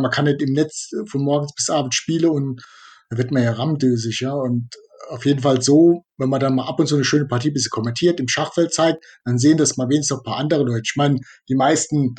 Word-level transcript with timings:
Man 0.00 0.12
kann 0.12 0.26
nicht 0.26 0.40
im 0.42 0.52
Netz 0.52 0.90
von 1.10 1.24
morgens 1.24 1.52
bis 1.56 1.70
abends 1.70 1.96
spielen 1.96 2.30
und 2.30 2.62
da 3.10 3.18
wird 3.18 3.32
man 3.32 3.42
ja 3.42 3.52
rammdösig, 3.52 4.20
ja. 4.20 4.32
Und 4.32 4.68
auf 5.08 5.26
jeden 5.26 5.40
Fall 5.40 5.60
so, 5.60 6.04
wenn 6.18 6.28
man 6.28 6.38
dann 6.38 6.54
mal 6.54 6.68
ab 6.68 6.78
und 6.78 6.86
zu 6.86 6.94
eine 6.94 7.04
schöne 7.04 7.26
Partie 7.26 7.50
ein 7.50 7.54
bisschen 7.54 7.70
kommentiert, 7.70 8.20
im 8.20 8.28
Schachfeld 8.28 8.72
zeigt, 8.72 9.04
dann 9.24 9.38
sehen 9.38 9.58
das 9.58 9.76
mal 9.76 9.88
wenigstens 9.88 10.10
noch 10.10 10.20
ein 10.20 10.30
paar 10.30 10.36
andere 10.38 10.62
Leute. 10.62 10.82
Ich 10.84 10.94
meine, 10.94 11.18
die 11.48 11.56
meisten, 11.56 12.14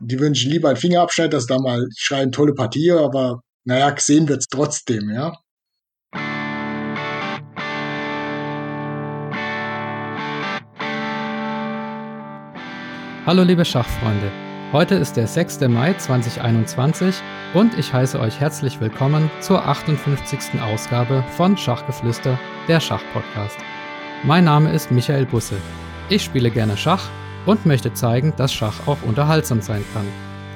die 0.00 0.16
sich 0.16 0.46
lieber 0.46 0.68
einen 0.68 0.78
Finger 0.78 1.02
abschneiden, 1.02 1.32
dass 1.32 1.44
da 1.44 1.58
mal 1.58 1.86
schreien, 1.98 2.32
tolle 2.32 2.54
Partie, 2.54 2.92
aber 2.92 3.42
naja, 3.64 3.90
gesehen 3.90 4.26
wird's 4.26 4.46
trotzdem, 4.48 5.10
ja. 5.10 5.34
Hallo 13.26 13.42
liebe 13.42 13.66
Schachfreunde, 13.66 14.32
heute 14.72 14.96
ist 14.96 15.16
der 15.16 15.26
6. 15.26 15.60
Mai 15.62 15.94
2021 15.94 17.16
und 17.54 17.76
ich 17.78 17.92
heiße 17.92 18.20
euch 18.20 18.38
herzlich 18.38 18.80
willkommen 18.80 19.30
zur 19.40 19.66
58. 19.66 20.60
Ausgabe 20.60 21.24
von 21.36 21.56
Schachgeflüster, 21.56 22.38
der 22.68 22.78
Schachpodcast. 22.78 23.56
Mein 24.24 24.44
Name 24.44 24.70
ist 24.72 24.90
Michael 24.90 25.24
Busse. 25.24 25.56
Ich 26.10 26.22
spiele 26.22 26.50
gerne 26.50 26.76
Schach 26.76 27.08
und 27.46 27.64
möchte 27.64 27.94
zeigen, 27.94 28.34
dass 28.36 28.52
Schach 28.52 28.86
auch 28.86 28.98
unterhaltsam 29.06 29.62
sein 29.62 29.84
kann. 29.94 30.06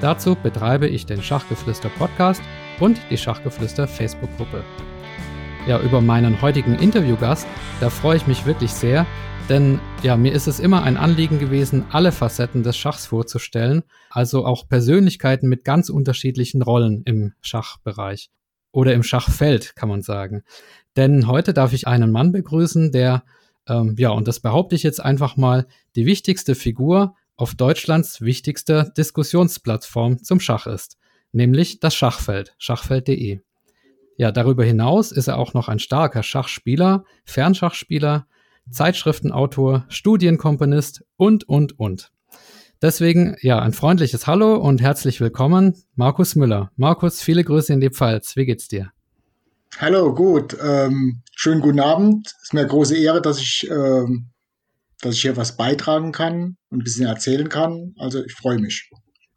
Dazu 0.03 0.35
betreibe 0.35 0.89
ich 0.89 1.07
den 1.07 1.23
Schachgeflüster 1.23 1.89
Podcast 1.89 2.43
und 2.81 3.01
die 3.09 3.17
Schachgeflüster 3.17 3.89
Facebook-Gruppe. 3.89 4.63
Ja, 5.67 5.81
über 5.81 6.01
meinen 6.01 6.43
heutigen 6.43 6.75
Interviewgast, 6.75 7.47
da 7.81 7.89
freue 7.89 8.17
ich 8.17 8.27
mich 8.27 8.45
wirklich 8.45 8.73
sehr, 8.73 9.07
denn 9.49 9.81
ja, 10.03 10.17
mir 10.17 10.33
ist 10.33 10.47
es 10.47 10.61
immer 10.61 10.83
ein 10.83 10.97
Anliegen 10.97 11.39
gewesen, 11.39 11.85
alle 11.91 12.13
Facetten 12.13 12.63
des 12.63 12.77
Schachs 12.77 13.07
vorzustellen, 13.07 13.83
also 14.13 14.45
auch 14.45 14.69
Persönlichkeiten 14.69 15.49
mit 15.49 15.65
ganz 15.65 15.89
unterschiedlichen 15.89 16.63
Rollen 16.63 17.03
im 17.05 17.33
Schachbereich 17.41 18.31
oder 18.71 18.95
im 18.95 19.03
Schachfeld, 19.03 19.75
kann 19.75 19.89
man 19.89 20.03
sagen. 20.03 20.43
Denn 20.97 21.27
heute 21.27 21.55
darf 21.55 21.73
ich 21.73 21.87
einen 21.87 22.13
Mann 22.13 22.33
begrüßen, 22.33 22.93
der, 22.93 23.25
ähm, 23.67 23.95
ja, 23.99 24.11
und 24.11 24.29
das 24.29 24.41
behaupte 24.41 24.75
ich 24.75 24.83
jetzt 24.83 25.03
einfach 25.03 25.37
mal, 25.37 25.67
die 25.97 26.07
wichtigste 26.07 26.55
Figur 26.55 27.15
auf 27.37 27.55
Deutschlands 27.55 28.21
wichtigster 28.21 28.85
Diskussionsplattform 28.85 30.23
zum 30.23 30.41
Schach 30.41 30.67
ist, 30.67 30.99
nämlich 31.33 31.81
das 31.81 31.95
Schachfeld, 31.95 32.55
schachfeld.de. 32.59 33.41
Ja, 34.19 34.31
darüber 34.31 34.65
hinaus 34.65 35.11
ist 35.11 35.29
er 35.29 35.39
auch 35.39 35.55
noch 35.55 35.69
ein 35.69 35.79
starker 35.79 36.23
Schachspieler, 36.23 37.05
Fernschachspieler, 37.25 38.27
Zeitschriftenautor, 38.71 39.87
Studienkomponist 39.89 41.05
und, 41.17 41.49
und, 41.49 41.79
und. 41.79 42.13
Deswegen, 42.83 43.37
ja, 43.41 43.61
ein 43.61 43.73
freundliches 43.73 44.27
Hallo 44.27 44.57
und 44.57 44.83
herzlich 44.83 45.21
willkommen, 45.21 45.77
Markus 45.95 46.35
Müller. 46.35 46.73
Markus, 46.75 47.23
viele 47.23 47.45
Grüße 47.45 47.73
in 47.73 47.81
die 47.81 47.91
Pfalz. 47.91 48.35
Wie 48.35 48.45
geht's 48.45 48.67
dir? 48.67 48.91
Hallo, 49.79 50.13
gut. 50.13 50.57
Ähm, 50.61 51.23
schönen 51.33 51.61
guten 51.61 51.79
Abend. 51.79 52.27
Es 52.27 52.43
ist 52.43 52.55
mir 52.55 52.61
eine 52.61 52.69
große 52.69 52.97
Ehre, 52.97 53.23
dass 53.23 53.39
ich, 53.39 53.71
ähm, 53.71 54.31
dass 55.01 55.15
ich 55.15 55.23
hier 55.23 55.37
was 55.37 55.57
beitragen 55.57 56.11
kann 56.11 56.57
und 56.71 56.81
ein 56.81 56.83
bisschen 56.83 57.07
erzählen 57.07 57.49
kann. 57.49 57.95
Also 57.99 58.25
ich 58.25 58.33
freue 58.33 58.59
mich. 58.59 58.91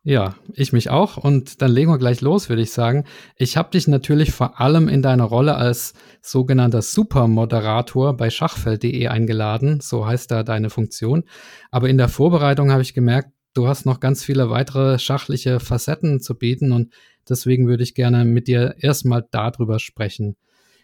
Ja, 0.08 0.36
ich 0.54 0.72
mich 0.72 0.90
auch. 0.90 1.18
Und 1.18 1.64
dann 1.64 1.72
legen 1.72 1.92
wir 1.92 1.98
gleich 2.00 2.22
los, 2.22 2.50
würde 2.50 2.62
ich 2.64 2.72
sagen. 2.72 3.06
Ich 3.38 3.58
habe 3.58 3.72
dich 3.72 3.88
natürlich 3.88 4.32
vor 4.32 4.60
allem 4.60 4.88
in 4.88 5.02
deiner 5.02 5.24
Rolle 5.24 5.56
als 5.56 5.94
sogenannter 6.22 6.84
Supermoderator 6.84 8.16
bei 8.16 8.30
schachfeld.de 8.30 9.08
eingeladen. 9.08 9.82
So 9.82 10.06
heißt 10.06 10.30
da 10.30 10.44
deine 10.44 10.70
Funktion. 10.70 11.24
Aber 11.72 11.90
in 11.90 11.98
der 11.98 12.10
Vorbereitung 12.10 12.72
habe 12.72 12.84
ich 12.84 12.94
gemerkt, 12.94 13.35
du 13.56 13.68
hast 13.68 13.86
noch 13.86 14.00
ganz 14.00 14.24
viele 14.24 14.52
weitere 14.52 15.00
schachliche 15.00 15.60
Facetten 15.60 16.20
zu 16.20 16.36
bieten. 16.36 16.72
Und 16.72 16.94
deswegen 17.28 17.68
würde 17.68 17.84
ich 17.84 17.96
gerne 17.96 18.26
mit 18.26 18.48
dir 18.48 18.76
erstmal 18.78 19.26
darüber 19.32 19.80
sprechen. 19.80 20.36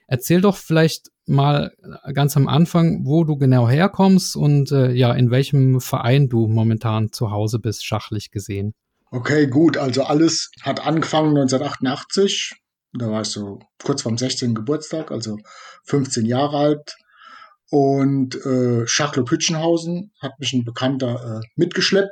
Erzähl 0.07 0.41
doch 0.41 0.57
vielleicht 0.57 1.09
mal 1.25 1.71
ganz 2.13 2.35
am 2.35 2.47
Anfang, 2.47 3.05
wo 3.05 3.23
du 3.23 3.37
genau 3.37 3.69
herkommst 3.69 4.35
und 4.35 4.71
äh, 4.71 4.91
ja, 4.91 5.13
in 5.13 5.31
welchem 5.31 5.79
Verein 5.79 6.27
du 6.27 6.47
momentan 6.47 7.13
zu 7.13 7.31
Hause 7.31 7.59
bist, 7.59 7.85
schachlich 7.85 8.31
gesehen. 8.31 8.73
Okay, 9.11 9.47
gut. 9.47 9.77
Also 9.77 10.03
alles 10.03 10.51
hat 10.61 10.85
angefangen 10.85 11.37
1988. 11.37 12.53
Da 12.93 13.09
war 13.09 13.21
ich 13.21 13.27
so 13.27 13.59
kurz 13.81 14.01
vorm 14.01 14.17
16. 14.17 14.53
Geburtstag, 14.53 15.11
also 15.11 15.37
15 15.85 16.25
Jahre 16.25 16.57
alt. 16.57 16.95
Und 17.69 18.35
äh, 18.45 18.85
Schachlo 18.85 19.25
Hütchenhausen 19.29 20.11
hat 20.19 20.33
mich 20.39 20.51
ein 20.51 20.65
Bekannter 20.65 21.39
äh, 21.39 21.47
mitgeschleppt. 21.55 22.11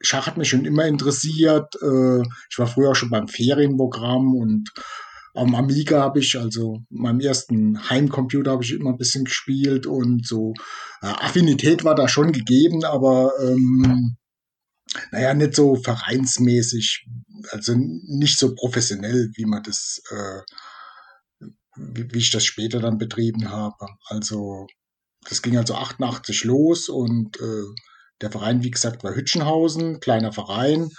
Schach 0.00 0.26
hat 0.26 0.36
mich 0.36 0.48
schon 0.48 0.64
immer 0.64 0.86
interessiert. 0.86 1.74
Äh, 1.82 2.22
ich 2.50 2.58
war 2.58 2.66
früher 2.66 2.90
auch 2.90 2.96
schon 2.96 3.10
beim 3.10 3.28
Ferienprogramm 3.28 4.34
und 4.34 4.70
am 5.34 5.54
Amiga 5.54 6.00
habe 6.00 6.20
ich, 6.20 6.38
also 6.38 6.82
meinem 6.90 7.20
ersten 7.20 7.88
Heimcomputer 7.88 8.50
habe 8.50 8.64
ich 8.64 8.72
immer 8.72 8.90
ein 8.90 8.98
bisschen 8.98 9.24
gespielt 9.24 9.86
und 9.86 10.26
so 10.26 10.54
äh, 11.02 11.06
Affinität 11.06 11.84
war 11.84 11.94
da 11.94 12.08
schon 12.08 12.32
gegeben, 12.32 12.84
aber 12.84 13.32
ähm, 13.40 14.16
naja, 15.12 15.34
nicht 15.34 15.54
so 15.54 15.76
vereinsmäßig, 15.76 17.06
also 17.50 17.74
nicht 17.76 18.38
so 18.38 18.54
professionell, 18.54 19.30
wie 19.34 19.44
man 19.44 19.62
das, 19.62 20.02
äh, 20.10 21.46
wie, 21.76 22.18
ich 22.18 22.30
das 22.30 22.44
später 22.44 22.80
dann 22.80 22.98
betrieben 22.98 23.50
habe. 23.50 23.86
Also 24.06 24.66
das 25.28 25.42
ging 25.42 25.56
also 25.56 25.74
88 25.74 26.44
los 26.44 26.88
und 26.88 27.38
äh, 27.40 27.64
der 28.20 28.30
Verein, 28.30 28.62
wie 28.62 28.70
gesagt, 28.70 29.04
war 29.04 29.14
Hütchenhausen, 29.14 30.00
kleiner 30.00 30.32
Verein. 30.32 30.90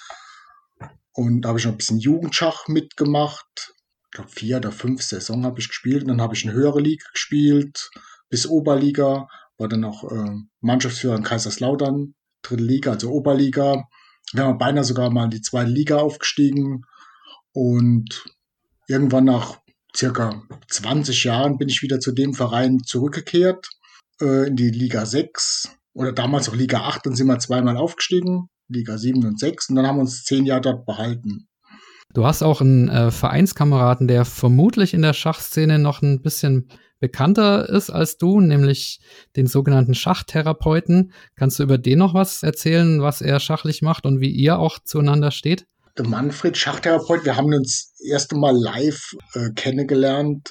Und 1.13 1.41
da 1.41 1.49
habe 1.49 1.59
ich 1.59 1.65
noch 1.65 1.73
ein 1.73 1.77
bisschen 1.77 1.99
Jugendschach 1.99 2.67
mitgemacht. 2.67 3.73
Ich 4.05 4.11
glaube, 4.11 4.29
vier 4.29 4.57
oder 4.57 4.71
fünf 4.71 5.01
Saison 5.03 5.45
habe 5.45 5.59
ich 5.59 5.67
gespielt. 5.67 6.03
Und 6.03 6.09
dann 6.09 6.21
habe 6.21 6.35
ich 6.35 6.45
eine 6.45 6.53
höhere 6.53 6.79
Liga 6.79 7.05
gespielt, 7.11 7.89
bis 8.29 8.47
Oberliga. 8.47 9.27
War 9.57 9.67
dann 9.67 9.83
auch 9.83 10.09
äh, 10.09 10.35
Mannschaftsführer 10.61 11.17
in 11.17 11.23
Kaiserslautern 11.23 12.15
dritte 12.41 12.63
Liga, 12.63 12.91
also 12.91 13.11
Oberliga. 13.11 13.87
Wir 14.33 14.43
haben 14.43 14.57
beinahe 14.57 14.83
sogar 14.83 15.09
mal 15.09 15.25
in 15.25 15.31
die 15.31 15.41
zweite 15.41 15.71
Liga 15.71 15.97
aufgestiegen. 15.97 16.85
Und 17.51 18.25
irgendwann 18.87 19.25
nach 19.25 19.59
circa 19.95 20.43
20 20.69 21.23
Jahren 21.23 21.57
bin 21.57 21.69
ich 21.69 21.81
wieder 21.81 21.99
zu 21.99 22.11
dem 22.11 22.33
Verein 22.33 22.79
zurückgekehrt, 22.83 23.67
äh, 24.21 24.47
in 24.47 24.55
die 24.55 24.69
Liga 24.69 25.05
6 25.05 25.78
oder 25.99 26.13
damals 26.13 26.47
auch 26.47 26.55
Liga 26.55 26.79
8, 26.79 27.05
dann 27.05 27.15
sind 27.15 27.27
wir 27.27 27.39
zweimal 27.39 27.75
aufgestiegen, 27.75 28.47
Liga 28.69 28.97
7 28.97 29.25
und 29.25 29.37
6 29.37 29.69
und 29.69 29.75
dann 29.75 29.85
haben 29.85 29.97
wir 29.97 30.01
uns 30.01 30.23
zehn 30.23 30.45
Jahre 30.45 30.61
dort 30.61 30.85
behalten. 30.85 31.49
Du 32.13 32.25
hast 32.25 32.41
auch 32.41 32.61
einen 32.61 32.87
äh, 32.87 33.11
Vereinskameraden, 33.11 34.07
der 34.07 34.23
vermutlich 34.23 34.93
in 34.93 35.01
der 35.01 35.13
Schachszene 35.13 35.77
noch 35.77 36.01
ein 36.01 36.21
bisschen 36.21 36.69
bekannter 37.01 37.67
ist 37.67 37.89
als 37.89 38.17
du, 38.17 38.39
nämlich 38.39 39.01
den 39.35 39.45
sogenannten 39.45 39.93
Schachtherapeuten. 39.93 41.11
Kannst 41.35 41.59
du 41.59 41.63
über 41.63 41.77
den 41.77 41.99
noch 41.99 42.13
was 42.13 42.43
erzählen, 42.43 43.01
was 43.01 43.21
er 43.21 43.41
schachlich 43.41 43.81
macht 43.81 44.05
und 44.05 44.21
wie 44.21 44.31
ihr 44.31 44.57
auch 44.57 44.79
zueinander 44.79 45.31
steht? 45.31 45.65
Der 45.97 46.07
Manfred 46.07 46.55
Schachtherapeut, 46.55 47.25
wir 47.25 47.35
haben 47.35 47.53
uns 47.53 47.93
das 47.97 48.07
erste 48.07 48.37
Mal 48.37 48.55
live 48.55 49.15
äh, 49.33 49.49
kennengelernt. 49.53 50.49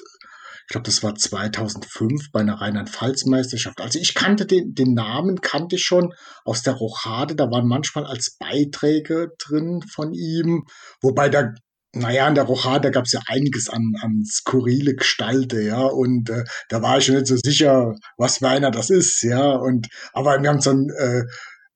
Ich 0.69 0.73
glaube, 0.73 0.85
das 0.85 1.01
war 1.01 1.15
2005 1.15 2.31
bei 2.31 2.41
einer 2.41 2.61
Rheinland-Pfalz-Meisterschaft. 2.61 3.81
Also 3.81 3.97
ich 3.97 4.13
kannte 4.13 4.45
den, 4.45 4.75
den 4.75 4.93
Namen, 4.93 5.41
kannte 5.41 5.77
ich 5.77 5.83
schon 5.83 6.13
aus 6.45 6.61
der 6.61 6.73
Rochade. 6.73 7.35
Da 7.35 7.49
waren 7.49 7.67
manchmal 7.67 8.05
als 8.05 8.37
Beiträge 8.37 9.29
drin 9.39 9.81
von 9.91 10.13
ihm. 10.13 10.65
Wobei 11.01 11.29
da 11.29 11.55
naja, 11.95 12.27
in 12.27 12.35
der 12.35 12.43
Rochade 12.43 12.91
gab 12.91 13.05
es 13.05 13.13
ja 13.13 13.21
einiges 13.25 13.67
an, 13.67 13.93
an 13.99 14.23
skurrile 14.23 14.93
Gestalte, 14.93 15.59
ja, 15.59 15.81
und 15.81 16.29
äh, 16.29 16.43
da 16.69 16.83
war 16.83 16.99
ich 16.99 17.05
schon 17.05 17.15
nicht 17.15 17.25
so 17.25 17.35
sicher, 17.35 17.95
was 18.15 18.37
für 18.37 18.49
einer 18.49 18.69
das 18.69 18.91
ist, 18.91 19.23
ja, 19.23 19.53
und 19.53 19.87
aber 20.13 20.39
wir 20.39 20.49
haben 20.49 20.61
dann, 20.61 20.85
äh, 20.99 21.23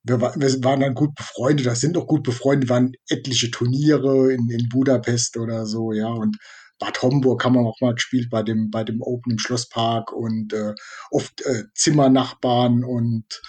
wir, 0.04 0.20
waren 0.20 0.80
dann 0.82 0.94
gut 0.94 1.16
befreundet, 1.16 1.66
das 1.66 1.80
sind 1.80 1.96
auch 1.96 2.06
gut 2.06 2.22
befreundet, 2.22 2.70
waren 2.70 2.92
etliche 3.08 3.50
Turniere 3.50 4.32
in, 4.32 4.48
in 4.50 4.68
Budapest 4.68 5.36
oder 5.36 5.66
so, 5.66 5.90
ja, 5.90 6.06
und 6.06 6.36
Bad 6.84 7.00
Homburg 7.00 7.42
haben 7.44 7.54
wir 7.54 7.60
auch 7.62 7.80
mal 7.80 7.94
gespielt 7.94 8.28
bei 8.30 8.42
dem, 8.42 8.70
bei 8.70 8.84
dem 8.84 9.00
Open 9.00 9.32
im 9.32 9.38
Schlosspark 9.38 10.12
und 10.12 10.52
äh, 10.52 10.74
oft 11.10 11.40
äh, 11.40 11.64
Zimmernachbarn 11.74 12.84
und 12.84 13.40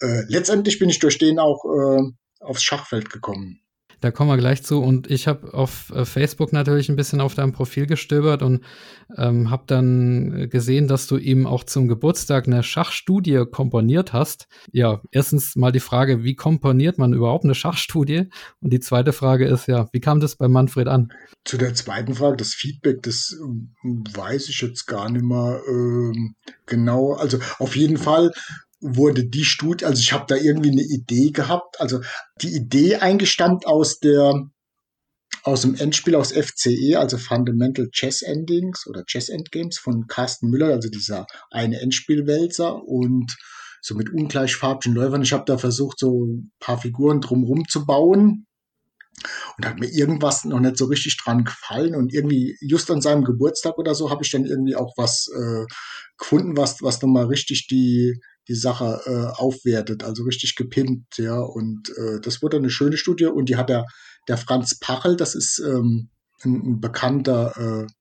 äh, 0.00 0.22
letztendlich 0.28 0.78
bin 0.78 0.88
ich 0.88 0.98
durch 0.98 1.18
den 1.18 1.38
auch 1.38 1.64
äh, 1.66 2.02
aufs 2.40 2.62
Schachfeld 2.62 3.10
gekommen. 3.10 3.60
Da 4.00 4.10
kommen 4.10 4.30
wir 4.30 4.36
gleich 4.36 4.62
zu. 4.62 4.80
Und 4.80 5.10
ich 5.10 5.26
habe 5.28 5.52
auf 5.54 5.92
äh, 5.94 6.04
Facebook 6.04 6.52
natürlich 6.52 6.88
ein 6.88 6.96
bisschen 6.96 7.20
auf 7.20 7.34
deinem 7.34 7.52
Profil 7.52 7.86
gestöbert 7.86 8.42
und 8.42 8.64
ähm, 9.16 9.50
habe 9.50 9.64
dann 9.66 10.48
gesehen, 10.48 10.88
dass 10.88 11.06
du 11.06 11.16
ihm 11.16 11.46
auch 11.46 11.64
zum 11.64 11.88
Geburtstag 11.88 12.46
eine 12.46 12.62
Schachstudie 12.62 13.44
komponiert 13.50 14.12
hast. 14.12 14.48
Ja, 14.72 15.00
erstens 15.10 15.56
mal 15.56 15.72
die 15.72 15.80
Frage, 15.80 16.24
wie 16.24 16.34
komponiert 16.34 16.98
man 16.98 17.12
überhaupt 17.12 17.44
eine 17.44 17.54
Schachstudie? 17.54 18.28
Und 18.60 18.72
die 18.72 18.80
zweite 18.80 19.12
Frage 19.12 19.46
ist 19.46 19.66
ja, 19.66 19.88
wie 19.92 20.00
kam 20.00 20.20
das 20.20 20.36
bei 20.36 20.48
Manfred 20.48 20.88
an? 20.88 21.12
Zu 21.44 21.58
der 21.58 21.74
zweiten 21.74 22.14
Frage, 22.14 22.36
das 22.36 22.54
Feedback, 22.54 23.02
das 23.02 23.36
ähm, 23.42 23.74
weiß 23.82 24.48
ich 24.48 24.60
jetzt 24.60 24.86
gar 24.86 25.10
nicht 25.10 25.24
mehr 25.24 25.60
ähm, 25.68 26.34
genau. 26.66 27.12
Also 27.12 27.38
auf 27.58 27.76
jeden 27.76 27.96
Fall 27.96 28.32
wurde 28.80 29.24
die 29.24 29.44
Studie, 29.44 29.84
also 29.84 30.00
ich 30.00 30.12
habe 30.12 30.24
da 30.28 30.36
irgendwie 30.36 30.70
eine 30.70 30.82
Idee 30.82 31.30
gehabt, 31.30 31.80
also 31.80 32.00
die 32.40 32.54
Idee 32.54 32.96
eingestammt 32.96 33.66
aus 33.66 34.00
der 34.00 34.50
aus 35.42 35.62
dem 35.62 35.74
Endspiel 35.74 36.16
aus 36.16 36.32
FCE, 36.32 36.96
also 36.98 37.16
Fundamental 37.16 37.88
Chess 37.90 38.22
Endings 38.22 38.86
oder 38.86 39.04
Chess 39.04 39.28
Endgames 39.28 39.78
von 39.78 40.06
Carsten 40.06 40.50
Müller, 40.50 40.68
also 40.68 40.90
dieser 40.90 41.26
eine 41.50 41.80
Endspielwälzer 41.80 42.82
und 42.84 43.36
so 43.80 43.94
mit 43.94 44.10
ungleichfarbigen 44.12 44.94
Läufern. 44.94 45.22
Ich 45.22 45.32
habe 45.32 45.44
da 45.46 45.56
versucht, 45.56 45.98
so 45.98 46.26
ein 46.26 46.52
paar 46.60 46.78
Figuren 46.78 47.20
drumherum 47.20 47.66
zu 47.68 47.86
bauen. 47.86 48.46
Und 49.58 49.66
hat 49.66 49.78
mir 49.78 49.88
irgendwas 49.88 50.44
noch 50.44 50.60
nicht 50.60 50.78
so 50.78 50.86
richtig 50.86 51.18
dran 51.18 51.44
gefallen. 51.44 51.94
Und 51.94 52.12
irgendwie 52.12 52.56
just 52.60 52.90
an 52.90 53.02
seinem 53.02 53.24
Geburtstag 53.24 53.76
oder 53.76 53.94
so 53.94 54.10
habe 54.10 54.22
ich 54.22 54.30
dann 54.30 54.46
irgendwie 54.46 54.76
auch 54.76 54.94
was 54.96 55.28
äh, 55.34 55.64
gefunden, 56.16 56.56
was, 56.56 56.80
was 56.80 57.02
nochmal 57.02 57.26
richtig 57.26 57.66
die, 57.66 58.18
die 58.50 58.56
Sache 58.56 59.00
äh, 59.06 59.40
aufwertet, 59.40 60.02
also 60.02 60.24
richtig 60.24 60.56
gepimpt, 60.56 61.18
ja. 61.18 61.38
Und 61.38 61.88
äh, 61.96 62.20
das 62.20 62.42
wurde 62.42 62.56
eine 62.56 62.68
schöne 62.68 62.96
Studie 62.96 63.26
und 63.26 63.48
die 63.48 63.56
hat 63.56 63.68
der, 63.68 63.86
der 64.26 64.36
Franz 64.36 64.78
Pachel, 64.78 65.16
das 65.16 65.36
ist 65.36 65.62
ähm, 65.64 66.10
ein, 66.42 66.54
ein 66.56 66.80
bekannter 66.80 67.86
äh, 67.86 67.92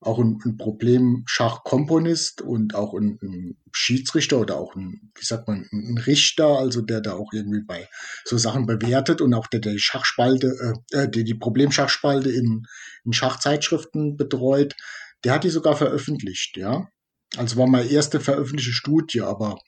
auch 0.00 0.18
ein, 0.18 0.38
ein 0.44 0.56
Problemschachkomponist 0.56 2.40
und 2.40 2.74
auch 2.74 2.94
ein, 2.94 3.18
ein, 3.22 3.56
Schiedsrichter 3.72 4.40
oder 4.40 4.56
auch 4.56 4.74
ein, 4.76 5.12
wie 5.14 5.24
sagt 5.24 5.46
man, 5.46 5.68
ein 5.70 5.98
Richter, 5.98 6.46
also 6.46 6.80
der 6.80 7.02
da 7.02 7.12
auch 7.12 7.32
irgendwie 7.34 7.62
bei 7.66 7.86
so 8.24 8.38
Sachen 8.38 8.64
bewertet 8.64 9.20
und 9.20 9.34
auch 9.34 9.46
der, 9.46 9.60
der 9.60 9.72
die 9.72 9.78
Schachspalte, 9.78 10.80
äh, 10.92 11.02
äh 11.02 11.10
die, 11.10 11.24
die 11.24 11.34
Problemschachspalte 11.34 12.30
in, 12.30 12.64
in 13.04 13.12
Schachzeitschriften 13.12 14.16
betreut, 14.16 14.74
der 15.24 15.34
hat 15.34 15.44
die 15.44 15.50
sogar 15.50 15.76
veröffentlicht, 15.76 16.56
ja. 16.56 16.88
Also 17.36 17.58
war 17.58 17.66
meine 17.66 17.90
erste 17.90 18.20
veröffentlichte 18.20 18.72
Studie, 18.72 19.20
aber 19.20 19.58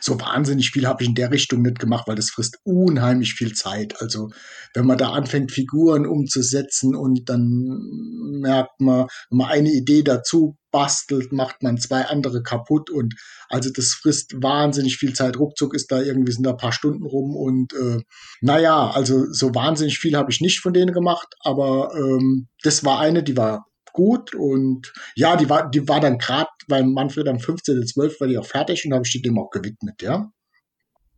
so 0.00 0.20
wahnsinnig 0.20 0.70
viel 0.70 0.86
habe 0.86 1.02
ich 1.02 1.08
in 1.08 1.14
der 1.14 1.30
Richtung 1.30 1.62
nicht 1.62 1.78
gemacht, 1.78 2.06
weil 2.06 2.16
das 2.16 2.30
frisst 2.30 2.58
unheimlich 2.64 3.34
viel 3.34 3.52
Zeit. 3.54 4.00
Also 4.00 4.30
wenn 4.74 4.86
man 4.86 4.98
da 4.98 5.10
anfängt, 5.10 5.52
Figuren 5.52 6.06
umzusetzen 6.06 6.94
und 6.94 7.28
dann 7.28 8.40
merkt 8.40 8.80
man, 8.80 9.06
wenn 9.30 9.38
man 9.38 9.48
eine 9.48 9.70
Idee 9.70 10.02
dazu 10.02 10.56
bastelt, 10.70 11.32
macht 11.32 11.62
man 11.62 11.78
zwei 11.78 12.02
andere 12.06 12.42
kaputt 12.42 12.90
und 12.90 13.14
also 13.48 13.70
das 13.74 13.92
frisst 14.00 14.34
wahnsinnig 14.40 14.96
viel 14.96 15.14
Zeit. 15.14 15.36
Ruckzuck 15.38 15.74
ist 15.74 15.90
da 15.90 16.00
irgendwie 16.00 16.32
sind 16.32 16.44
da 16.44 16.50
ein 16.50 16.56
paar 16.56 16.72
Stunden 16.72 17.04
rum 17.04 17.34
und 17.34 17.72
äh, 17.72 18.02
naja, 18.40 18.90
also 18.90 19.32
so 19.32 19.54
wahnsinnig 19.54 19.98
viel 19.98 20.16
habe 20.16 20.30
ich 20.30 20.40
nicht 20.40 20.60
von 20.60 20.72
denen 20.72 20.92
gemacht, 20.92 21.34
aber 21.40 21.92
ähm, 21.96 22.48
das 22.62 22.84
war 22.84 23.00
eine, 23.00 23.22
die 23.22 23.36
war 23.36 23.66
gut 23.92 24.34
und 24.34 24.92
ja, 25.14 25.36
die 25.36 25.48
war, 25.48 25.70
die 25.70 25.88
war 25.88 26.00
dann 26.00 26.18
gerade 26.18 26.50
beim 26.68 26.92
Manfred 26.92 27.28
am 27.28 27.36
15.12. 27.36 28.20
war 28.20 28.28
die 28.28 28.38
auch 28.38 28.46
fertig 28.46 28.84
und 28.86 28.92
habe 28.92 29.04
ich 29.04 29.12
die 29.12 29.22
dem 29.22 29.38
auch 29.38 29.50
gewidmet, 29.50 30.02
ja. 30.02 30.30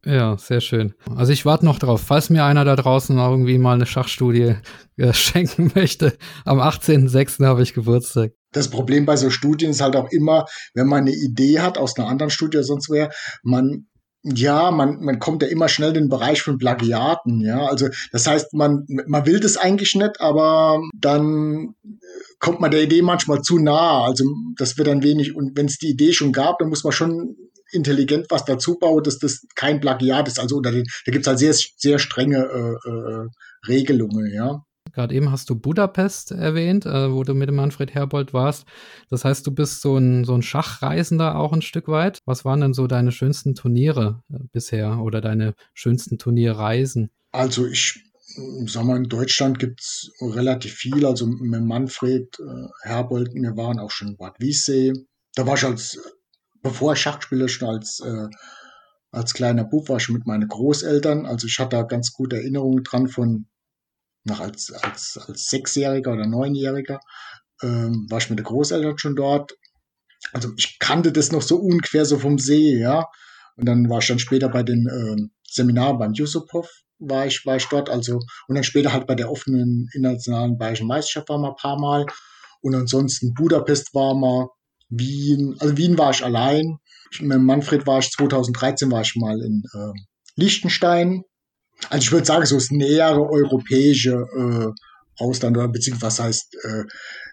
Ja, 0.05 0.37
sehr 0.37 0.61
schön. 0.61 0.95
Also 1.15 1.33
ich 1.33 1.45
warte 1.45 1.65
noch 1.65 1.79
drauf, 1.79 2.01
falls 2.01 2.29
mir 2.29 2.45
einer 2.45 2.65
da 2.65 2.75
draußen 2.75 3.17
irgendwie 3.17 3.59
mal 3.59 3.75
eine 3.75 3.87
Schachstudie 3.87 4.57
äh, 4.97 5.13
schenken 5.13 5.71
möchte. 5.75 6.19
Am 6.45 6.61
18.06. 6.61 7.47
habe 7.47 7.63
ich 7.63 7.73
Geburtstag. 7.73 8.33
Das 8.51 8.69
Problem 8.69 9.07
bei 9.07 9.17
so 9.17 9.31
Studien 9.31 9.71
ist 9.71 9.81
halt 9.81 9.95
auch 9.95 10.11
immer, 10.11 10.47
wenn 10.75 10.89
man 10.89 11.03
eine 11.03 11.13
Idee 11.13 11.61
hat 11.61 11.79
aus 11.79 11.97
einer 11.97 12.09
anderen 12.09 12.31
Studie 12.31 12.59
oder 12.59 12.65
sonst 12.65 12.91
wer, 12.91 13.11
man 13.45 13.87
ja, 14.23 14.71
man, 14.71 15.01
man 15.01 15.19
kommt 15.19 15.43
ja 15.43 15.49
immer 15.49 15.69
schnell 15.69 15.91
in 15.91 16.05
den 16.05 16.09
Bereich 16.09 16.43
von 16.43 16.59
Plagiaten, 16.59 17.41
ja. 17.41 17.67
Also 17.67 17.89
das 18.13 18.27
heißt, 18.27 18.55
man, 18.55 18.87
man 19.07 19.27
will 19.27 19.41
das 19.41 19.57
eigentlich 19.57 19.95
nicht, 19.95 20.21
aber 20.21 20.81
dann 20.95 21.75
kommt 22.39 22.61
man 22.61 22.71
der 22.71 22.83
Idee 22.83 23.03
manchmal 23.03 23.43
zu 23.43 23.59
nah. 23.59 24.05
Also 24.05 24.25
das 24.57 24.79
wird 24.79 24.89
dann 24.89 25.03
wenig, 25.03 25.35
und 25.35 25.57
wenn 25.57 25.67
es 25.67 25.79
die 25.79 25.91
Idee 25.91 26.13
schon 26.13 26.33
gab, 26.33 26.59
dann 26.59 26.69
muss 26.69 26.85
man 26.85 26.93
schon 26.93 27.37
intelligent 27.73 28.27
was 28.29 28.45
dazu 28.45 28.79
bauen, 28.79 29.03
dass 29.03 29.19
das 29.19 29.47
kein 29.57 29.81
Plagiat 29.81 30.29
ist. 30.29 30.39
Also 30.39 30.57
unter 30.57 30.71
den, 30.71 30.85
da 31.05 31.13
gibt's 31.13 31.27
halt 31.27 31.39
sehr, 31.39 31.55
sehr 31.77 31.99
strenge 31.99 32.39
äh, 32.39 32.89
äh, 32.89 33.29
Regelungen, 33.67 34.33
ja. 34.33 34.63
Gerade 34.93 35.15
eben 35.15 35.31
hast 35.31 35.49
du 35.49 35.55
Budapest 35.55 36.33
erwähnt, 36.33 36.85
äh, 36.87 37.13
wo 37.13 37.23
du 37.23 37.35
mit 37.35 37.49
dem 37.49 37.57
Manfred 37.57 37.95
Herbold 37.95 38.35
warst. 38.35 38.67
Das 39.09 39.25
heißt, 39.25 39.47
du 39.47 39.51
bist 39.53 39.81
so 39.81 39.97
ein, 39.97 40.25
so 40.25 40.35
ein 40.35 40.43
Schachreisender 40.43 41.37
auch 41.37 41.53
ein 41.53 41.63
Stück 41.63 41.89
weit. 41.89 42.21
Was 42.27 42.45
waren 42.45 42.61
denn 42.61 42.75
so 42.75 42.87
deine 42.87 43.13
schönsten 43.13 43.55
Turniere 43.55 44.23
äh, 44.33 44.39
bisher 44.53 44.99
oder 44.99 45.21
deine 45.21 45.55
schönsten 45.73 46.19
Turnierreisen? 46.19 47.11
Also 47.31 47.67
ich 47.67 48.05
sag 48.67 48.85
mal, 48.85 48.97
in 48.97 49.09
Deutschland 49.09 49.59
gibt's 49.59 50.11
relativ 50.21 50.75
viel. 50.75 51.05
Also 51.07 51.27
mit 51.27 51.63
Manfred 51.63 52.39
äh, 52.41 52.69
Herbold, 52.83 53.35
wir 53.35 53.57
waren 53.57 53.79
auch 53.79 53.91
schon 53.91 54.09
in 54.09 54.17
Bad 54.17 54.35
Wiessee. 54.39 54.93
Da 55.35 55.47
war 55.47 55.57
ich 55.57 55.65
als, 55.65 55.99
bevor 56.63 56.93
ich 56.93 57.01
Schach 57.01 57.21
spiele, 57.23 57.49
schon 57.49 57.69
als, 57.69 58.01
äh, 58.01 58.29
als 59.11 59.35
kleiner 59.35 59.65
Bub 59.65 59.89
war 59.89 59.99
ich 59.99 60.09
mit 60.09 60.27
meinen 60.27 60.49
Großeltern. 60.49 61.27
Also 61.27 61.47
ich 61.47 61.59
hatte 61.59 61.77
da 61.77 61.83
ganz 61.83 62.13
gute 62.13 62.37
Erinnerungen 62.37 62.83
dran 62.85 63.09
von 63.09 63.47
noch 64.25 64.41
als, 64.41 64.73
als, 64.73 65.19
als 65.19 65.49
Sechsjähriger 65.49 66.13
oder 66.13 66.27
Neunjähriger, 66.27 67.01
ähm, 67.63 68.07
war 68.09 68.19
ich 68.19 68.31
mit 68.31 68.39
den 68.39 68.45
Großeltern 68.45 68.99
schon 68.99 69.17
dort. 69.17 69.53
Also 70.33 70.53
ich 70.57 70.79
kannte 70.79 71.13
das 71.13 71.33
noch 71.33 71.43
so 71.43 71.57
ungefähr 71.57 72.05
so 72.05 72.19
vom 72.19 72.39
See, 72.39 72.79
ja. 72.79 73.07
Und 73.57 73.67
dann 73.67 73.89
war 73.89 73.99
ich 73.99 74.07
dann 74.07 74.19
später 74.19 74.49
bei 74.49 74.63
den 74.63 74.89
ähm, 74.89 75.31
Seminaren 75.47 75.99
beim 75.99 76.13
Yusupov, 76.15 76.69
war 76.99 77.27
ich, 77.27 77.45
war 77.45 77.57
ich 77.57 77.67
dort, 77.67 77.91
also, 77.91 78.21
und 78.49 78.55
dann 78.55 78.65
später 78.65 78.93
halt 78.93 79.07
bei 79.07 79.15
der 79.15 79.31
offenen 79.31 79.89
internationalen 79.93 80.57
Bayerischen 80.57 80.87
Meisterschaft 80.87 81.29
war 81.29 81.39
mal 81.39 81.51
ein 81.51 81.57
paar 81.57 81.79
Mal. 81.79 82.07
Und 82.61 82.75
ansonsten 82.75 83.35
Budapest 83.35 83.93
war 83.95 84.15
mal, 84.15 84.49
Wien, 84.89 85.57
also 85.59 85.77
Wien 85.77 85.99
war 85.99 86.11
ich 86.11 86.25
allein. 86.25 86.79
Mit 87.21 87.41
Manfred 87.41 87.87
war 87.87 87.99
ich 87.99 88.11
2013 88.11 88.91
war 88.91 89.03
ich 89.03 89.17
mal 89.17 89.41
in 89.43 89.65
äh, 89.75 89.93
Liechtenstein 90.37 91.25
also 91.91 92.03
ich 92.03 92.13
würde 92.13 92.27
sagen, 92.27 92.47
so 92.47 92.57
das 92.57 92.71
nähere 92.71 93.29
europäische 93.29 94.27
äh, 94.37 95.23
Ausland 95.23 95.57
oder 95.57 95.69
beziehungsweise 95.69 96.07
was 96.07 96.21
heißt 96.21 96.57
äh, 96.65 96.85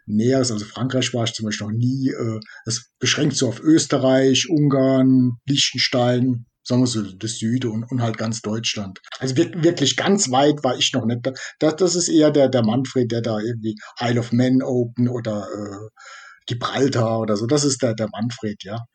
näheres, 0.05 0.51
also 0.51 0.65
Frankreich 0.65 1.13
war 1.13 1.23
ich 1.23 1.33
zum 1.33 1.45
Beispiel 1.45 1.67
noch 1.67 1.73
nie. 1.73 2.09
Äh, 2.09 2.39
das 2.65 2.89
beschränkt 2.99 3.35
so 3.35 3.47
auf 3.47 3.59
Österreich, 3.61 4.49
Ungarn, 4.49 5.37
Liechtenstein, 5.47 6.45
sagen 6.63 6.81
wir 6.81 6.87
so 6.87 7.01
das 7.01 7.37
Süde 7.37 7.69
und, 7.69 7.83
und 7.83 8.01
halt 8.01 8.17
ganz 8.17 8.41
Deutschland. 8.41 8.99
Also 9.19 9.35
wirklich 9.37 9.95
ganz 9.95 10.31
weit 10.31 10.63
war 10.63 10.77
ich 10.77 10.91
noch 10.93 11.05
nicht. 11.05 11.21
Das, 11.59 11.75
das 11.75 11.95
ist 11.95 12.09
eher 12.09 12.31
der, 12.31 12.49
der 12.49 12.63
Manfred, 12.63 13.11
der 13.11 13.21
da 13.21 13.39
irgendwie 13.39 13.75
Isle 13.99 14.19
of 14.19 14.31
Man 14.31 14.61
Open 14.61 15.07
oder 15.07 15.47
äh, 15.51 15.87
Gibraltar 16.47 17.19
oder 17.19 17.37
so. 17.37 17.45
Das 17.47 17.63
ist 17.63 17.81
der, 17.81 17.93
der 17.93 18.09
Manfred, 18.11 18.63
ja. 18.63 18.85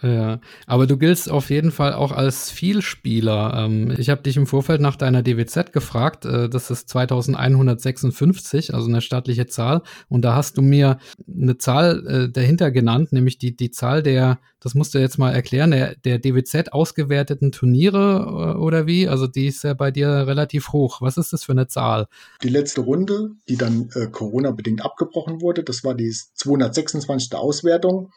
Ja, 0.00 0.40
aber 0.66 0.86
du 0.86 0.96
giltst 0.96 1.30
auf 1.30 1.50
jeden 1.50 1.70
Fall 1.70 1.92
auch 1.92 2.12
als 2.12 2.50
Vielspieler. 2.50 3.54
Ähm, 3.56 3.94
ich 3.98 4.08
habe 4.08 4.22
dich 4.22 4.36
im 4.36 4.46
Vorfeld 4.46 4.80
nach 4.80 4.96
deiner 4.96 5.22
DWZ 5.22 5.72
gefragt. 5.72 6.24
Äh, 6.24 6.48
das 6.48 6.70
ist 6.70 6.88
2156, 6.88 8.74
also 8.74 8.88
eine 8.88 9.00
staatliche 9.00 9.46
Zahl. 9.46 9.82
Und 10.08 10.22
da 10.22 10.34
hast 10.34 10.56
du 10.56 10.62
mir 10.62 10.98
eine 11.28 11.58
Zahl 11.58 12.06
äh, 12.06 12.32
dahinter 12.32 12.72
genannt, 12.72 13.12
nämlich 13.12 13.38
die, 13.38 13.54
die 13.54 13.70
Zahl 13.70 14.02
der, 14.02 14.40
das 14.60 14.74
musst 14.74 14.94
du 14.94 14.98
jetzt 14.98 15.18
mal 15.18 15.32
erklären, 15.32 15.70
der, 15.70 15.94
der 15.94 16.18
DWZ 16.18 16.72
ausgewerteten 16.72 17.52
Turniere 17.52 18.54
äh, 18.56 18.58
oder 18.58 18.86
wie? 18.86 19.06
Also 19.08 19.28
die 19.28 19.46
ist 19.46 19.62
ja 19.62 19.74
bei 19.74 19.92
dir 19.92 20.08
relativ 20.08 20.72
hoch. 20.72 21.00
Was 21.00 21.16
ist 21.16 21.32
das 21.32 21.44
für 21.44 21.52
eine 21.52 21.68
Zahl? 21.68 22.08
Die 22.42 22.48
letzte 22.48 22.80
Runde, 22.80 23.32
die 23.48 23.56
dann 23.56 23.88
äh, 23.94 24.06
Corona-bedingt 24.06 24.84
abgebrochen 24.84 25.40
wurde, 25.42 25.62
das 25.62 25.84
war 25.84 25.94
die 25.94 26.10
226. 26.10 27.36
Auswertung. 27.36 28.10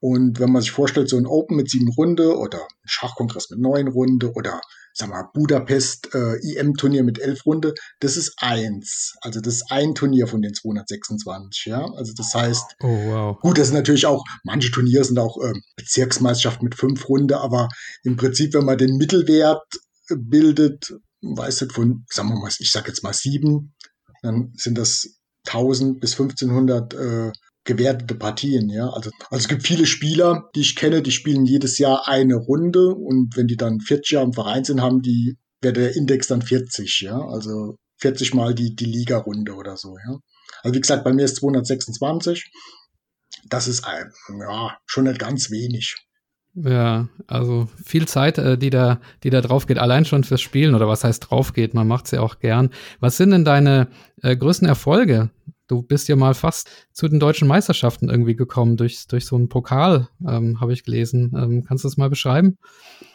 Und 0.00 0.38
wenn 0.40 0.52
man 0.52 0.62
sich 0.62 0.70
vorstellt, 0.70 1.08
so 1.08 1.16
ein 1.16 1.26
Open 1.26 1.56
mit 1.56 1.70
sieben 1.70 1.88
Runde 1.88 2.36
oder 2.36 2.58
ein 2.58 2.88
Schachkongress 2.88 3.50
mit 3.50 3.60
neun 3.60 3.88
Runde 3.88 4.32
oder 4.32 4.60
sag 4.96 5.10
mal 5.10 5.28
Budapest 5.34 6.14
äh, 6.14 6.36
IM-Turnier 6.36 7.04
mit 7.04 7.18
elf 7.18 7.44
Runde, 7.44 7.74
das 8.00 8.16
ist 8.16 8.34
eins. 8.38 9.14
Also 9.20 9.40
das 9.40 9.56
ist 9.56 9.70
ein 9.70 9.94
Turnier 9.94 10.26
von 10.26 10.40
den 10.40 10.54
226, 10.54 11.66
ja. 11.66 11.84
Also 11.96 12.12
das 12.16 12.34
heißt, 12.34 12.76
oh, 12.80 12.86
wow. 12.86 13.40
gut, 13.40 13.58
das 13.58 13.68
sind 13.68 13.76
natürlich 13.76 14.06
auch, 14.06 14.24
manche 14.44 14.70
Turniere 14.70 15.04
sind 15.04 15.18
auch 15.18 15.38
äh, 15.42 15.52
Bezirksmeisterschaft 15.76 16.62
mit 16.62 16.74
fünf 16.74 17.08
Runde, 17.08 17.38
aber 17.38 17.68
im 18.04 18.16
Prinzip, 18.16 18.54
wenn 18.54 18.64
man 18.64 18.78
den 18.78 18.96
Mittelwert 18.96 19.64
bildet, 20.08 20.94
weißt 21.20 21.62
du, 21.62 21.68
von, 21.68 22.04
sagen 22.10 22.30
wir 22.30 22.40
mal, 22.40 22.50
ich 22.58 22.70
sag 22.70 22.88
jetzt 22.88 23.02
mal 23.02 23.12
sieben, 23.12 23.74
dann 24.22 24.52
sind 24.56 24.78
das 24.78 25.08
1000 25.46 26.00
bis 26.00 26.12
1500 26.12 26.94
äh, 26.94 27.32
gewertete 27.66 28.14
Partien, 28.14 28.70
ja. 28.70 28.88
Also, 28.88 29.10
also 29.30 29.42
es 29.42 29.48
gibt 29.48 29.66
viele 29.66 29.86
Spieler, 29.86 30.48
die 30.54 30.60
ich 30.60 30.76
kenne, 30.76 31.02
die 31.02 31.10
spielen 31.10 31.44
jedes 31.44 31.78
Jahr 31.78 32.08
eine 32.08 32.36
Runde 32.36 32.94
und 32.94 33.36
wenn 33.36 33.46
die 33.46 33.56
dann 33.56 33.80
40 33.80 34.12
Jahre 34.12 34.26
im 34.26 34.32
Verein 34.32 34.64
sind, 34.64 34.80
haben 34.80 35.02
die, 35.02 35.36
wäre 35.60 35.74
der 35.74 35.96
Index 35.96 36.28
dann 36.28 36.42
40, 36.42 37.00
ja. 37.02 37.20
Also 37.20 37.76
40 38.00 38.34
mal 38.34 38.54
die, 38.54 38.74
die 38.74 38.86
Liga-Runde 38.86 39.54
oder 39.54 39.76
so, 39.76 39.96
ja. 40.08 40.18
Also 40.62 40.74
wie 40.74 40.80
gesagt, 40.80 41.04
bei 41.04 41.12
mir 41.12 41.24
ist 41.24 41.36
226. 41.36 42.50
Das 43.48 43.68
ist 43.68 43.84
ja 43.84 44.76
schon 44.86 45.04
nicht 45.04 45.18
ganz 45.18 45.50
wenig. 45.50 45.96
Ja, 46.54 47.08
also 47.26 47.68
viel 47.84 48.08
Zeit, 48.08 48.38
äh, 48.38 48.56
die 48.56 48.70
da, 48.70 48.98
die 49.22 49.30
da 49.30 49.42
drauf 49.42 49.66
geht, 49.66 49.78
allein 49.78 50.06
schon 50.06 50.24
fürs 50.24 50.40
Spielen 50.40 50.74
oder 50.74 50.88
was 50.88 51.04
heißt 51.04 51.30
drauf 51.30 51.52
geht, 51.52 51.74
man 51.74 51.86
macht 51.86 52.06
es 52.06 52.12
ja 52.12 52.22
auch 52.22 52.38
gern. 52.38 52.70
Was 52.98 53.18
sind 53.18 53.30
denn 53.32 53.44
deine 53.44 53.88
äh, 54.22 54.34
größten 54.34 54.66
Erfolge 54.66 55.28
Du 55.68 55.82
bist 55.82 56.08
ja 56.08 56.16
mal 56.16 56.34
fast 56.34 56.68
zu 56.92 57.08
den 57.08 57.20
deutschen 57.20 57.48
Meisterschaften 57.48 58.08
irgendwie 58.08 58.36
gekommen, 58.36 58.76
durch, 58.76 59.06
durch 59.06 59.26
so 59.26 59.36
einen 59.36 59.48
Pokal, 59.48 60.08
ähm, 60.26 60.60
habe 60.60 60.72
ich 60.72 60.84
gelesen. 60.84 61.32
Ähm, 61.36 61.64
kannst 61.66 61.84
du 61.84 61.88
das 61.88 61.96
mal 61.96 62.10
beschreiben? 62.10 62.56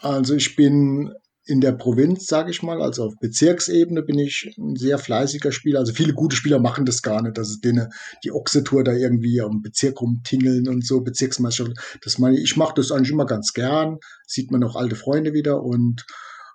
Also 0.00 0.34
ich 0.34 0.56
bin 0.56 1.12
in 1.44 1.60
der 1.60 1.72
Provinz, 1.72 2.26
sage 2.26 2.50
ich 2.50 2.62
mal, 2.62 2.80
also 2.80 3.04
auf 3.04 3.14
Bezirksebene 3.20 4.02
bin 4.02 4.18
ich 4.18 4.54
ein 4.58 4.76
sehr 4.76 4.98
fleißiger 4.98 5.50
Spieler. 5.50 5.80
Also 5.80 5.92
viele 5.92 6.14
gute 6.14 6.36
Spieler 6.36 6.60
machen 6.60 6.84
das 6.84 7.02
gar 7.02 7.20
nicht, 7.22 7.36
dass 7.36 7.48
es 7.50 7.60
denen 7.60 7.88
die 8.22 8.30
Ochse-Tour 8.30 8.84
da 8.84 8.92
irgendwie 8.92 9.40
am 9.40 9.60
Bezirk 9.60 10.00
rumtingeln 10.00 10.68
und 10.68 10.86
so, 10.86 11.00
Bezirksmeisterschaft. 11.00 11.76
Das 12.04 12.18
meine 12.18 12.36
ich, 12.36 12.44
ich 12.44 12.56
mache 12.56 12.74
das 12.76 12.92
eigentlich 12.92 13.10
immer 13.10 13.26
ganz 13.26 13.52
gern. 13.54 13.98
Sieht 14.26 14.52
man 14.52 14.62
auch 14.62 14.76
alte 14.76 14.94
Freunde 14.94 15.32
wieder 15.32 15.62
und 15.62 16.06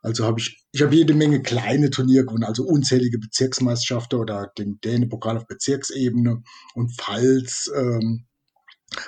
also 0.08 0.26
habe 0.26 0.40
ich, 0.40 0.64
ich 0.72 0.82
habe 0.82 0.96
jede 0.96 1.14
Menge 1.14 1.42
kleine 1.42 1.90
Turniere 1.90 2.26
gewonnen, 2.26 2.46
also 2.46 2.64
unzählige 2.64 3.20
Bezirksmeisterschaften 3.20 4.18
oder 4.18 4.52
den 4.58 4.80
Däne-Pokal 4.80 5.36
auf 5.36 5.48
Bezirksebene 5.48 6.44
und 6.76 6.96
Pfalz. 6.96 7.70
Ähm, 7.76 8.26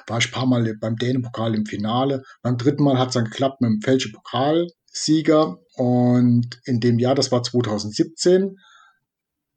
war 0.07 0.17
ich 0.17 0.27
ein 0.27 0.31
paar 0.33 0.45
Mal 0.45 0.75
beim 0.77 0.97
Dänen-Pokal 0.97 1.55
im 1.55 1.65
Finale. 1.65 2.23
Beim 2.41 2.57
dritten 2.57 2.83
Mal 2.83 2.99
hat 2.99 3.09
es 3.09 3.13
dann 3.13 3.23
geklappt 3.23 3.61
mit 3.61 3.69
dem 3.69 3.81
Felsche 3.81 4.11
Pokalsieger. 4.11 5.59
Und 5.75 6.59
in 6.65 6.81
dem 6.81 6.99
Jahr, 6.99 7.15
das 7.15 7.31
war 7.31 7.43
2017, 7.43 8.57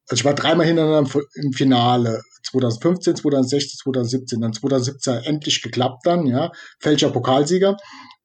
also 0.08 0.20
ich 0.20 0.24
war 0.24 0.34
dreimal 0.34 0.66
hintereinander 0.66 1.10
im 1.34 1.52
Finale. 1.52 2.22
2015, 2.50 3.16
2016, 3.16 3.78
2017, 3.82 4.40
dann 4.40 4.52
2017 4.52 5.14
endlich 5.24 5.62
geklappt 5.62 6.02
dann, 6.04 6.26
ja. 6.26 6.52
Fälscher 6.78 7.10
Pokalsieger. 7.10 7.76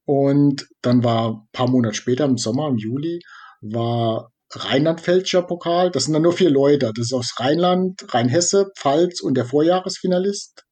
Und 0.07 0.69
dann 0.81 1.03
war 1.03 1.31
ein 1.31 1.49
paar 1.51 1.69
Monate 1.69 1.93
später, 1.93 2.23
im 2.23 2.37
Sommer, 2.37 2.69
im 2.69 2.77
Juli, 2.77 3.19
war 3.59 4.31
Rheinland-Fälscher 4.51 5.41
Pokal. 5.41 5.91
Das 5.91 6.05
sind 6.05 6.13
dann 6.13 6.21
nur 6.21 6.31
vier 6.31 6.49
Leute. 6.49 6.93
Das 6.95 7.07
ist 7.07 7.13
aus 7.13 7.35
Rheinland, 7.37 8.05
Rheinhesse, 8.13 8.71
Pfalz 8.77 9.19
und 9.19 9.35
der 9.35 9.43
Vorjahresfinalist, 9.43 10.63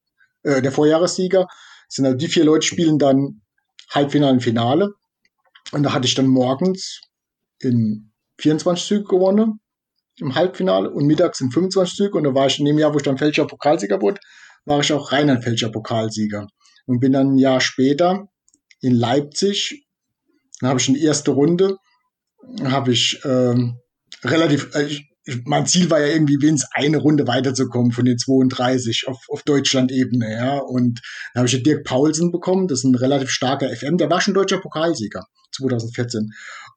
äh, 0.43 0.61
der 0.61 0.71
Vorjahressieger. 0.71 1.47
Das 1.49 1.95
sind 1.95 2.05
also 2.05 2.17
die 2.17 2.29
vier 2.29 2.45
Leute 2.45 2.65
spielen 2.65 2.97
dann 2.97 3.41
Halbfinale 3.91 4.35
und 4.35 4.39
Finale. 4.39 4.91
Und 5.73 5.83
da 5.83 5.91
hatte 5.91 6.07
ich 6.07 6.15
dann 6.15 6.27
morgens 6.27 7.01
in 7.59 8.13
24 8.39 8.87
Züge 8.87 9.03
gewonnen 9.03 9.59
im 10.17 10.33
Halbfinale 10.33 10.89
und 10.89 11.07
mittags 11.07 11.41
in 11.41 11.51
25 11.51 11.97
Züge. 11.97 12.17
Und 12.17 12.23
da 12.23 12.33
war 12.33 12.47
ich 12.47 12.57
in 12.57 12.65
dem 12.65 12.79
Jahr, 12.79 12.93
wo 12.93 12.97
ich 12.99 13.03
dann 13.03 13.17
Fälscher 13.17 13.45
Pokalsieger 13.45 14.01
wurde, 14.01 14.21
war 14.63 14.79
ich 14.79 14.93
auch 14.93 15.11
Rheinland-Fälscher 15.11 15.71
Pokalsieger. 15.73 16.47
Und 16.85 17.01
bin 17.01 17.11
dann 17.11 17.33
ein 17.33 17.37
Jahr 17.37 17.59
später 17.59 18.29
in 18.81 18.93
Leipzig, 18.93 19.85
da 20.61 20.69
habe 20.69 20.79
ich 20.79 20.87
in 20.87 20.95
die 20.95 21.03
erste 21.03 21.31
Runde, 21.31 21.77
habe 22.63 22.91
ich 22.91 23.19
ähm, 23.25 23.77
relativ, 24.23 24.73
äh, 24.75 24.85
ich, 24.85 25.05
mein 25.45 25.65
Ziel 25.65 25.89
war 25.89 25.99
ja 25.99 26.07
irgendwie 26.07 26.37
wenigstens 26.39 26.69
eine 26.73 26.97
Runde 26.97 27.27
weiterzukommen 27.27 27.91
von 27.91 28.05
den 28.05 28.17
32 28.17 29.07
auf, 29.07 29.17
auf 29.29 29.41
Deutschland-Ebene, 29.43 30.31
ja. 30.31 30.57
Und 30.59 31.01
da 31.33 31.39
habe 31.39 31.47
ich 31.47 31.63
Dirk 31.63 31.83
Paulsen 31.83 32.31
bekommen, 32.31 32.67
das 32.67 32.79
ist 32.79 32.85
ein 32.85 32.95
relativ 32.95 33.29
starker 33.29 33.75
FM, 33.75 33.97
der 33.97 34.09
war 34.09 34.21
schon 34.21 34.35
deutscher 34.35 34.59
Pokalsieger 34.59 35.25
2014. 35.55 36.31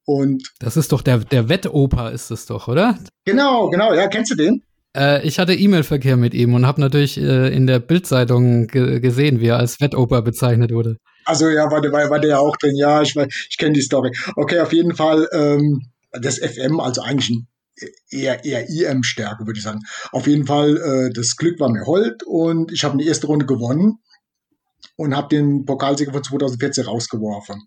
Und 0.07 0.51
das 0.61 0.79
ist 0.79 0.93
doch 0.93 1.03
der, 1.03 1.19
der 1.19 1.51
Wettoper, 1.51 2.13
ist 2.13 2.31
es 2.31 2.47
doch, 2.47 2.69
oder? 2.69 2.99
Genau, 3.27 3.69
genau, 3.69 3.93
ja, 3.93 4.09
kennst 4.09 4.31
du 4.31 4.37
den? 4.37 4.63
Äh, 4.97 5.27
ich 5.27 5.39
hatte 5.39 5.55
E-Mail-Verkehr 5.55 6.17
mit 6.17 6.33
ihm 6.33 6.55
und 6.55 6.67
habe 6.67 6.81
natürlich 6.81 7.19
äh, 7.19 7.55
in 7.55 7.67
der 7.67 7.79
Bildzeitung 7.79 8.67
ge 8.69 9.01
gesehen, 9.01 9.41
wie 9.41 9.49
er 9.49 9.59
als 9.59 9.81
Wettoper 9.81 10.23
bezeichnet 10.23 10.73
wurde. 10.73 10.97
Also 11.29 11.49
ja, 11.49 11.71
war 11.71 11.83
war, 11.93 12.11
war 12.11 12.21
der 12.21 12.31
ja 12.31 12.39
auch 12.39 12.57
drin, 12.57 12.77
ja, 12.77 13.03
ich, 13.03 13.15
ich 13.17 13.59
kenne 13.59 13.75
die 13.75 13.83
Story. 13.83 14.11
Okay, 14.37 14.61
auf 14.61 14.73
jeden 14.73 14.95
Fall 14.95 15.29
ähm, 15.33 15.83
das 16.13 16.39
FM, 16.39 16.81
also 16.81 17.03
eigentlich 17.03 17.31
ein 17.31 17.49
eher, 18.11 18.45
eher 18.45 18.69
IM-Stärke, 18.69 19.47
würde 19.47 19.59
ich 19.59 19.65
sagen. 19.65 19.81
Auf 20.13 20.27
jeden 20.27 20.47
Fall, 20.47 20.77
äh, 20.77 21.13
das 21.13 21.37
Glück 21.37 21.61
war 21.61 21.71
mir 21.71 21.85
hold 21.87 22.23
und 22.25 22.73
ich 22.73 22.85
habe 22.85 22.99
die 22.99 23.07
erste 23.07 23.27
Runde 23.27 23.47
gewonnen 23.47 23.99
und 24.97 25.17
habe 25.17 25.29
den 25.29 25.65
Pokalsieger 25.65 26.13
von 26.13 26.25
2014 26.25 26.85
rausgeworfen. 26.85 27.63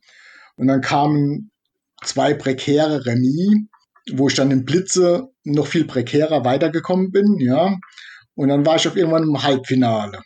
Und 0.56 0.68
dann 0.68 0.82
kamen 0.82 1.52
zwei 2.04 2.34
prekäre 2.34 3.06
Remis, 3.06 3.68
wo 4.14 4.28
ich 4.28 4.36
dann 4.36 4.52
im 4.52 4.66
Blitze 4.66 5.30
noch 5.44 5.68
viel 5.68 5.86
prekärer 5.86 6.44
weitergekommen 6.44 7.12
bin, 7.12 7.38
ja. 7.40 7.78
Und 8.36 8.50
dann 8.50 8.66
war 8.66 8.78
ich 8.78 8.88
auf 8.88 8.96
irgendwann 8.96 9.24
im 9.24 9.44
Halbfinale. 9.44 10.20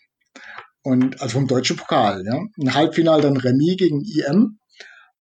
Und 0.85 1.19
also 1.19 1.39
vom 1.39 1.47
deutschen 1.47 1.77
Pokal, 1.77 2.23
ja. 2.27 2.39
Im 2.57 2.73
Halbfinale 2.75 3.23
dann 3.23 3.37
Remis 3.37 3.77
gegen 3.77 4.01
IM. 4.01 4.59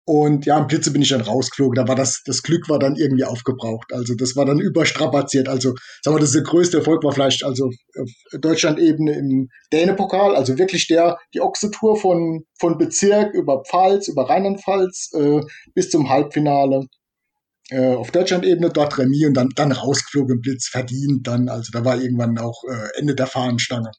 Und 0.05 0.45
ja, 0.45 0.57
im 0.57 0.67
Blitze 0.67 0.91
bin 0.91 1.01
ich 1.01 1.09
dann 1.09 1.19
rausgeflogen. 1.19 1.75
Da 1.75 1.85
war 1.85 1.95
das, 1.95 2.21
das 2.25 2.43
Glück 2.43 2.69
war 2.69 2.79
dann 2.79 2.95
irgendwie 2.95 3.25
aufgebraucht. 3.25 3.91
Also 3.91 4.15
das 4.15 4.37
war 4.37 4.45
dann 4.45 4.59
überstrapaziert. 4.59 5.49
Also, 5.49 5.75
sagen 6.01 6.15
wir, 6.15 6.21
das 6.21 6.31
der 6.31 6.43
größte 6.43 6.77
Erfolg 6.77 7.03
war 7.03 7.11
vielleicht 7.11 7.43
also 7.43 7.65
auf 7.65 8.09
Deutschland-Ebene 8.39 9.11
im 9.11 9.49
Däne-Pokal. 9.73 10.33
Also 10.33 10.57
wirklich 10.57 10.87
der, 10.87 11.17
die 11.33 11.41
Ochse-Tour 11.41 11.97
von, 11.97 12.45
von 12.57 12.77
Bezirk 12.77 13.33
über 13.33 13.61
Pfalz, 13.69 14.07
über 14.07 14.29
Rheinland-Pfalz 14.29 15.11
äh, 15.13 15.41
bis 15.75 15.89
zum 15.89 16.09
Halbfinale. 16.09 16.85
Äh, 17.69 17.95
auf 17.95 18.11
Deutschland-Ebene, 18.11 18.69
dort 18.69 18.97
Remis 18.97 19.27
und 19.27 19.33
dann, 19.33 19.49
dann 19.57 19.73
rausgeflogen 19.73 20.37
im 20.37 20.41
Blitz, 20.41 20.69
verdient 20.69 21.27
dann. 21.27 21.49
Also 21.49 21.69
da 21.73 21.83
war 21.83 22.01
irgendwann 22.01 22.37
auch 22.37 22.63
äh, 22.63 22.97
Ende 22.97 23.13
der 23.13 23.27
Fahnenstange. 23.27 23.91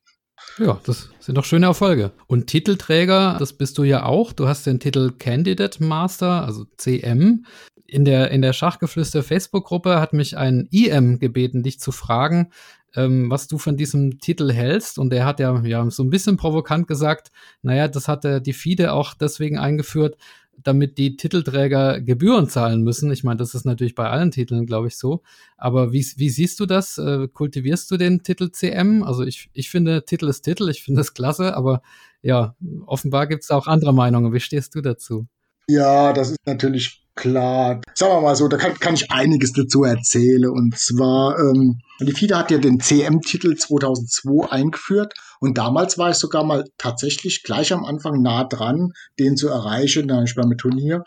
Ja, 0.59 0.81
das 0.85 1.09
sind 1.21 1.37
doch 1.37 1.45
schöne 1.45 1.67
Erfolge. 1.67 2.13
Und 2.27 2.47
Titelträger, 2.47 3.37
das 3.39 3.53
bist 3.53 3.79
du 3.79 3.85
ja 3.85 4.05
auch. 4.05 4.33
Du 4.33 4.49
hast 4.49 4.67
den 4.67 4.81
Titel 4.81 5.13
Candidate 5.19 5.83
Master, 5.83 6.45
also 6.45 6.67
CM. 6.77 7.45
In 7.87 8.05
der, 8.05 8.31
in 8.31 8.43
der 8.43 8.53
Schachgeflüster 8.53 9.23
Facebook-Gruppe 9.23 10.01
hat 10.01 10.13
mich 10.13 10.37
ein 10.37 10.69
IM 10.71 11.19
gebeten, 11.19 11.63
dich 11.63 11.81
zu 11.81 11.91
fragen, 11.93 12.51
ähm, 12.95 13.31
was 13.31 13.49
du 13.49 13.59
von 13.59 13.77
diesem 13.77 14.21
Titel 14.21 14.53
hältst. 14.53 14.99
Und 14.99 15.13
er 15.13 15.25
hat 15.25 15.41
ja, 15.41 15.61
ja 15.63 15.91
so 15.91 16.03
ein 16.03 16.11
bisschen 16.11 16.37
provokant 16.37 16.87
gesagt, 16.87 17.31
naja, 17.63 17.89
das 17.89 18.07
hat 18.07 18.25
er 18.25 18.41
die 18.41 18.53
FIDE 18.53 18.93
auch 18.93 19.15
deswegen 19.15 19.59
eingeführt, 19.59 20.17
damit 20.63 20.99
die 20.99 21.17
Titelträger 21.17 22.01
Gebühren 22.01 22.49
zahlen 22.49 22.83
müssen. 22.83 23.11
Ich 23.11 23.25
meine, 23.25 23.39
das 23.39 23.55
ist 23.55 23.65
natürlich 23.65 23.95
bei 23.95 24.09
allen 24.09 24.31
Titeln, 24.31 24.67
glaube 24.67 24.89
ich, 24.89 24.97
so. 24.97 25.23
Aber 25.57 25.93
wie, 25.93 26.05
wie 26.17 26.31
siehst 26.31 26.61
du 26.61 26.67
das? 26.67 26.99
Äh, 26.99 27.29
kultivierst 27.29 27.91
du 27.91 27.97
den 27.97 28.23
Titel 28.23 28.51
CM? 28.51 29.03
Also 29.03 29.23
ich, 29.23 29.51
ich 29.53 29.71
finde, 29.71 30.05
Titel 30.05 30.29
ist 30.29 30.43
Titel, 30.43 30.69
ich 30.69 30.83
finde 30.83 31.01
das 31.01 31.15
klasse, 31.15 31.57
aber 31.57 31.83
ja, 32.23 32.55
offenbar 32.87 33.27
gibt 33.27 33.45
es 33.45 33.51
auch 33.51 33.67
andere 33.67 33.95
Meinungen. 33.95 34.33
Wie 34.33 34.41
stehst 34.41 34.75
du 34.75 34.81
dazu? 34.81 35.27
Ja, 35.69 36.13
das 36.13 36.31
ist 36.31 36.39
natürlich 36.47 37.07
klar. 37.15 37.81
Sagen 37.95 38.13
wir 38.15 38.21
mal 38.23 38.37
so, 38.37 38.49
da 38.49 38.57
kann, 38.57 38.75
kann 38.75 38.95
ich 38.95 39.11
einiges 39.11 39.53
dazu 39.53 39.85
erzählen. 39.85 40.49
Und 40.51 40.77
zwar, 40.79 41.39
ähm, 41.39 41.81
die 42.01 42.13
FIDE 42.13 42.37
hat 42.37 42.51
ja 42.51 42.59
den 42.59 42.81
CM-Titel 42.81 43.57
2002 43.57 44.51
eingeführt. 44.51 45.15
Und 45.41 45.59
damals 45.59 45.99
war 45.99 46.11
ich 46.11 46.17
sogar 46.17 46.45
mal 46.45 46.65
tatsächlich 46.79 47.43
gleich 47.43 47.73
am 47.73 47.85
Anfang 47.85 48.23
nah 48.23 48.45
dran, 48.45 48.93
den 49.19 49.37
zu 49.37 49.49
erreichen. 49.49 50.09
Da 50.09 50.23
ich 50.23 50.35
beim 50.35 50.57
Turnier. 50.57 51.03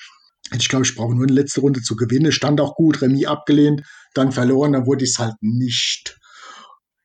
Ich 0.57 0.67
glaube, 0.69 0.85
ich 0.85 0.95
brauche 0.95 1.15
nur 1.15 1.23
eine 1.23 1.33
letzte 1.33 1.61
Runde 1.61 1.81
zu 1.81 1.95
gewinnen. 1.95 2.31
Stand 2.31 2.59
auch 2.59 2.75
gut, 2.75 3.01
Remis 3.01 3.27
abgelehnt, 3.27 3.83
dann 4.13 4.31
verloren, 4.31 4.73
dann 4.73 4.85
wurde 4.85 5.05
ich 5.05 5.11
es 5.11 5.19
halt 5.19 5.35
nicht. 5.41 6.17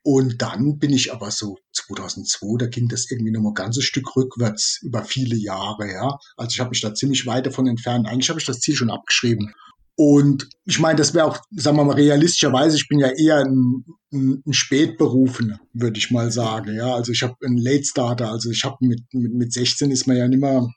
Und 0.02 0.40
dann 0.40 0.78
bin 0.78 0.92
ich 0.92 1.12
aber 1.12 1.30
so 1.30 1.58
2002, 1.72 2.56
da 2.58 2.66
ging 2.66 2.88
das 2.88 3.10
irgendwie 3.10 3.30
noch 3.30 3.46
ein 3.46 3.54
ganzes 3.54 3.84
Stück 3.84 4.16
rückwärts 4.16 4.80
über 4.82 5.04
viele 5.04 5.36
Jahre, 5.36 5.90
ja. 5.92 6.16
Also 6.36 6.54
ich 6.54 6.60
habe 6.60 6.70
mich 6.70 6.80
da 6.80 6.94
ziemlich 6.94 7.26
weit 7.26 7.46
davon 7.46 7.66
entfernt. 7.66 8.08
Eigentlich 8.08 8.30
habe 8.30 8.40
ich 8.40 8.46
das 8.46 8.60
Ziel 8.60 8.74
schon 8.74 8.90
abgeschrieben. 8.90 9.52
Und 10.00 10.48
ich 10.64 10.78
meine, 10.78 10.96
das 10.96 11.12
wäre 11.12 11.26
auch, 11.26 11.40
sagen 11.50 11.76
wir 11.76 11.82
mal, 11.82 11.96
realistischerweise, 11.96 12.76
ich 12.76 12.86
bin 12.86 13.00
ja 13.00 13.08
eher 13.08 13.38
ein, 13.38 13.84
ein, 14.12 14.44
ein 14.46 14.52
Spätberufener, 14.52 15.58
würde 15.72 15.98
ich 15.98 16.12
mal 16.12 16.30
sagen. 16.30 16.76
Ja, 16.76 16.94
also 16.94 17.10
ich 17.10 17.24
habe 17.24 17.34
einen 17.44 17.56
Late 17.56 17.82
Starter, 17.82 18.30
also 18.30 18.48
ich 18.48 18.62
habe 18.62 18.76
mit, 18.78 19.00
mit, 19.12 19.34
mit 19.34 19.52
16 19.52 19.90
ist 19.90 20.06
man 20.06 20.16
ja 20.16 20.28
nicht 20.28 20.40
mehr, 20.40 20.68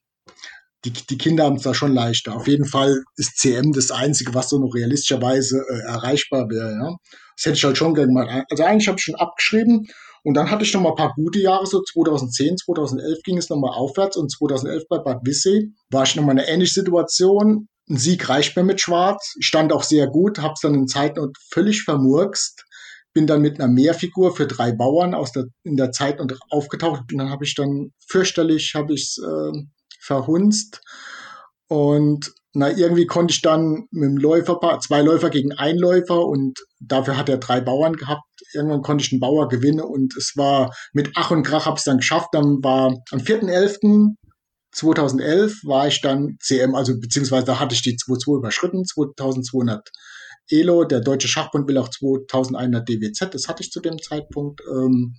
die, 0.85 0.91
die 0.91 1.19
Kinder 1.19 1.43
haben 1.43 1.57
es 1.57 1.61
da 1.61 1.75
schon 1.75 1.93
leichter. 1.93 2.35
Auf 2.35 2.47
jeden 2.47 2.65
Fall 2.65 3.03
ist 3.15 3.37
CM 3.37 3.73
das 3.73 3.91
Einzige, 3.91 4.33
was 4.33 4.49
so 4.49 4.57
noch 4.57 4.73
realistischerweise 4.73 5.63
äh, 5.69 5.91
erreichbar 5.91 6.49
wäre. 6.49 6.71
Ja. 6.71 6.95
Das 7.37 7.45
hätte 7.45 7.57
ich 7.57 7.63
halt 7.63 7.77
schon 7.77 7.93
gerne 7.93 8.07
gemacht. 8.07 8.45
Also 8.49 8.63
eigentlich 8.63 8.87
habe 8.87 8.97
ich 8.97 9.03
schon 9.03 9.13
abgeschrieben 9.13 9.85
und 10.23 10.33
dann 10.33 10.49
hatte 10.49 10.63
ich 10.63 10.73
noch 10.73 10.81
mal 10.81 10.89
ein 10.89 10.95
paar 10.95 11.13
gute 11.13 11.39
Jahre, 11.39 11.67
so 11.67 11.79
2010, 11.79 12.57
2011 12.57 13.19
ging 13.23 13.37
es 13.37 13.49
noch 13.51 13.57
mal 13.57 13.69
aufwärts 13.69 14.17
und 14.17 14.31
2011 14.31 14.85
bei 14.89 14.97
Bad 14.97 15.19
Wissee 15.25 15.69
war 15.91 16.05
ich 16.05 16.15
noch 16.15 16.23
mal 16.23 16.31
in 16.31 16.39
einer 16.39 16.47
ähnlichen 16.47 16.81
Situation. 16.81 17.67
Ein 17.91 17.97
Sieg 17.97 18.29
reicht 18.29 18.55
mir 18.55 18.63
mit 18.63 18.79
Schwarz. 18.79 19.35
Ich 19.37 19.47
stand 19.47 19.73
auch 19.73 19.83
sehr 19.83 20.07
gut, 20.07 20.39
habe 20.39 20.53
es 20.53 20.61
dann 20.61 20.75
in 20.75 20.87
Zeitnot 20.87 21.35
völlig 21.51 21.83
vermurkst. 21.83 22.63
Bin 23.13 23.27
dann 23.27 23.41
mit 23.41 23.59
einer 23.59 23.67
Mehrfigur 23.67 24.33
für 24.33 24.47
drei 24.47 24.71
Bauern 24.71 25.13
aus 25.13 25.33
der, 25.33 25.47
in 25.63 25.75
der 25.75 25.91
Zeit 25.91 26.21
und 26.21 26.39
aufgetaucht. 26.49 27.11
Und 27.11 27.17
dann 27.17 27.29
habe 27.29 27.43
ich 27.43 27.53
dann 27.53 27.91
fürchterlich, 28.07 28.75
habe 28.75 28.93
ich 28.93 29.17
äh, 29.21 29.51
verhunzt. 29.99 30.79
Und 31.67 32.31
na, 32.53 32.69
irgendwie 32.69 33.07
konnte 33.07 33.33
ich 33.33 33.41
dann 33.41 33.87
mit 33.91 34.09
dem 34.09 34.17
Läufer, 34.17 34.57
zwei 34.81 35.01
Läufer 35.01 35.29
gegen 35.29 35.51
einen 35.53 35.79
Läufer 35.79 36.25
und 36.25 36.59
dafür 36.79 37.17
hat 37.17 37.27
er 37.27 37.37
drei 37.37 37.59
Bauern 37.59 37.97
gehabt. 37.97 38.23
Irgendwann 38.53 38.83
konnte 38.83 39.03
ich 39.03 39.11
einen 39.11 39.19
Bauer 39.19 39.49
gewinnen 39.49 39.81
und 39.81 40.15
es 40.15 40.33
war 40.37 40.73
mit 40.93 41.11
Ach 41.15 41.31
und 41.31 41.43
Krach 41.43 41.65
habe 41.65 41.75
ich 41.75 41.79
es 41.81 41.85
dann 41.85 41.97
geschafft. 41.97 42.29
Dann 42.31 42.63
war 42.63 42.93
am 43.11 43.19
4.11.2011 44.75 45.67
war 45.67 45.87
ich 45.87 46.01
dann 46.01 46.37
CM, 46.39 46.75
also 46.75 46.99
beziehungsweise 46.99 47.45
da 47.45 47.59
hatte 47.59 47.75
ich 47.75 47.81
die 47.81 47.97
2.2 47.97 48.37
überschritten, 48.37 48.85
2200 48.85 49.89
Elo. 50.49 50.85
Der 50.85 51.01
Deutsche 51.01 51.27
Schachbund 51.27 51.67
will 51.67 51.77
auch 51.77 51.89
2100 51.89 52.87
DWZ, 52.87 53.33
das 53.33 53.47
hatte 53.47 53.63
ich 53.63 53.71
zu 53.71 53.79
dem 53.79 54.01
Zeitpunkt. 54.01 54.61
Ähm, 54.69 55.15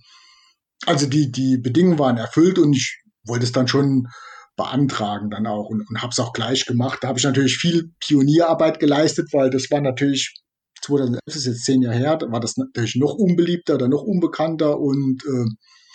also 0.85 1.05
die, 1.05 1.31
die 1.31 1.57
Bedingungen 1.57 1.99
waren 1.99 2.17
erfüllt 2.17 2.59
und 2.59 2.73
ich 2.73 3.01
wollte 3.25 3.45
es 3.45 3.51
dann 3.51 3.67
schon 3.67 4.07
beantragen 4.55 5.31
dann 5.31 5.47
auch 5.47 5.69
und, 5.69 5.87
und 5.89 6.01
habe 6.01 6.11
es 6.11 6.19
auch 6.19 6.33
gleich 6.33 6.65
gemacht. 6.65 6.99
Da 7.01 7.07
habe 7.07 7.17
ich 7.17 7.25
natürlich 7.25 7.57
viel 7.57 7.91
Pionierarbeit 7.99 8.79
geleistet, 8.79 9.29
weil 9.31 9.49
das 9.49 9.71
war 9.71 9.81
natürlich 9.81 10.35
2011 10.81 11.19
ist 11.27 11.45
jetzt 11.45 11.65
zehn 11.65 11.81
Jahre 11.81 11.97
her, 11.97 12.17
da 12.17 12.31
war 12.31 12.39
das 12.39 12.57
natürlich 12.57 12.95
noch 12.95 13.13
unbeliebter 13.13 13.75
oder 13.75 13.87
noch 13.87 14.03
unbekannter 14.03 14.79
und 14.79 15.23
äh, 15.25 15.45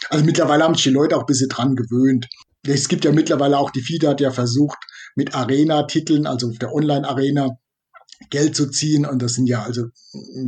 also 0.08 0.24
mittlerweile 0.24 0.64
haben 0.64 0.74
sich 0.74 0.84
die 0.84 0.90
Leute 0.90 1.16
auch 1.16 1.20
ein 1.20 1.26
bisschen 1.26 1.48
dran 1.48 1.74
gewöhnt. 1.74 2.26
Es 2.66 2.88
gibt 2.88 3.04
ja 3.04 3.12
mittlerweile 3.12 3.58
auch, 3.58 3.70
die 3.70 3.82
FIDE 3.82 4.08
hat 4.08 4.20
ja 4.20 4.30
versucht, 4.30 4.78
mit 5.14 5.34
Arena-Titeln, 5.34 6.26
also 6.26 6.50
der 6.50 6.72
Online-Arena, 6.72 7.56
Geld 8.30 8.56
zu 8.56 8.68
ziehen. 8.68 9.06
Und 9.06 9.22
das 9.22 9.34
sind 9.34 9.46
ja 9.46 9.62
also 9.62 9.86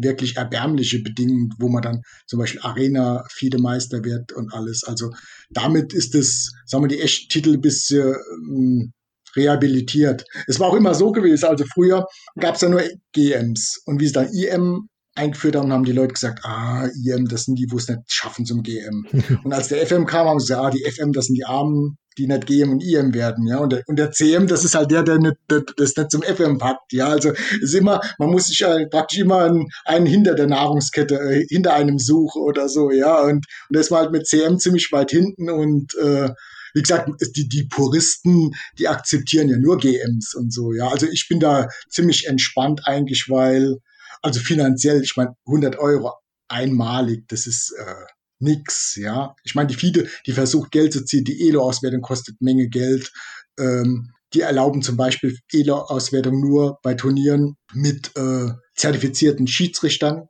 wirklich 0.00 0.36
erbärmliche 0.36 1.00
Bedingungen, 1.00 1.54
wo 1.58 1.68
man 1.68 1.82
dann 1.82 2.02
zum 2.26 2.38
Beispiel 2.38 2.60
Arena 2.62 3.24
Fiedemeister 3.30 4.04
wird 4.04 4.32
und 4.32 4.52
alles. 4.52 4.84
Also 4.84 5.12
damit 5.50 5.92
ist 5.92 6.14
es, 6.14 6.52
sagen 6.66 6.84
wir, 6.84 6.88
die 6.88 7.00
echten 7.00 7.28
Titel 7.28 7.54
ein 7.54 7.60
bisschen 7.60 8.16
ähm, 8.48 8.92
rehabilitiert. 9.36 10.24
Es 10.46 10.58
war 10.58 10.68
auch 10.68 10.76
immer 10.76 10.94
so 10.94 11.12
gewesen. 11.12 11.46
Also 11.46 11.64
früher 11.72 12.06
gab 12.38 12.56
es 12.56 12.60
ja 12.62 12.68
nur 12.68 12.82
GMs. 13.12 13.80
Und 13.86 14.00
wie 14.00 14.06
es 14.06 14.12
dann 14.12 14.32
IM 14.32 14.88
eingeführt 15.14 15.56
haben, 15.56 15.72
haben 15.72 15.84
die 15.84 15.92
Leute 15.92 16.14
gesagt, 16.14 16.44
ah, 16.44 16.86
IM, 17.04 17.28
das 17.28 17.44
sind 17.44 17.56
die, 17.56 17.66
wo 17.70 17.76
es 17.76 17.88
nicht 17.88 18.00
schaffen 18.06 18.46
zum 18.46 18.62
GM. 18.62 19.06
und 19.44 19.52
als 19.52 19.68
der 19.68 19.86
FM 19.86 20.06
kam, 20.06 20.26
haben 20.26 20.40
sie 20.40 20.48
gesagt, 20.48 20.66
ah, 20.66 20.70
die 20.70 20.90
FM, 20.90 21.12
das 21.12 21.26
sind 21.26 21.36
die 21.36 21.44
Armen, 21.44 21.98
die 22.18 22.26
nicht 22.26 22.46
GM 22.46 22.70
und 22.70 22.82
IM 22.82 23.14
werden, 23.14 23.46
ja. 23.46 23.58
Und 23.58 23.72
der, 23.72 23.82
und 23.86 23.98
der 23.98 24.10
CM, 24.12 24.46
das 24.46 24.64
ist 24.64 24.74
halt 24.74 24.90
der, 24.90 25.02
der 25.02 25.18
nicht, 25.18 25.36
der, 25.50 25.62
das 25.76 25.96
nicht 25.96 26.10
zum 26.10 26.22
FM 26.22 26.58
packt, 26.58 26.92
ja. 26.92 27.08
Also 27.08 27.32
ist 27.60 27.74
immer, 27.74 28.00
man 28.18 28.30
muss 28.30 28.46
sich 28.46 28.62
halt 28.62 28.90
praktisch 28.90 29.18
immer 29.18 29.44
einen, 29.44 29.68
einen 29.84 30.06
hinter 30.06 30.34
der 30.34 30.46
Nahrungskette, 30.46 31.14
äh, 31.14 31.46
hinter 31.48 31.74
einem 31.74 31.98
suchen 31.98 32.42
oder 32.42 32.68
so, 32.68 32.90
ja. 32.90 33.22
Und, 33.22 33.46
und 33.68 33.76
das 33.76 33.90
war 33.90 34.00
halt 34.00 34.12
mit 34.12 34.26
CM 34.26 34.58
ziemlich 34.58 34.90
weit 34.92 35.10
hinten 35.10 35.50
und 35.50 35.94
äh, 35.96 36.30
wie 36.72 36.82
gesagt, 36.82 37.10
die, 37.34 37.48
die 37.48 37.64
Puristen, 37.64 38.52
die 38.78 38.86
akzeptieren 38.86 39.48
ja 39.48 39.56
nur 39.56 39.78
GMs 39.78 40.34
und 40.34 40.52
so, 40.52 40.72
ja. 40.72 40.88
Also 40.88 41.06
ich 41.06 41.26
bin 41.28 41.40
da 41.40 41.68
ziemlich 41.88 42.26
entspannt 42.26 42.82
eigentlich, 42.84 43.28
weil 43.28 43.78
also 44.22 44.40
finanziell, 44.40 45.02
ich 45.02 45.16
meine, 45.16 45.34
100 45.46 45.78
Euro 45.78 46.14
einmalig, 46.48 47.28
das 47.28 47.46
ist 47.46 47.72
äh, 47.78 48.04
nix, 48.40 48.96
ja. 48.96 49.34
Ich 49.44 49.54
meine, 49.54 49.68
die 49.68 49.74
FIDE, 49.74 50.08
die 50.26 50.32
versucht 50.32 50.70
Geld 50.72 50.92
zu 50.92 51.04
ziehen, 51.04 51.24
die 51.24 51.48
ELO-Auswertung 51.48 52.00
kostet 52.00 52.40
Menge 52.40 52.68
Geld. 52.68 53.12
Ähm, 53.58 54.12
die 54.32 54.42
erlauben 54.42 54.82
zum 54.82 54.96
Beispiel 54.96 55.36
ELO-Auswertung 55.52 56.40
nur 56.40 56.78
bei 56.82 56.94
Turnieren 56.94 57.56
mit 57.72 58.16
äh, 58.16 58.48
zertifizierten 58.74 59.46
Schiedsrichtern. 59.46 60.28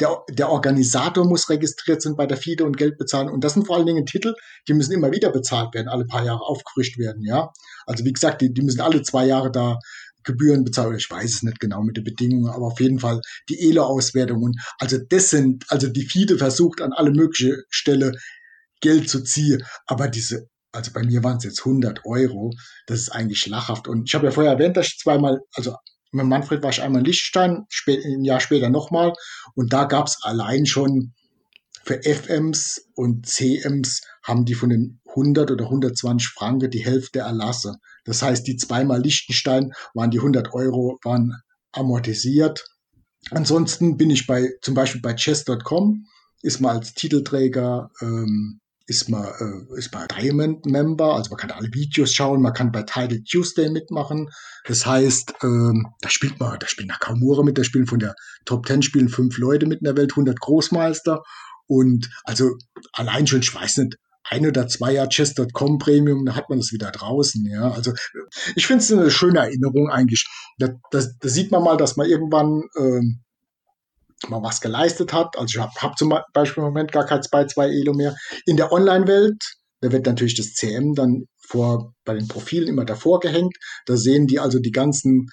Der, 0.00 0.24
der 0.28 0.50
Organisator 0.50 1.24
muss 1.24 1.48
registriert 1.48 2.02
sein 2.02 2.16
bei 2.16 2.26
der 2.26 2.36
FIDE 2.36 2.64
und 2.64 2.76
Geld 2.76 2.98
bezahlen. 2.98 3.30
Und 3.30 3.44
das 3.44 3.54
sind 3.54 3.66
vor 3.66 3.76
allen 3.76 3.86
Dingen 3.86 4.04
Titel, 4.04 4.34
die 4.68 4.74
müssen 4.74 4.92
immer 4.92 5.10
wieder 5.10 5.30
bezahlt 5.30 5.74
werden, 5.74 5.88
alle 5.88 6.04
paar 6.04 6.24
Jahre 6.24 6.42
aufgefrischt 6.42 6.98
werden, 6.98 7.22
ja. 7.22 7.50
Also 7.86 8.04
wie 8.04 8.12
gesagt, 8.12 8.42
die, 8.42 8.52
die 8.52 8.62
müssen 8.62 8.80
alle 8.80 9.02
zwei 9.02 9.24
Jahre 9.26 9.50
da 9.50 9.78
Gebühren 10.26 10.64
bezahlt. 10.64 10.98
Ich 10.98 11.10
weiß 11.10 11.36
es 11.36 11.42
nicht 11.42 11.60
genau 11.60 11.82
mit 11.82 11.96
den 11.96 12.04
Bedingungen, 12.04 12.50
aber 12.50 12.66
auf 12.66 12.80
jeden 12.80 12.98
Fall 12.98 13.20
die 13.48 13.70
ELO-Auswertungen. 13.70 14.52
Also 14.78 14.98
das 14.98 15.30
sind, 15.30 15.64
also 15.68 15.88
die 15.88 16.06
FIDE 16.06 16.36
versucht 16.36 16.82
an 16.82 16.92
alle 16.92 17.10
mögliche 17.10 17.62
Stelle 17.70 18.12
Geld 18.80 19.08
zu 19.08 19.22
ziehen, 19.22 19.62
aber 19.86 20.08
diese 20.08 20.48
also 20.72 20.92
bei 20.92 21.02
mir 21.02 21.24
waren 21.24 21.38
es 21.38 21.44
jetzt 21.44 21.60
100 21.60 22.04
Euro. 22.04 22.52
Das 22.86 23.00
ist 23.00 23.08
eigentlich 23.08 23.46
lachhaft. 23.46 23.88
Und 23.88 24.10
ich 24.10 24.14
habe 24.14 24.26
ja 24.26 24.30
vorher 24.30 24.52
erwähnt, 24.52 24.76
dass 24.76 24.88
ich 24.88 24.98
zweimal, 24.98 25.40
also 25.54 25.74
mit 26.12 26.26
Manfred 26.26 26.62
war 26.62 26.70
ich 26.70 26.82
einmal 26.82 27.00
in 27.00 27.06
Liechtenstein, 27.06 27.66
ein 27.88 28.24
Jahr 28.24 28.40
später 28.40 28.68
nochmal. 28.68 29.14
Und 29.54 29.72
da 29.72 29.84
gab 29.84 30.06
es 30.06 30.18
allein 30.22 30.66
schon 30.66 31.14
für 31.82 32.02
FMs 32.02 32.88
und 32.94 33.26
CMs 33.26 34.02
haben 34.22 34.44
die 34.44 34.54
von 34.54 34.70
den 34.70 35.00
100 35.08 35.50
oder 35.50 35.64
120 35.66 36.28
Franken 36.28 36.70
die 36.70 36.84
Hälfte 36.84 37.20
Erlasse. 37.20 37.76
Das 38.06 38.22
heißt, 38.22 38.46
die 38.46 38.56
zweimal 38.56 39.02
Liechtenstein 39.02 39.72
waren 39.94 40.10
die 40.10 40.18
100 40.18 40.54
Euro, 40.54 40.98
waren 41.02 41.34
amortisiert. 41.72 42.64
Ansonsten 43.30 43.96
bin 43.96 44.10
ich 44.10 44.26
bei, 44.26 44.50
zum 44.62 44.74
Beispiel 44.74 45.00
bei 45.00 45.14
chess.com, 45.14 46.06
ist 46.42 46.60
man 46.60 46.76
als 46.76 46.94
Titelträger, 46.94 47.90
ähm, 48.00 48.60
ist 48.86 49.08
man, 49.08 49.24
äh, 49.24 49.78
ist 49.78 49.92
man 49.92 50.06
Diamond 50.06 50.64
Member, 50.64 51.14
also 51.14 51.30
man 51.30 51.38
kann 51.38 51.50
alle 51.50 51.68
Videos 51.72 52.14
schauen, 52.14 52.40
man 52.40 52.52
kann 52.52 52.70
bei 52.70 52.82
Title 52.82 53.22
Tuesday 53.24 53.68
mitmachen. 53.68 54.30
Das 54.64 54.86
heißt, 54.86 55.34
ähm, 55.42 55.86
da 56.00 56.08
spielt 56.08 56.38
man, 56.38 56.58
da 56.60 56.68
spielen 56.68 56.88
Nakamura 56.88 57.42
mit, 57.42 57.58
da 57.58 57.64
spielen 57.64 57.86
von 57.86 57.98
der 57.98 58.14
Top 58.44 58.66
10 58.66 58.82
spielen 58.82 59.08
fünf 59.08 59.38
Leute 59.38 59.66
mit 59.66 59.80
in 59.80 59.84
der 59.84 59.96
Welt, 59.96 60.12
100 60.12 60.38
Großmeister. 60.38 61.22
Und 61.66 62.08
also 62.22 62.56
allein 62.92 63.26
schon, 63.26 63.40
ich 63.40 63.52
weiß 63.52 63.78
nicht, 63.78 63.96
ein 64.28 64.46
oder 64.46 64.66
zwei 64.68 64.92
Jahre 64.92 65.08
Chess.com 65.08 65.78
Premium, 65.78 66.24
da 66.24 66.34
hat 66.34 66.48
man 66.48 66.58
das 66.58 66.72
wieder 66.72 66.90
draußen. 66.90 67.44
Ja, 67.46 67.70
also 67.70 67.92
ich 68.54 68.66
finde 68.66 68.82
es 68.82 68.92
eine 68.92 69.10
schöne 69.10 69.40
Erinnerung 69.40 69.90
eigentlich. 69.90 70.26
Da, 70.58 70.68
da, 70.90 71.02
da, 71.20 71.28
sieht 71.28 71.50
man 71.50 71.62
mal, 71.62 71.76
dass 71.76 71.96
man 71.96 72.08
irgendwann 72.08 72.62
ähm, 72.78 73.22
mal 74.28 74.42
was 74.42 74.60
geleistet 74.60 75.12
hat. 75.12 75.36
Also 75.38 75.58
ich 75.58 75.58
habe 75.58 75.72
hab 75.80 75.98
zum 75.98 76.12
Beispiel 76.32 76.62
im 76.62 76.68
Moment 76.68 76.92
gar 76.92 77.06
kein 77.06 77.20
2-2 77.20 77.80
Elo 77.80 77.94
mehr. 77.94 78.16
In 78.46 78.56
der 78.56 78.72
Online-Welt, 78.72 79.42
da 79.80 79.92
wird 79.92 80.06
natürlich 80.06 80.36
das 80.36 80.54
CM 80.54 80.94
dann 80.94 81.24
vor 81.38 81.94
bei 82.04 82.14
den 82.14 82.28
Profilen 82.28 82.68
immer 82.68 82.84
davor 82.84 83.20
gehängt. 83.20 83.56
Da 83.86 83.96
sehen 83.96 84.26
die 84.26 84.40
also 84.40 84.58
die 84.58 84.72
ganzen 84.72 85.28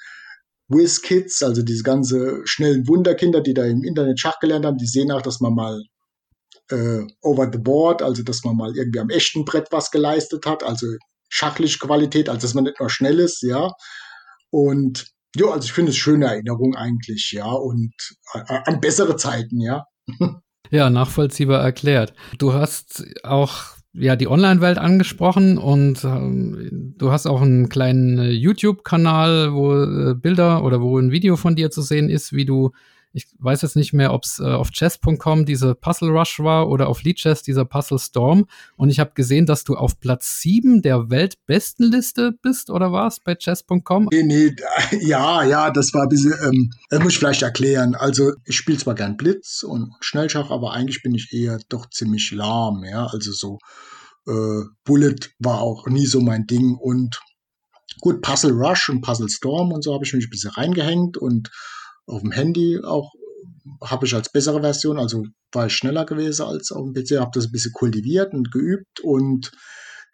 Whiz-Kids, 0.67 1.43
also 1.43 1.61
diese 1.61 1.83
ganze 1.83 2.41
schnellen 2.45 2.87
Wunderkinder, 2.87 3.41
die 3.41 3.53
da 3.53 3.65
im 3.65 3.83
Internet 3.83 4.19
Schach 4.19 4.39
gelernt 4.39 4.65
haben, 4.65 4.77
die 4.77 4.87
sehen 4.87 5.11
auch, 5.11 5.21
dass 5.21 5.39
man 5.39 5.53
mal 5.53 5.81
äh, 6.69 7.01
over 7.21 7.49
the 7.51 7.59
board, 7.59 8.01
also 8.01 8.23
dass 8.23 8.43
man 8.43 8.55
mal 8.55 8.75
irgendwie 8.75 8.99
am 8.99 9.09
echten 9.09 9.45
Brett 9.45 9.67
was 9.71 9.91
geleistet 9.91 10.45
hat, 10.45 10.63
also 10.63 10.87
schachliche 11.29 11.79
Qualität, 11.79 12.29
also 12.29 12.41
dass 12.41 12.53
man 12.53 12.65
nicht 12.65 12.79
nur 12.79 12.89
schnell 12.89 13.19
ist, 13.19 13.41
ja. 13.41 13.71
Und 14.51 15.07
ja, 15.35 15.47
also 15.47 15.65
ich 15.65 15.73
finde 15.73 15.91
es 15.91 15.97
schöne 15.97 16.25
Erinnerung 16.25 16.75
eigentlich, 16.75 17.31
ja, 17.31 17.51
und 17.51 17.93
äh, 18.33 18.59
an 18.65 18.81
bessere 18.81 19.15
Zeiten, 19.15 19.59
ja. 19.59 19.85
Ja, 20.71 20.89
nachvollziehbar 20.89 21.61
erklärt. 21.61 22.13
Du 22.39 22.53
hast 22.53 23.05
auch 23.21 23.75
ja 23.93 24.15
die 24.15 24.27
Online-Welt 24.27 24.79
angesprochen 24.79 25.59
und 25.59 26.03
ähm, 26.03 26.95
du 26.97 27.11
hast 27.11 27.27
auch 27.27 27.41
einen 27.41 27.69
kleinen 27.69 28.17
äh, 28.17 28.31
YouTube-Kanal, 28.31 29.53
wo 29.53 29.73
äh, 29.83 30.15
Bilder 30.15 30.63
oder 30.63 30.81
wo 30.81 30.97
ein 30.97 31.11
Video 31.11 31.35
von 31.35 31.55
dir 31.55 31.69
zu 31.69 31.83
sehen 31.83 32.09
ist, 32.09 32.33
wie 32.33 32.45
du 32.45 32.71
ich 33.13 33.27
weiß 33.37 33.61
jetzt 33.61 33.75
nicht 33.75 33.93
mehr, 33.93 34.11
ob 34.11 34.23
es 34.23 34.39
äh, 34.39 34.43
auf 34.43 34.71
chess.com 34.71 35.45
diese 35.45 35.75
Puzzle 35.75 36.09
Rush 36.09 36.39
war 36.39 36.67
oder 36.67 36.89
auf 36.89 37.03
Leadchess 37.03 37.43
dieser 37.43 37.63
Puzzle 37.63 37.99
Storm. 37.99 38.47
Und 38.75 38.89
ich 38.89 38.99
habe 38.99 39.11
gesehen, 39.13 39.45
dass 39.45 39.63
du 39.63 39.75
auf 39.75 39.99
Platz 39.99 40.41
7 40.41 40.81
der 40.81 41.11
Weltbestenliste 41.11 42.31
bist 42.41 42.71
oder 42.71 42.91
warst 42.91 43.23
bei 43.23 43.35
chess.com? 43.35 44.09
Nee, 44.11 44.23
nee, 44.23 44.55
ja, 45.01 45.43
ja, 45.43 45.69
das 45.69 45.93
war 45.93 46.03
ein 46.03 46.09
bisschen, 46.09 46.33
ähm, 46.43 46.71
muss 47.03 47.13
ich 47.13 47.19
vielleicht 47.19 47.43
erklären. 47.43 47.93
Also 47.93 48.33
ich 48.45 48.57
spiele 48.57 48.79
zwar 48.79 48.95
gern 48.95 49.15
Blitz 49.15 49.61
und 49.61 49.93
Schnellschach, 49.99 50.49
aber 50.49 50.73
eigentlich 50.73 51.03
bin 51.03 51.13
ich 51.13 51.31
eher 51.31 51.59
doch 51.69 51.89
ziemlich 51.91 52.31
lahm, 52.31 52.83
ja. 52.83 53.05
Also 53.05 53.31
so 53.31 53.59
äh, 54.27 54.63
Bullet 54.85 55.15
war 55.37 55.61
auch 55.61 55.85
nie 55.87 56.07
so 56.07 56.19
mein 56.19 56.47
Ding 56.47 56.75
und 56.75 57.21
gut, 58.01 58.23
Puzzle 58.23 58.53
Rush 58.53 58.89
und 58.89 59.01
Puzzle 59.01 59.29
Storm 59.29 59.71
und 59.71 59.83
so 59.83 59.93
habe 59.93 60.03
ich 60.03 60.13
mich 60.13 60.25
ein 60.25 60.31
bisschen 60.31 60.51
reingehängt 60.51 61.17
und 61.17 61.51
auf 62.05 62.21
dem 62.21 62.31
Handy 62.31 62.79
auch 62.83 63.11
habe 63.81 64.05
ich 64.05 64.13
als 64.13 64.29
bessere 64.29 64.61
Version, 64.61 64.97
also 64.99 65.25
war 65.51 65.67
ich 65.67 65.73
schneller 65.75 66.05
gewesen 66.05 66.45
als 66.45 66.71
auf 66.71 66.83
dem 66.83 66.93
PC, 66.93 67.19
habe 67.19 67.31
das 67.33 67.45
ein 67.45 67.51
bisschen 67.51 67.73
kultiviert 67.73 68.33
und 68.33 68.51
geübt 68.51 68.99
und 69.01 69.51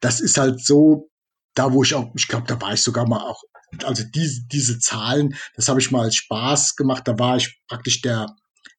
das 0.01 0.19
ist 0.19 0.37
halt 0.37 0.63
so, 0.63 1.09
da 1.55 1.73
wo 1.73 1.83
ich 1.83 1.93
auch, 1.95 2.11
ich 2.15 2.27
glaube, 2.27 2.47
da 2.47 2.61
war 2.61 2.73
ich 2.73 2.83
sogar 2.83 3.07
mal 3.07 3.21
auch, 3.21 3.41
also 3.83 4.03
diese, 4.03 4.41
diese 4.51 4.79
Zahlen, 4.79 5.35
das 5.55 5.67
habe 5.67 5.79
ich 5.79 5.91
mal 5.91 6.03
als 6.03 6.15
Spaß 6.15 6.75
gemacht, 6.75 7.07
da 7.07 7.17
war 7.17 7.37
ich 7.37 7.59
praktisch 7.67 8.01
der, 8.01 8.27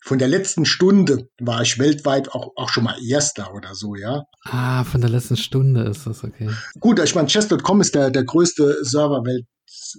von 0.02 0.18
der 0.18 0.28
letzten 0.28 0.64
Stunde 0.64 1.28
war 1.40 1.62
ich 1.62 1.78
weltweit 1.78 2.32
auch, 2.32 2.52
auch 2.56 2.70
schon 2.70 2.84
mal 2.84 2.96
Erster 3.06 3.52
oder 3.52 3.74
so, 3.74 3.94
ja. 3.96 4.22
Ah, 4.44 4.84
von 4.84 5.00
der 5.00 5.10
letzten 5.10 5.36
Stunde 5.36 5.82
ist 5.82 6.06
das, 6.06 6.24
okay. 6.24 6.50
Gut, 6.78 6.98
ich 7.00 7.14
meine, 7.14 7.28
Chess.com 7.28 7.80
ist 7.80 7.94
der, 7.94 8.10
der 8.10 8.24
größte 8.24 8.78
Server 8.82 9.24
welt, 9.24 9.46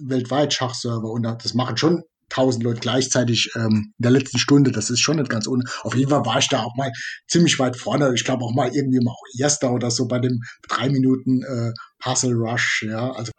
weltweit, 0.02 0.52
Schachserver 0.52 1.10
und 1.10 1.22
das 1.22 1.54
machen 1.54 1.76
schon 1.76 2.02
tausend 2.32 2.64
Leute 2.64 2.80
gleichzeitig 2.80 3.50
ähm, 3.56 3.92
in 3.96 4.02
der 4.02 4.10
letzten 4.10 4.38
Stunde. 4.38 4.72
Das 4.72 4.90
ist 4.90 5.00
schon 5.00 5.16
nicht 5.16 5.28
ganz 5.28 5.46
ohne. 5.46 5.64
Auf 5.82 5.94
jeden 5.94 6.10
Fall 6.10 6.24
war 6.24 6.38
ich 6.38 6.48
da 6.48 6.62
auch 6.62 6.74
mal 6.76 6.90
ziemlich 7.28 7.58
weit 7.58 7.76
vorne. 7.76 8.12
Ich 8.14 8.24
glaube 8.24 8.44
auch 8.44 8.54
mal 8.54 8.74
irgendwie 8.74 9.00
mal 9.04 9.14
Erster 9.38 9.72
oder 9.72 9.90
so 9.90 10.06
bei 10.06 10.18
dem 10.18 10.40
drei 10.68 10.88
Minuten 10.88 11.42
äh, 11.42 11.72
Puzzle 11.98 12.34
Rush. 12.34 12.84
Ja, 12.88 13.12
also 13.12 13.32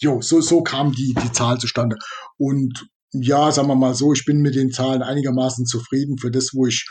jo, 0.00 0.20
so, 0.20 0.40
so 0.40 0.62
kam 0.62 0.92
die, 0.92 1.14
die 1.22 1.32
Zahl 1.32 1.58
zustande. 1.58 1.96
Und 2.38 2.86
ja, 3.12 3.52
sagen 3.52 3.68
wir 3.68 3.76
mal 3.76 3.94
so, 3.94 4.12
ich 4.12 4.24
bin 4.24 4.40
mit 4.40 4.54
den 4.54 4.70
Zahlen 4.70 5.02
einigermaßen 5.02 5.66
zufrieden 5.66 6.18
für 6.18 6.30
das, 6.30 6.50
wo 6.52 6.66
ich 6.66 6.86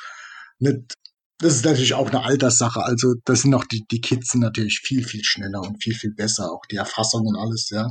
nicht 0.59 0.93
das 1.41 1.55
ist 1.55 1.65
natürlich 1.65 1.93
auch 1.93 2.09
eine 2.09 2.25
Alterssache. 2.25 2.83
Also, 2.83 3.13
das 3.23 3.43
sind 3.43 3.53
auch 3.53 3.63
die, 3.63 3.85
die 3.89 4.01
Kids 4.01 4.31
sind 4.31 4.41
natürlich 4.41 4.81
viel, 4.83 5.07
viel 5.07 5.23
schneller 5.23 5.61
und 5.61 5.81
viel, 5.81 5.95
viel 5.95 6.13
besser. 6.13 6.51
Auch 6.51 6.65
die 6.69 6.75
Erfassung 6.75 7.25
und 7.25 7.37
alles, 7.37 7.69
ja. 7.69 7.87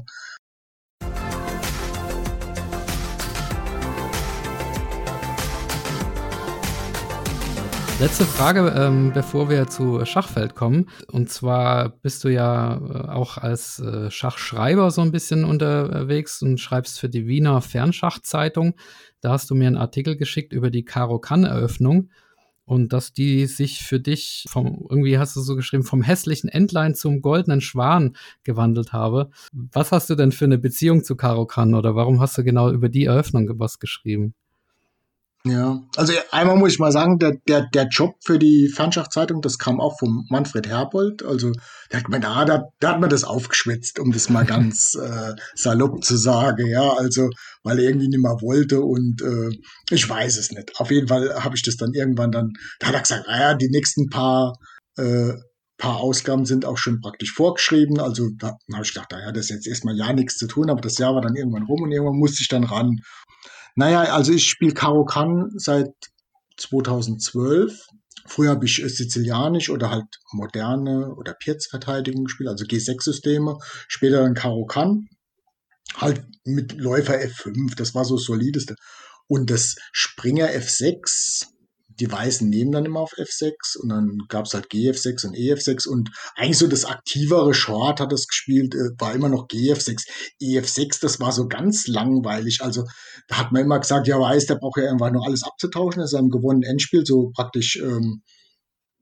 Letzte 8.00 8.26
Frage, 8.26 8.72
ähm, 8.76 9.10
bevor 9.12 9.50
wir 9.50 9.66
zu 9.66 10.04
Schachfeld 10.04 10.54
kommen. 10.54 10.88
Und 11.10 11.30
zwar 11.30 11.88
bist 11.88 12.22
du 12.22 12.28
ja 12.28 12.76
äh, 12.76 13.08
auch 13.08 13.38
als 13.38 13.80
äh, 13.80 14.08
Schachschreiber 14.08 14.92
so 14.92 15.00
ein 15.00 15.10
bisschen 15.10 15.44
unterwegs 15.44 16.40
und 16.40 16.60
schreibst 16.60 17.00
für 17.00 17.08
die 17.08 17.26
Wiener 17.26 17.60
Fernschachzeitung. 17.60 18.74
Da 19.20 19.32
hast 19.32 19.50
du 19.50 19.56
mir 19.56 19.66
einen 19.66 19.76
Artikel 19.76 20.16
geschickt 20.16 20.52
über 20.52 20.70
die 20.70 20.84
Karo-Kann-Eröffnung 20.84 22.10
und 22.64 22.92
dass 22.92 23.12
die 23.12 23.46
sich 23.46 23.82
für 23.82 23.98
dich 23.98 24.44
vom, 24.48 24.86
irgendwie 24.88 25.18
hast 25.18 25.34
du 25.34 25.40
so 25.40 25.56
geschrieben, 25.56 25.82
vom 25.82 26.00
hässlichen 26.00 26.48
Entlein 26.48 26.94
zum 26.94 27.20
goldenen 27.20 27.60
Schwan 27.60 28.14
gewandelt 28.44 28.92
habe. 28.92 29.30
Was 29.52 29.90
hast 29.90 30.08
du 30.08 30.14
denn 30.14 30.30
für 30.30 30.44
eine 30.44 30.58
Beziehung 30.58 31.02
zu 31.02 31.16
Karo 31.16 31.46
Kann 31.46 31.74
oder 31.74 31.96
warum 31.96 32.20
hast 32.20 32.38
du 32.38 32.44
genau 32.44 32.70
über 32.70 32.88
die 32.88 33.06
Eröffnung 33.06 33.50
was 33.58 33.80
geschrieben? 33.80 34.34
Ja, 35.44 35.80
also 35.96 36.12
einmal 36.32 36.56
muss 36.56 36.72
ich 36.72 36.78
mal 36.80 36.90
sagen, 36.90 37.18
der, 37.18 37.36
der, 37.46 37.68
der 37.72 37.86
Job 37.86 38.16
für 38.24 38.38
die 38.38 38.68
Fernschachzeitung, 38.68 39.40
das 39.40 39.56
kam 39.56 39.80
auch 39.80 39.98
vom 39.98 40.26
Manfred 40.28 40.66
Herbold. 40.66 41.24
Also 41.24 41.52
der 41.92 42.00
hat, 42.00 42.08
mir 42.08 42.20
da, 42.20 42.44
da, 42.44 42.64
da 42.80 42.90
hat 42.90 43.00
man 43.00 43.08
das 43.08 43.22
aufgeschwitzt, 43.22 44.00
um 44.00 44.10
das 44.10 44.28
mal 44.28 44.44
ganz 44.44 44.94
äh, 45.00 45.34
salopp 45.54 46.04
zu 46.04 46.16
sagen. 46.16 46.66
Ja, 46.66 46.92
also 46.92 47.30
weil 47.62 47.78
er 47.78 47.84
irgendwie 47.84 48.08
nicht 48.08 48.20
mehr 48.20 48.36
wollte 48.42 48.80
und 48.80 49.22
äh, 49.22 49.50
ich 49.90 50.08
weiß 50.08 50.38
es 50.38 50.50
nicht. 50.50 50.78
Auf 50.80 50.90
jeden 50.90 51.08
Fall 51.08 51.32
habe 51.42 51.54
ich 51.54 51.62
das 51.62 51.76
dann 51.76 51.94
irgendwann 51.94 52.32
dann, 52.32 52.52
da 52.80 52.88
hat 52.88 52.94
er 52.94 53.00
gesagt, 53.02 53.26
naja, 53.28 53.54
die 53.54 53.70
nächsten 53.70 54.08
paar 54.08 54.54
äh, 54.96 55.34
paar 55.78 55.98
Ausgaben 55.98 56.44
sind 56.44 56.64
auch 56.64 56.76
schon 56.76 57.00
praktisch 57.00 57.32
vorgeschrieben. 57.32 58.00
Also 58.00 58.28
da 58.36 58.58
habe 58.72 58.84
ich 58.84 58.92
gedacht, 58.92 59.12
naja, 59.12 59.30
das 59.30 59.44
ist 59.44 59.50
jetzt 59.50 59.66
erstmal 59.68 59.96
ja 59.96 60.12
nichts 60.12 60.36
zu 60.36 60.48
tun, 60.48 60.68
aber 60.68 60.80
das 60.80 60.98
Jahr 60.98 61.14
war 61.14 61.22
dann 61.22 61.36
irgendwann 61.36 61.62
rum 61.62 61.82
und 61.82 61.92
irgendwann 61.92 62.18
musste 62.18 62.42
ich 62.42 62.48
dann 62.48 62.64
ran. 62.64 62.96
Naja, 63.78 64.12
also 64.12 64.32
ich 64.32 64.50
spiele 64.50 64.74
Karo 64.74 65.04
Kann 65.04 65.52
seit 65.54 65.92
2012. 66.56 67.86
Früher 68.26 68.50
habe 68.50 68.64
ich 68.64 68.82
Sizilianisch 68.84 69.70
oder 69.70 69.90
halt 69.90 70.18
moderne 70.32 71.14
oder 71.14 71.32
Pietz-Verteidigung 71.32 72.24
gespielt, 72.24 72.48
also 72.48 72.64
G6-Systeme. 72.64 73.56
Später 73.86 74.22
dann 74.22 74.34
Karo 74.34 74.66
Kann. 74.66 75.06
Halt 75.94 76.24
mit 76.44 76.72
Läufer 76.72 77.20
F5, 77.20 77.76
das 77.76 77.94
war 77.94 78.04
so 78.04 78.16
das 78.16 78.24
solideste. 78.24 78.74
Und 79.28 79.48
das 79.48 79.76
Springer 79.92 80.48
F6, 80.48 81.46
die 82.00 82.10
Weißen 82.10 82.48
nehmen 82.48 82.72
dann 82.72 82.84
immer 82.84 83.00
auf 83.00 83.12
F6 83.12 83.78
und 83.78 83.88
dann 83.88 84.18
gab 84.28 84.46
es 84.46 84.54
halt 84.54 84.66
GF6 84.70 85.26
und 85.26 85.36
EF6 85.36 85.88
und 85.88 86.10
eigentlich 86.36 86.58
so 86.58 86.66
das 86.66 86.84
aktivere 86.84 87.54
Short 87.54 88.00
hat 88.00 88.12
es 88.12 88.28
gespielt, 88.28 88.74
äh, 88.74 88.90
war 88.98 89.14
immer 89.14 89.28
noch 89.28 89.48
GF6. 89.48 90.02
EF6, 90.40 91.00
das 91.00 91.20
war 91.20 91.32
so 91.32 91.48
ganz 91.48 91.86
langweilig. 91.86 92.60
Also 92.62 92.84
da 93.28 93.38
hat 93.38 93.52
man 93.52 93.62
immer 93.62 93.80
gesagt, 93.80 94.06
ja 94.06 94.18
weiß, 94.18 94.46
der 94.46 94.56
braucht 94.56 94.78
ja 94.78 94.84
irgendwann 94.84 95.12
nur 95.12 95.26
alles 95.26 95.42
abzutauschen, 95.42 96.00
das 96.00 96.12
ist 96.12 96.18
ein 96.18 96.30
gewonnenen 96.30 96.70
Endspiel, 96.70 97.04
so 97.04 97.30
praktisch 97.34 97.76
ähm, 97.76 98.22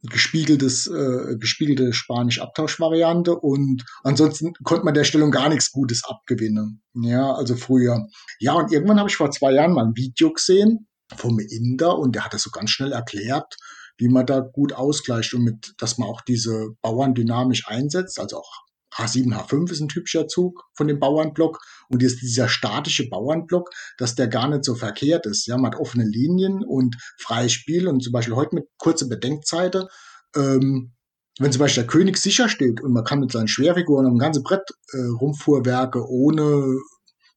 gespiegeltes, 0.03 0.87
äh, 0.87 1.37
gespiegelte 1.39 1.93
Spanisch-Abtauschvariante 1.93 3.35
und 3.35 3.85
ansonsten 4.05 4.53
konnte 4.63 4.85
man 4.85 4.95
der 4.95 5.05
Stellung 5.05 5.31
gar 5.31 5.49
nichts 5.49 5.73
Gutes 5.73 6.03
abgewinnen. 6.05 6.83
Ja, 6.95 7.33
also 7.35 7.57
früher. 7.57 8.07
Ja, 8.39 8.55
und 8.55 8.73
irgendwann 8.73 8.99
habe 8.99 9.09
ich 9.09 9.17
vor 9.17 9.31
zwei 9.31 9.53
Jahren 9.53 9.73
mal 9.73 9.85
ein 9.85 9.97
Video 9.97 10.33
gesehen 10.33 10.87
vom 11.17 11.39
Inder 11.39 11.99
und 11.99 12.15
der 12.15 12.25
hat 12.25 12.35
das 12.35 12.43
so 12.43 12.51
ganz 12.51 12.71
schnell 12.71 12.93
erklärt, 12.93 13.57
wie 13.99 14.09
man 14.09 14.27
da 14.27 14.41
gut 14.41 14.73
ausgleicht 14.73 15.35
und 15.35 15.45
mit, 15.45 15.75
dass 15.79 15.99
man 15.99 16.09
auch 16.09 16.21
diese 16.21 16.71
Bauern 16.83 17.15
dynamisch 17.15 17.67
einsetzt, 17.69 18.19
also 18.19 18.39
auch 18.39 18.67
H7, 18.97 19.35
H5 19.35 19.73
ist 19.73 19.81
ein 19.81 19.89
typischer 19.89 20.27
Zug 20.27 20.65
von 20.75 20.89
dem 20.89 20.99
Bauernblock 20.99 21.61
und 21.91 22.03
ist 22.03 22.23
dieser 22.23 22.49
statische 22.49 23.09
Bauernblock, 23.09 23.71
dass 23.99 24.15
der 24.15 24.29
gar 24.29 24.49
nicht 24.49 24.65
so 24.65 24.75
verkehrt 24.75 25.27
ist. 25.27 25.47
Ja, 25.47 25.57
man 25.57 25.73
hat 25.73 25.81
offene 25.81 26.05
Linien 26.05 26.65
und 26.65 26.97
freies 27.19 27.53
Spiel 27.53 27.89
und 27.89 28.03
zum 28.03 28.13
Beispiel 28.13 28.37
heute 28.37 28.55
mit 28.55 28.65
kurzer 28.79 29.07
Bedenkzeiten, 29.09 29.87
ähm, 30.35 30.95
wenn 31.39 31.53
zum 31.53 31.61
Beispiel 31.61 31.83
der 31.83 31.93
König 31.93 32.17
sicher 32.17 32.49
steht 32.49 32.81
und 32.81 32.93
man 32.93 33.05
kann 33.05 33.21
mit 33.21 33.33
seinen 33.33 33.49
Schwerfiguren 33.49 34.07
am 34.07 34.19
ganzen 34.19 34.43
Brett 34.43 34.65
äh, 34.93 34.99
rumfuhrwerke 35.21 36.09
ohne 36.09 36.79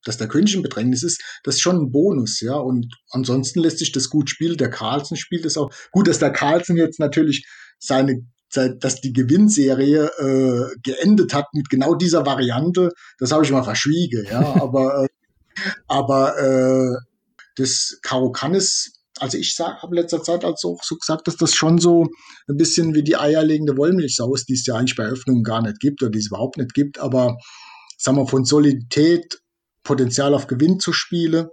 dass 0.03 0.17
der 0.17 0.27
König 0.27 0.55
in 0.55 0.61
Bedrängnis 0.61 1.03
ist, 1.03 1.21
das 1.43 1.55
ist 1.55 1.61
schon 1.61 1.77
ein 1.77 1.91
Bonus, 1.91 2.39
ja. 2.41 2.55
Und 2.55 2.93
ansonsten 3.11 3.59
lässt 3.59 3.79
sich 3.79 3.91
das 3.91 4.09
gut 4.09 4.29
spielen. 4.29 4.57
Der 4.57 4.69
Carlsen 4.69 5.17
spielt 5.17 5.45
es 5.45 5.57
auch. 5.57 5.71
Gut, 5.91 6.07
dass 6.07 6.19
der 6.19 6.31
Carlsen 6.31 6.77
jetzt 6.77 6.99
natürlich 6.99 7.45
seine 7.79 8.25
dass 8.51 8.95
die 8.95 9.13
Gewinnserie 9.13 10.05
äh, 10.05 10.75
geendet 10.81 11.35
hat 11.35 11.45
mit 11.53 11.69
genau 11.69 11.93
dieser 11.93 12.25
Variante, 12.25 12.89
das 13.19 13.31
habe 13.31 13.45
ich 13.45 13.51
mal 13.51 13.61
verschwiege, 13.61 14.25
ja. 14.27 14.39
aber 14.61 15.03
äh, 15.03 15.07
aber 15.87 16.39
äh, 16.39 16.95
das 17.57 17.99
Karo 18.01 18.31
Kannes 18.31 18.99
also 19.19 19.37
ich 19.37 19.55
habe 19.59 19.95
letzter 19.95 20.23
Zeit 20.23 20.45
also 20.45 20.75
auch 20.75 20.83
so 20.83 20.95
gesagt, 20.95 21.27
dass 21.27 21.35
das 21.35 21.53
schon 21.53 21.77
so 21.77 22.07
ein 22.47 22.57
bisschen 22.57 22.95
wie 22.95 23.03
die 23.03 23.17
eierlegende 23.17 23.77
Wollmilchsau 23.77 24.33
ist, 24.33 24.47
die 24.49 24.53
es 24.53 24.65
ja 24.65 24.75
eigentlich 24.75 24.95
bei 24.95 25.05
Öffnungen 25.05 25.43
gar 25.43 25.61
nicht 25.61 25.79
gibt 25.79 26.01
oder 26.01 26.11
die 26.11 26.19
es 26.19 26.27
überhaupt 26.27 26.57
nicht 26.57 26.73
gibt, 26.73 26.99
aber 26.99 27.37
sagen 27.97 28.17
wir 28.17 28.27
von 28.27 28.45
Solidität 28.45 29.39
Potenzial 29.89 30.35
auf 30.35 30.45
Gewinn 30.45 30.79
zu 30.79 30.93
spielen, 30.93 31.47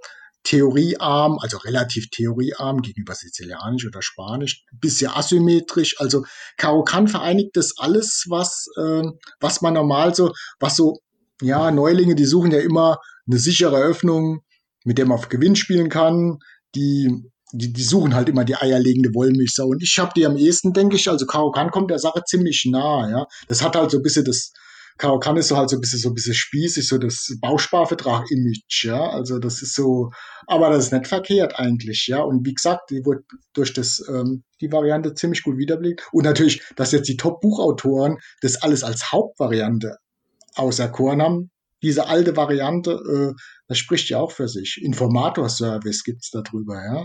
theoriearm, 0.44 1.38
also 1.40 1.57
relativ 1.57 2.11
theoriearm 2.11 2.83
gegenüber 2.83 3.14
Sizilianisch 3.14 3.87
oder 3.87 4.03
Spanisch, 4.03 4.62
bisschen 4.79 5.11
asymmetrisch. 5.11 5.99
Also 5.99 6.27
Karo 6.59 6.85
Kan 6.85 7.09
vereinigt 7.09 7.57
das 7.57 7.79
alles, 7.79 8.27
was, 8.29 8.66
äh, 8.77 9.05
was 9.40 9.62
man 9.62 9.72
normal 9.72 10.14
so, 10.14 10.35
was 10.61 10.77
so, 10.77 10.99
ja, 11.40 11.70
Neulinge, 11.70 12.14
die 12.14 12.27
suchen 12.27 12.53
ja 12.53 12.61
immer 12.61 12.99
eine 13.27 13.38
sichere 13.38 13.79
Öffnung, 13.79 14.42
mit 14.85 14.99
der 14.99 15.07
man 15.07 15.16
auf 15.16 15.31
Gewinn 15.31 15.57
spielen 15.57 15.88
kann, 15.88 16.37
die 16.75 17.11
die, 17.53 17.72
die 17.72 17.83
suchen 17.85 18.14
halt 18.14 18.29
immer 18.29 18.44
die 18.44 18.57
eierlegende 18.57 19.14
Wollmilchsau. 19.14 19.68
Und 19.68 19.83
ich 19.83 19.99
habe 19.99 20.12
die 20.14 20.27
am 20.27 20.37
ehesten, 20.37 20.75
denke 20.75 20.96
ich, 20.96 21.09
also 21.09 21.25
Karo 21.25 21.53
Kan 21.53 21.70
kommt 21.70 21.90
der 21.90 22.01
Sache 22.01 22.22
ziemlich 22.27 22.66
nah, 22.68 23.09
ja. 23.09 23.27
Das 23.49 23.62
hat 23.62 23.77
halt 23.77 23.90
so 23.90 23.99
ein 23.99 24.03
bisschen 24.03 24.25
das, 24.25 24.53
Karo 24.99 25.21
ist 25.37 25.49
so 25.49 25.57
halt 25.57 25.71
so 25.71 25.77
ein 25.77 25.81
bisschen 25.81 25.99
so 25.99 26.09
ein 26.09 26.15
bisschen 26.15 26.35
spießig, 26.35 26.89
so 26.89 26.99
das 26.99 27.37
Bausparvertrag-Image, 27.41 28.85
ja. 28.85 29.11
Also 29.11 29.39
das 29.39 29.63
ist 29.63 29.75
so, 29.75 30.11
aber 30.47 30.71
das 30.71 30.87
ist 30.87 30.93
nicht 30.93 31.07
verkehrt 31.07 31.59
eigentlich, 31.59 32.07
ja. 32.07 32.21
Und 32.21 32.47
wie 32.47 32.55
gesagt, 32.55 32.91
die 32.91 33.05
wurde 33.05 33.23
durch 33.53 33.73
das, 33.73 34.03
ähm, 34.09 34.45
die 34.61 34.73
Variante 34.73 35.15
ziemlich 35.15 35.43
gut 35.43 35.59
wiederblickt. 35.59 36.09
Und 36.13 36.25
natürlich, 36.25 36.63
dass 36.77 36.93
jetzt 36.93 37.09
die 37.09 37.17
Top-Buchautoren 37.17 38.19
das 38.41 38.63
alles 38.63 38.83
als 38.83 39.13
Hauptvariante 39.13 39.97
auserkoren 40.55 41.21
haben, 41.21 41.51
diese 41.83 42.07
alte 42.07 42.37
Variante, 42.37 42.93
äh, 42.93 43.43
das 43.69 43.79
spricht 43.79 44.09
ja 44.09 44.19
auch 44.19 44.33
für 44.33 44.49
sich. 44.49 44.81
Informator-Service 44.83 46.05
gibt's 46.05 46.31
darüber, 46.31 46.83
ja. 46.83 47.05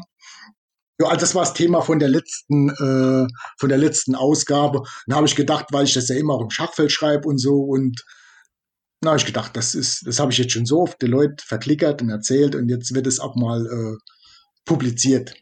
Ja, 1.02 1.08
also 1.08 1.20
das 1.20 1.34
war 1.34 1.44
das 1.44 1.54
Thema 1.54 1.82
von 1.82 1.98
der 1.98 2.10
letzten, 2.10 2.70
äh, 2.70 3.28
von 3.58 3.70
der 3.70 3.80
letzten 3.80 4.14
Ausgabe. 4.14 4.84
Da 5.08 5.16
habe 5.16 5.26
ich 5.26 5.36
gedacht, 5.36 5.66
weil 5.72 5.86
ich 5.86 5.94
das 5.96 6.10
ja 6.10 6.16
immer 6.16 6.36
auch 6.36 6.42
im 6.42 6.52
Schachfeld 6.52 6.92
schreibe 6.92 7.28
und 7.28 7.40
so 7.40 7.62
und 7.62 8.04
na, 9.04 9.12
habe 9.12 9.20
ich 9.20 9.26
gedacht, 9.26 9.58
das 9.58 9.74
ist, 9.74 10.06
das 10.06 10.20
habe 10.20 10.32
ich 10.32 10.38
jetzt 10.38 10.52
schon 10.52 10.68
so 10.68 10.82
oft 10.82 11.02
den 11.02 11.10
Leuten 11.10 11.38
verklickert 11.40 12.04
und 12.04 12.10
erzählt 12.12 12.54
und 12.54 12.70
jetzt 12.70 12.94
wird 12.94 13.08
es 13.08 13.20
auch 13.20 13.36
mal 13.36 13.66
äh, 13.66 13.98
publiziert. 14.64 15.34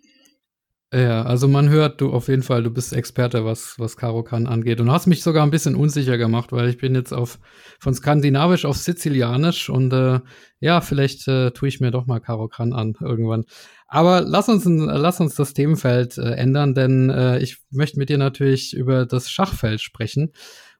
Ja, 0.93 1.24
also 1.24 1.48
man 1.48 1.69
hört 1.69 2.02
du 2.02 2.12
auf 2.12 2.30
jeden 2.30 2.41
Fall, 2.41 2.63
du 2.63 2.72
bist 2.72 2.93
Experte, 2.93 3.45
was, 3.45 3.78
was 3.78 3.95
Karo 3.98 4.24
kann 4.24 4.48
angeht. 4.48 4.80
Und 4.80 4.89
hast 4.89 5.06
mich 5.06 5.22
sogar 5.22 5.43
ein 5.43 5.52
bisschen 5.52 5.76
unsicher 5.76 6.17
gemacht, 6.17 6.52
weil 6.52 6.69
ich 6.69 6.78
bin 6.78 6.95
jetzt 6.95 7.13
auf 7.13 7.38
von 7.80 7.93
Skandinavisch 7.93 8.65
auf 8.65 8.78
Sizilianisch 8.78 9.69
und 9.69 9.93
äh, 9.93 10.22
ja, 10.62 10.82
vielleicht 10.82 11.28
äh, 11.28 11.52
tue 11.52 11.67
ich 11.67 11.80
mir 11.80 11.91
doch 11.91 12.08
mal 12.08 12.19
Karo 12.22 12.48
kann 12.48 12.74
an 12.74 12.95
irgendwann. 13.02 13.45
Aber 13.89 14.21
lass 14.21 14.49
uns, 14.49 14.65
lass 14.65 15.19
uns 15.19 15.36
das 15.36 15.54
Themenfeld 15.54 16.17
äh, 16.17 16.32
ändern, 16.34 16.75
denn 16.75 17.10
äh, 17.10 17.39
ich 17.39 17.58
möchte 17.71 17.97
mit 17.97 18.10
dir 18.10 18.17
natürlich 18.17 18.75
über 18.75 19.06
das 19.06 19.30
Schachfeld 19.30 19.82
sprechen. 19.82 20.32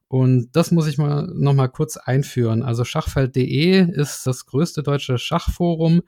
Und 0.08 0.50
das 0.52 0.70
muss 0.70 0.86
ich 0.86 0.98
mal 0.98 1.28
noch 1.34 1.54
mal 1.54 1.68
kurz 1.68 1.96
einführen. 1.96 2.62
Also 2.62 2.84
Schachfeld.de 2.84 3.90
ist 3.92 4.26
das 4.26 4.46
größte 4.46 4.82
deutsche 4.82 5.18
Schachforum 5.18 6.02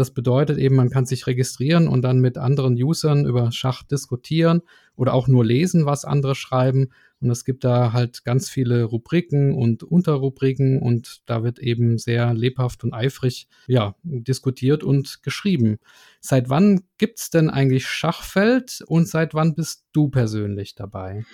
das 0.00 0.12
bedeutet 0.12 0.58
eben, 0.58 0.76
man 0.76 0.88
kann 0.88 1.04
sich 1.04 1.26
registrieren 1.26 1.86
und 1.86 2.00
dann 2.00 2.20
mit 2.20 2.38
anderen 2.38 2.74
Usern 2.74 3.26
über 3.26 3.52
Schach 3.52 3.82
diskutieren 3.82 4.62
oder 4.96 5.12
auch 5.12 5.28
nur 5.28 5.44
lesen, 5.44 5.84
was 5.84 6.06
andere 6.06 6.34
schreiben. 6.34 6.88
Und 7.20 7.30
es 7.30 7.44
gibt 7.44 7.64
da 7.64 7.92
halt 7.92 8.24
ganz 8.24 8.48
viele 8.48 8.84
Rubriken 8.84 9.54
und 9.54 9.82
Unterrubriken 9.82 10.80
und 10.80 11.22
da 11.26 11.42
wird 11.42 11.58
eben 11.58 11.98
sehr 11.98 12.32
lebhaft 12.34 12.82
und 12.84 12.94
eifrig 12.94 13.48
ja, 13.66 13.94
diskutiert 14.02 14.82
und 14.82 15.22
geschrieben. 15.22 15.78
Seit 16.20 16.48
wann 16.48 16.82
gibt 16.98 17.18
es 17.18 17.30
denn 17.30 17.50
eigentlich 17.50 17.86
Schachfeld 17.86 18.82
und 18.86 19.08
seit 19.08 19.34
wann 19.34 19.54
bist 19.54 19.84
du 19.92 20.08
persönlich 20.08 20.74
dabei? 20.74 21.24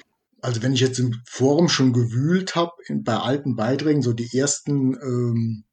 Also 0.41 0.63
wenn 0.63 0.75
ich 0.75 0.81
jetzt 0.81 0.99
im 0.99 1.21
Forum 1.25 1.69
schon 1.69 1.93
gewühlt 1.93 2.57
habe, 2.57 2.73
bei 2.91 3.17
alten 3.17 3.57
Beiträgen, 3.57 4.03
so 4.03 4.13
die 4.13 4.37
ersten 4.37 4.95
ähm, 4.95 5.65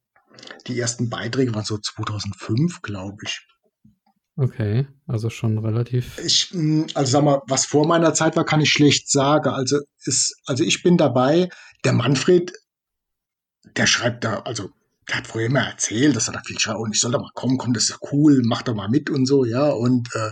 die 0.66 0.78
ersten 0.78 1.10
Beiträge 1.10 1.54
waren 1.54 1.64
so 1.64 1.78
2005, 1.78 2.82
glaube 2.82 3.18
ich. 3.24 3.46
Okay, 4.36 4.86
also 5.06 5.30
schon 5.30 5.58
relativ. 5.58 6.18
Ich, 6.18 6.50
hm, 6.50 6.86
also 6.94 7.12
sag 7.12 7.24
mal, 7.24 7.42
was 7.46 7.66
vor 7.66 7.86
meiner 7.86 8.14
Zeit 8.14 8.34
war, 8.36 8.44
kann 8.44 8.60
ich 8.60 8.70
schlecht 8.70 9.08
sagen. 9.10 9.48
Also 9.50 9.78
ist, 10.04 10.34
also 10.46 10.64
ich 10.64 10.82
bin 10.82 10.96
dabei. 10.96 11.48
Der 11.84 11.92
Manfred, 11.92 12.52
der 13.76 13.86
schreibt 13.86 14.24
da, 14.24 14.40
also 14.40 14.70
der 15.08 15.18
hat 15.18 15.26
früher 15.26 15.46
immer 15.46 15.60
erzählt, 15.60 16.16
dass 16.16 16.28
er 16.28 16.34
da 16.34 16.42
viel 16.44 16.58
schreibt 16.58 16.80
und 16.80 16.94
ich 16.94 17.00
soll 17.00 17.12
da 17.12 17.18
mal 17.18 17.30
kommen, 17.34 17.58
komm, 17.58 17.74
das 17.74 17.84
ist 17.84 17.90
ja 17.90 17.96
cool, 18.12 18.40
mach 18.44 18.62
doch 18.62 18.74
mal 18.74 18.88
mit 18.88 19.10
und 19.10 19.26
so, 19.26 19.44
ja. 19.44 19.68
Und, 19.68 20.08
äh, 20.14 20.30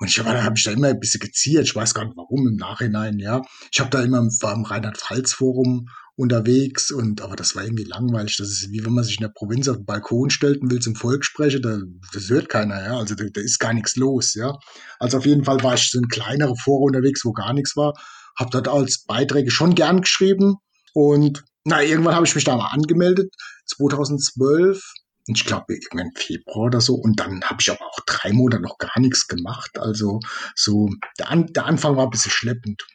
Und 0.00 0.08
ich 0.08 0.18
habe 0.18 0.42
hab 0.42 0.56
ich 0.56 0.64
da 0.64 0.72
immer 0.72 0.88
ein 0.88 0.98
bisschen 0.98 1.20
geziert. 1.20 1.64
Ich 1.64 1.76
weiß 1.76 1.94
gar 1.94 2.04
nicht 2.04 2.16
warum 2.16 2.48
im 2.48 2.56
Nachhinein, 2.56 3.18
ja. 3.18 3.42
Ich 3.70 3.78
habe 3.80 3.90
da 3.90 4.02
immer 4.02 4.18
war 4.40 4.54
im 4.54 4.64
Rheinland-Pfalz-Forum 4.64 5.88
unterwegs 6.16 6.90
und 6.90 7.22
aber 7.22 7.36
das 7.36 7.56
war 7.56 7.64
irgendwie 7.64 7.84
langweilig. 7.84 8.36
Das 8.36 8.48
ist 8.48 8.70
wie 8.70 8.84
wenn 8.84 8.92
man 8.92 9.04
sich 9.04 9.16
in 9.18 9.22
der 9.22 9.32
Provinz 9.34 9.68
auf 9.68 9.76
den 9.76 9.84
Balkon 9.84 10.30
stellt 10.30 10.62
und 10.62 10.70
will 10.70 10.80
zum 10.80 10.94
Volk 10.94 11.24
sprechen, 11.24 11.62
da, 11.62 11.78
das 12.12 12.28
hört 12.30 12.48
keiner, 12.48 12.82
ja. 12.82 12.98
Also 12.98 13.14
da, 13.14 13.24
da 13.32 13.40
ist 13.40 13.58
gar 13.58 13.72
nichts 13.72 13.96
los, 13.96 14.34
ja. 14.34 14.56
Also 14.98 15.18
auf 15.18 15.26
jeden 15.26 15.44
Fall 15.44 15.62
war 15.62 15.74
ich 15.74 15.90
so 15.90 15.98
ein 15.98 16.08
kleinerer 16.08 16.56
Forum 16.56 16.86
unterwegs, 16.86 17.24
wo 17.24 17.32
gar 17.32 17.52
nichts 17.52 17.76
war. 17.76 17.94
Hab 18.38 18.50
dort 18.50 18.68
als 18.68 19.04
Beiträge 19.04 19.50
schon 19.50 19.74
gern 19.74 20.02
geschrieben 20.02 20.56
und 20.92 21.44
na, 21.64 21.82
irgendwann 21.82 22.14
habe 22.14 22.26
ich 22.26 22.34
mich 22.34 22.44
da 22.44 22.56
mal 22.56 22.68
angemeldet, 22.68 23.32
2012 23.66 24.82
und 25.26 25.38
ich 25.38 25.46
glaube 25.46 25.72
irgendwann 25.74 26.10
Februar 26.14 26.66
oder 26.66 26.80
so. 26.80 26.94
Und 26.94 27.18
dann 27.18 27.42
habe 27.42 27.56
ich 27.60 27.70
aber 27.70 27.86
auch 27.86 28.00
drei 28.06 28.32
Monate 28.32 28.62
noch 28.62 28.76
gar 28.78 29.00
nichts 29.00 29.26
gemacht. 29.26 29.78
Also 29.78 30.20
so, 30.54 30.90
der, 31.18 31.30
An 31.30 31.46
der 31.46 31.64
Anfang 31.64 31.96
war 31.96 32.04
ein 32.04 32.10
bisschen 32.10 32.30
schleppend. 32.30 32.86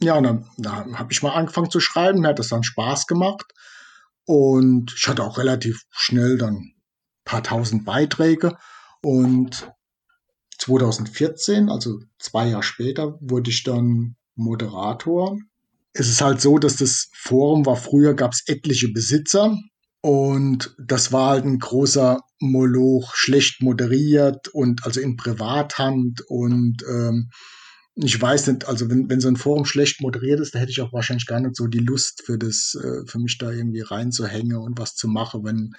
Ja, 0.00 0.16
und 0.16 0.24
dann, 0.24 0.48
dann 0.58 0.98
habe 0.98 1.12
ich 1.12 1.22
mal 1.22 1.32
angefangen 1.34 1.70
zu 1.70 1.80
schreiben. 1.80 2.20
Mir 2.20 2.28
hat 2.28 2.38
das 2.38 2.48
dann 2.48 2.62
Spaß 2.62 3.06
gemacht. 3.06 3.52
Und 4.26 4.94
ich 4.96 5.06
hatte 5.08 5.22
auch 5.22 5.38
relativ 5.38 5.82
schnell 5.90 6.38
dann 6.38 6.54
ein 6.54 6.74
paar 7.24 7.42
tausend 7.42 7.84
Beiträge. 7.84 8.56
Und 9.02 9.72
2014, 10.58 11.68
also 11.68 12.00
zwei 12.18 12.48
Jahre 12.48 12.62
später, 12.62 13.18
wurde 13.20 13.50
ich 13.50 13.64
dann 13.64 14.16
Moderator. 14.34 15.38
Es 15.92 16.08
ist 16.08 16.20
halt 16.22 16.40
so, 16.40 16.58
dass 16.58 16.76
das 16.76 17.10
Forum 17.14 17.66
war 17.66 17.76
früher, 17.76 18.14
gab 18.14 18.32
es 18.32 18.42
etliche 18.46 18.88
Besitzer 18.92 19.56
und 20.04 20.76
das 20.78 21.12
war 21.12 21.30
halt 21.30 21.46
ein 21.46 21.58
großer 21.58 22.20
Moloch, 22.38 23.14
schlecht 23.14 23.62
moderiert 23.62 24.48
und 24.48 24.84
also 24.84 25.00
in 25.00 25.16
Privathand. 25.16 26.20
Und 26.28 26.82
ähm, 26.86 27.30
ich 27.96 28.20
weiß 28.20 28.48
nicht, 28.48 28.66
also 28.66 28.90
wenn, 28.90 29.08
wenn 29.08 29.20
so 29.20 29.28
ein 29.28 29.36
Forum 29.36 29.64
schlecht 29.64 30.00
moderiert 30.00 30.40
ist, 30.40 30.54
da 30.54 30.58
hätte 30.58 30.72
ich 30.72 30.80
auch 30.80 30.92
wahrscheinlich 30.92 31.26
gar 31.26 31.40
nicht 31.40 31.54
so 31.54 31.66
die 31.66 31.78
Lust 31.78 32.22
für 32.24 32.38
das, 32.38 32.74
äh, 32.74 33.06
für 33.06 33.18
mich 33.18 33.38
da 33.38 33.50
irgendwie 33.52 33.82
reinzuhängen 33.82 34.56
und 34.56 34.78
was 34.78 34.96
zu 34.96 35.06
machen, 35.06 35.44
wenn, 35.44 35.74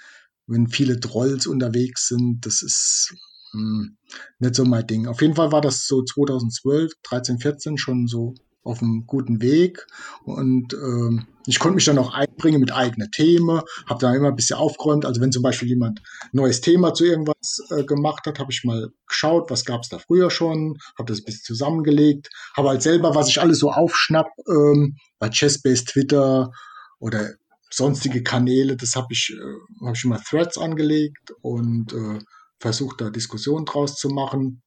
wenn 0.46 0.68
viele 0.68 0.98
Trolls 0.98 1.46
unterwegs 1.46 2.08
sind. 2.08 2.46
Das 2.46 2.62
ist 2.62 3.14
mh, 3.52 3.60
hm, 3.60 3.96
nicht 4.38 4.54
so 4.54 4.64
mein 4.64 4.86
Ding. 4.86 5.06
Auf 5.08 5.20
jeden 5.20 5.34
Fall 5.34 5.52
war 5.52 5.60
das 5.60 5.86
so 5.86 6.02
2012, 6.02 6.92
13, 7.02 7.38
14 7.38 7.78
schon 7.78 8.06
so 8.06 8.34
auf 8.66 8.82
einem 8.82 9.06
guten 9.06 9.40
Weg 9.40 9.86
und 10.24 10.74
ähm, 10.74 11.26
ich 11.46 11.60
konnte 11.60 11.76
mich 11.76 11.84
dann 11.84 11.98
auch 11.98 12.12
einbringen 12.12 12.60
mit 12.60 12.72
eigenen 12.72 13.10
Themen, 13.12 13.60
habe 13.88 14.00
da 14.00 14.14
immer 14.14 14.28
ein 14.28 14.36
bisschen 14.36 14.58
aufgeräumt. 14.58 15.06
Also 15.06 15.20
wenn 15.20 15.30
zum 15.30 15.44
Beispiel 15.44 15.68
jemand 15.68 16.02
neues 16.32 16.60
Thema 16.60 16.92
zu 16.92 17.04
irgendwas 17.04 17.60
äh, 17.70 17.84
gemacht 17.84 18.26
hat, 18.26 18.40
habe 18.40 18.50
ich 18.50 18.64
mal 18.64 18.90
geschaut, 19.06 19.48
was 19.48 19.64
gab 19.64 19.82
es 19.82 19.88
da 19.88 19.98
früher 19.98 20.30
schon, 20.30 20.78
habe 20.98 21.12
das 21.12 21.20
ein 21.20 21.24
bisschen 21.24 21.44
zusammengelegt, 21.44 22.28
habe 22.56 22.70
halt 22.70 22.82
selber, 22.82 23.14
was 23.14 23.28
ich 23.28 23.40
alles 23.40 23.60
so 23.60 23.70
aufschnapp, 23.70 24.28
ähm, 24.48 24.96
bei 25.18 25.30
Chessbase, 25.30 25.84
Twitter 25.84 26.50
oder 26.98 27.34
sonstige 27.70 28.22
Kanäle, 28.22 28.76
das 28.76 28.96
habe 28.96 29.08
ich, 29.10 29.32
äh, 29.32 29.84
habe 29.84 29.96
ich 29.96 30.04
immer 30.04 30.20
Threads 30.20 30.58
angelegt 30.58 31.32
und 31.42 31.92
äh, 31.92 32.18
versucht 32.58 33.00
da 33.00 33.10
Diskussionen 33.10 33.66
draus 33.66 33.96
zu 33.96 34.08
machen. 34.08 34.62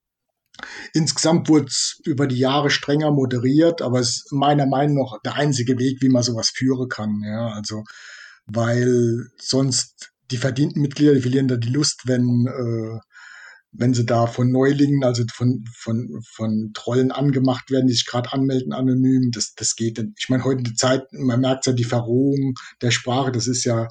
Insgesamt 0.93 1.49
wurde 1.49 1.67
es 1.67 1.99
über 2.05 2.27
die 2.27 2.37
Jahre 2.37 2.69
strenger 2.69 3.11
moderiert, 3.11 3.81
aber 3.81 3.99
es 3.99 4.09
ist 4.09 4.31
meiner 4.31 4.65
Meinung 4.65 4.97
nach 4.97 5.19
der 5.23 5.35
einzige 5.35 5.77
Weg, 5.77 6.01
wie 6.01 6.09
man 6.09 6.23
sowas 6.23 6.49
führen 6.49 6.89
kann. 6.89 7.21
Ja, 7.23 7.49
also, 7.49 7.83
weil 8.45 9.27
sonst 9.37 10.11
die 10.31 10.37
verdienten 10.37 10.81
Mitglieder, 10.81 11.13
die 11.13 11.21
verlieren 11.21 11.47
da 11.47 11.57
die 11.57 11.69
Lust, 11.69 12.01
wenn, 12.05 12.47
äh, 12.47 12.99
wenn 13.71 13.93
sie 13.93 14.05
da 14.05 14.27
von 14.27 14.51
Neulingen, 14.51 15.03
also 15.03 15.23
von, 15.33 15.63
von, 15.75 16.21
von 16.23 16.71
Trollen 16.73 17.11
angemacht 17.11 17.69
werden, 17.69 17.87
die 17.87 17.93
sich 17.93 18.05
gerade 18.05 18.31
anmelden 18.33 18.73
anonym. 18.73 19.31
Das, 19.31 19.53
das 19.55 19.75
geht. 19.75 20.03
Ich 20.17 20.29
meine, 20.29 20.43
heute 20.43 20.63
die 20.63 20.75
Zeit, 20.75 21.03
man 21.11 21.41
merkt 21.41 21.65
ja 21.65 21.73
die 21.73 21.83
Verrohung 21.83 22.55
der 22.81 22.91
Sprache, 22.91 23.31
das 23.31 23.47
ist 23.47 23.63
ja, 23.63 23.87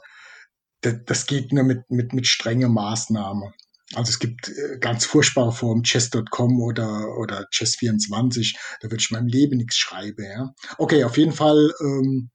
das, 0.81 0.95
das 1.07 1.27
geht 1.27 1.53
nur 1.53 1.65
mit, 1.65 1.91
mit, 1.91 2.13
mit 2.13 2.27
strenge 2.27 2.69
Maßnahmen. 2.69 3.53
Also 3.95 4.11
es 4.11 4.19
gibt 4.19 4.49
äh, 4.49 4.79
ganz 4.79 5.07
furchtbare 5.07 5.53
Formen, 5.53 5.83
chess.com 5.83 6.61
oder, 6.61 7.17
oder 7.19 7.49
chess24, 7.53 8.57
da 8.81 8.91
würde 8.91 9.01
ich 9.01 9.11
meinem 9.11 9.29
Leben 9.29 9.57
nichts 9.57 9.77
schreiben. 9.77 10.25
Ja. 10.25 10.55
Okay, 10.77 11.05
auf 11.05 11.17
jeden 11.17 11.33
Fall 11.33 11.73
ähm, 11.81 12.31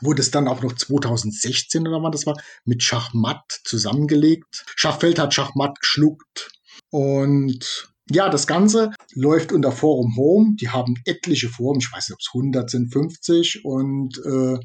wurde 0.00 0.22
es 0.22 0.30
dann 0.30 0.48
auch 0.48 0.62
noch 0.62 0.74
2016 0.74 1.86
oder 1.86 2.02
wann 2.02 2.12
das 2.12 2.26
war, 2.26 2.36
mit 2.64 2.82
Schachmatt 2.82 3.60
zusammengelegt. 3.64 4.64
Schachfeld 4.74 5.18
hat 5.18 5.34
Schachmatt 5.34 5.78
geschluckt 5.80 6.50
und 6.90 7.88
ja, 8.10 8.28
das 8.28 8.46
Ganze 8.46 8.92
läuft 9.14 9.52
unter 9.52 9.72
Forum 9.72 10.16
Home. 10.16 10.56
Die 10.60 10.68
haben 10.68 10.94
etliche 11.06 11.48
Foren, 11.48 11.78
ich 11.78 11.90
weiß 11.90 12.08
nicht, 12.08 12.14
ob 12.14 12.20
es 12.20 12.30
100 12.34 12.70
sind, 12.70 12.92
50 12.92 13.64
und 13.64 14.18
äh, 14.18 14.58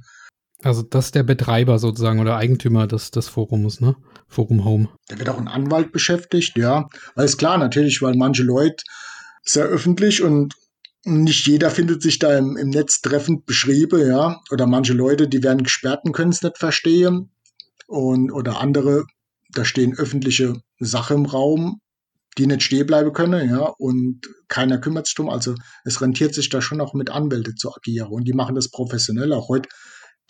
also 0.63 0.81
das 0.81 1.05
ist 1.05 1.15
der 1.15 1.23
Betreiber 1.23 1.79
sozusagen 1.79 2.19
oder 2.19 2.35
Eigentümer 2.35 2.87
des, 2.87 3.11
des 3.11 3.27
Forums, 3.27 3.79
ne? 3.79 3.95
Forum 4.27 4.65
Home. 4.65 4.89
Da 5.07 5.17
wird 5.17 5.29
auch 5.29 5.39
ein 5.39 5.47
Anwalt 5.47 5.91
beschäftigt, 5.91 6.57
ja. 6.57 6.89
Ist 7.15 7.37
klar, 7.37 7.57
natürlich, 7.57 8.01
weil 8.01 8.15
manche 8.15 8.43
Leute 8.43 8.83
sehr 9.43 9.65
öffentlich 9.65 10.21
und 10.21 10.53
nicht 11.05 11.47
jeder 11.47 11.71
findet 11.71 12.01
sich 12.01 12.19
da 12.19 12.37
im, 12.37 12.57
im 12.57 12.69
Netz 12.69 13.01
treffend 13.01 13.45
beschrieben, 13.45 14.07
ja. 14.07 14.41
Oder 14.51 14.67
manche 14.67 14.93
Leute, 14.93 15.27
die 15.27 15.43
werden 15.43 15.63
gesperrt 15.63 16.01
und 16.03 16.11
können 16.11 16.31
es 16.31 16.43
nicht 16.43 16.57
verstehen. 16.57 17.31
Und, 17.87 18.31
oder 18.31 18.59
andere, 18.59 19.05
da 19.51 19.65
stehen 19.65 19.97
öffentliche 19.97 20.61
Sachen 20.79 21.17
im 21.17 21.25
Raum, 21.25 21.81
die 22.37 22.47
nicht 22.47 22.63
stehen 22.63 22.85
bleiben 22.85 23.13
können, 23.13 23.49
ja, 23.49 23.73
und 23.77 24.21
keiner 24.47 24.77
kümmert 24.77 25.07
sich 25.07 25.15
drum. 25.15 25.29
Also 25.29 25.55
es 25.85 26.01
rentiert 26.01 26.35
sich 26.35 26.49
da 26.49 26.61
schon 26.61 26.81
auch 26.81 26.93
mit 26.93 27.09
Anwälte 27.09 27.55
zu 27.55 27.73
agieren 27.73 28.09
und 28.09 28.25
die 28.25 28.33
machen 28.33 28.55
das 28.55 28.69
professionell. 28.69 29.33
Auch 29.33 29.49
heute 29.49 29.69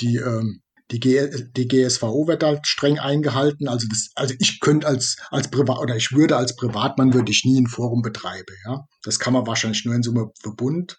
die, 0.01 0.17
ähm, 0.17 0.61
die, 0.91 0.99
G 0.99 1.29
die 1.55 1.67
GSVO 1.67 2.27
wird 2.27 2.43
halt 2.43 2.67
streng 2.67 2.99
eingehalten. 2.99 3.67
Also 3.67 3.87
das, 3.89 4.09
also 4.15 4.33
ich 4.39 4.59
könnte 4.59 4.87
als, 4.87 5.17
als 5.29 5.49
Privat, 5.49 5.79
oder 5.79 5.95
ich 5.95 6.11
würde 6.11 6.37
als 6.37 6.55
Privatmann 6.55 7.13
würde 7.13 7.31
ich 7.31 7.45
nie 7.45 7.61
ein 7.61 7.67
Forum 7.67 8.01
betreiben, 8.01 8.55
ja. 8.65 8.85
Das 9.03 9.19
kann 9.19 9.33
man 9.33 9.47
wahrscheinlich 9.47 9.85
nur 9.85 9.95
in 9.95 10.07
einem 10.07 10.31
Verbund. 10.41 10.97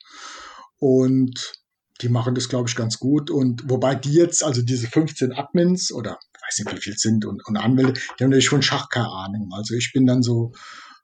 Und 0.79 1.53
die 2.01 2.09
machen 2.09 2.35
das, 2.35 2.49
glaube 2.49 2.69
ich, 2.69 2.77
ganz 2.77 2.99
gut. 2.99 3.31
Und 3.31 3.69
wobei 3.69 3.95
die 3.95 4.13
jetzt, 4.13 4.43
also 4.43 4.63
diese 4.63 4.87
15 4.87 5.33
Admins 5.33 5.93
oder 5.93 6.19
weiß 6.51 6.65
nicht, 6.65 6.77
wie 6.77 6.81
viel 6.81 6.97
sind 6.97 7.25
und, 7.25 7.47
und 7.47 7.57
Anwälte, 7.57 8.01
die 8.19 8.25
haben 8.25 8.31
natürlich 8.31 8.49
von 8.49 8.63
Schach 8.63 8.89
keine 8.89 9.11
Ahnung. 9.11 9.51
Also 9.53 9.75
ich 9.75 9.93
bin 9.93 10.07
dann 10.07 10.23
so, 10.23 10.53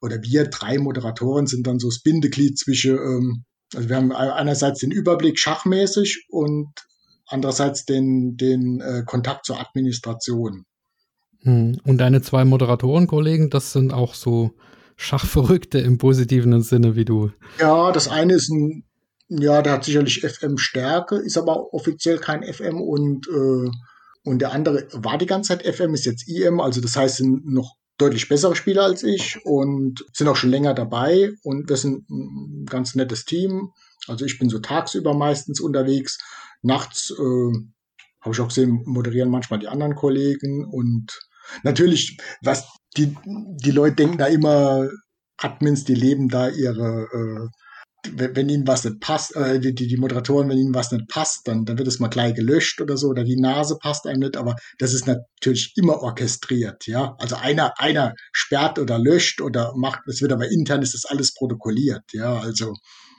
oder 0.00 0.22
wir 0.22 0.44
drei 0.44 0.78
Moderatoren 0.78 1.46
sind 1.46 1.66
dann 1.66 1.78
so 1.78 1.88
das 1.88 2.02
Bindeglied 2.02 2.58
zwischen, 2.58 2.96
ähm, 2.96 3.44
also 3.74 3.88
wir 3.88 3.96
haben 3.96 4.12
einerseits 4.12 4.80
den 4.80 4.90
Überblick 4.90 5.38
schachmäßig 5.38 6.26
und 6.28 6.68
andererseits 7.26 7.84
den, 7.84 8.36
den 8.36 8.80
äh, 8.80 9.02
Kontakt 9.04 9.46
zur 9.46 9.60
Administration. 9.60 10.64
Hm. 11.42 11.78
Und 11.84 11.98
deine 11.98 12.22
zwei 12.22 12.44
Moderatorenkollegen, 12.44 13.50
das 13.50 13.72
sind 13.72 13.92
auch 13.92 14.14
so 14.14 14.52
Schachverrückte 14.96 15.78
im 15.78 15.98
positiven 15.98 16.60
Sinne 16.62 16.96
wie 16.96 17.04
du. 17.04 17.30
Ja, 17.60 17.92
das 17.92 18.08
eine 18.08 18.34
ist 18.34 18.50
ein, 18.50 18.84
ja, 19.28 19.62
der 19.62 19.74
hat 19.74 19.84
sicherlich 19.84 20.22
FM-Stärke, 20.22 21.16
ist 21.16 21.36
aber 21.36 21.72
offiziell 21.74 22.18
kein 22.18 22.42
FM 22.42 22.80
und, 22.80 23.28
äh, 23.28 23.70
und 24.24 24.38
der 24.40 24.52
andere 24.52 24.86
war 24.92 25.18
die 25.18 25.26
ganze 25.26 25.56
Zeit 25.56 25.66
FM, 25.66 25.94
ist 25.94 26.06
jetzt 26.06 26.28
IM, 26.28 26.60
also 26.60 26.80
das 26.80 26.96
heißt, 26.96 27.16
sind 27.16 27.46
noch 27.46 27.76
deutlich 27.98 28.28
bessere 28.28 28.56
Spieler 28.56 28.84
als 28.84 29.02
ich 29.02 29.44
und 29.44 30.04
sind 30.12 30.28
auch 30.28 30.36
schon 30.36 30.50
länger 30.50 30.74
dabei 30.74 31.32
und 31.42 31.68
wir 31.68 31.76
sind 31.76 32.08
ein 32.10 32.66
ganz 32.66 32.94
nettes 32.94 33.24
Team. 33.24 33.72
Also 34.06 34.24
ich 34.24 34.38
bin 34.38 34.48
so 34.48 34.58
tagsüber 34.58 35.14
meistens 35.14 35.60
unterwegs 35.60 36.18
nachts 36.62 37.10
äh, 37.10 37.52
habe 38.26 38.34
ich 38.34 38.40
auch 38.40 38.48
gesehen, 38.48 38.82
moderieren 38.84 39.30
manchmal 39.30 39.60
die 39.60 39.68
anderen 39.68 39.94
Kollegen 39.94 40.64
und 40.64 41.20
natürlich, 41.62 42.18
was 42.42 42.66
die, 42.96 43.16
die 43.24 43.70
Leute 43.70 43.96
denken 43.96 44.18
da 44.18 44.26
immer, 44.26 44.88
Admins, 45.36 45.84
die 45.84 45.94
leben 45.94 46.28
da 46.28 46.48
ihre, 46.48 47.06
äh, 47.12 47.48
wenn 48.14 48.48
ihnen 48.48 48.66
was 48.66 48.84
nicht 48.84 49.00
passt, 49.00 49.34
äh, 49.36 49.60
die, 49.60 49.74
die 49.74 49.96
Moderatoren, 49.96 50.48
wenn 50.48 50.58
ihnen 50.58 50.74
was 50.74 50.92
nicht 50.92 51.08
passt, 51.08 51.46
dann, 51.48 51.64
dann 51.64 51.78
wird 51.78 51.88
es 51.88 51.98
mal 51.98 52.08
gleich 52.08 52.34
gelöscht 52.34 52.80
oder 52.80 52.96
so, 52.96 53.08
oder 53.08 53.24
die 53.24 53.40
Nase 53.40 53.78
passt 53.80 54.06
einem 54.06 54.20
nicht, 54.20 54.36
aber 54.36 54.56
das 54.78 54.92
ist 54.92 55.06
natürlich 55.06 55.72
immer 55.76 56.02
orchestriert, 56.02 56.86
ja. 56.86 57.14
Also 57.18 57.36
einer, 57.36 57.78
einer 57.78 58.14
sperrt 58.32 58.78
oder 58.78 58.98
löscht 58.98 59.40
oder 59.40 59.72
macht, 59.76 60.00
es 60.06 60.20
wird 60.20 60.32
aber 60.32 60.50
intern 60.50 60.82
ist 60.82 60.94
das 60.94 61.04
alles 61.04 61.34
protokolliert, 61.34 62.04
ja. 62.12 62.38
Also, 62.38 62.74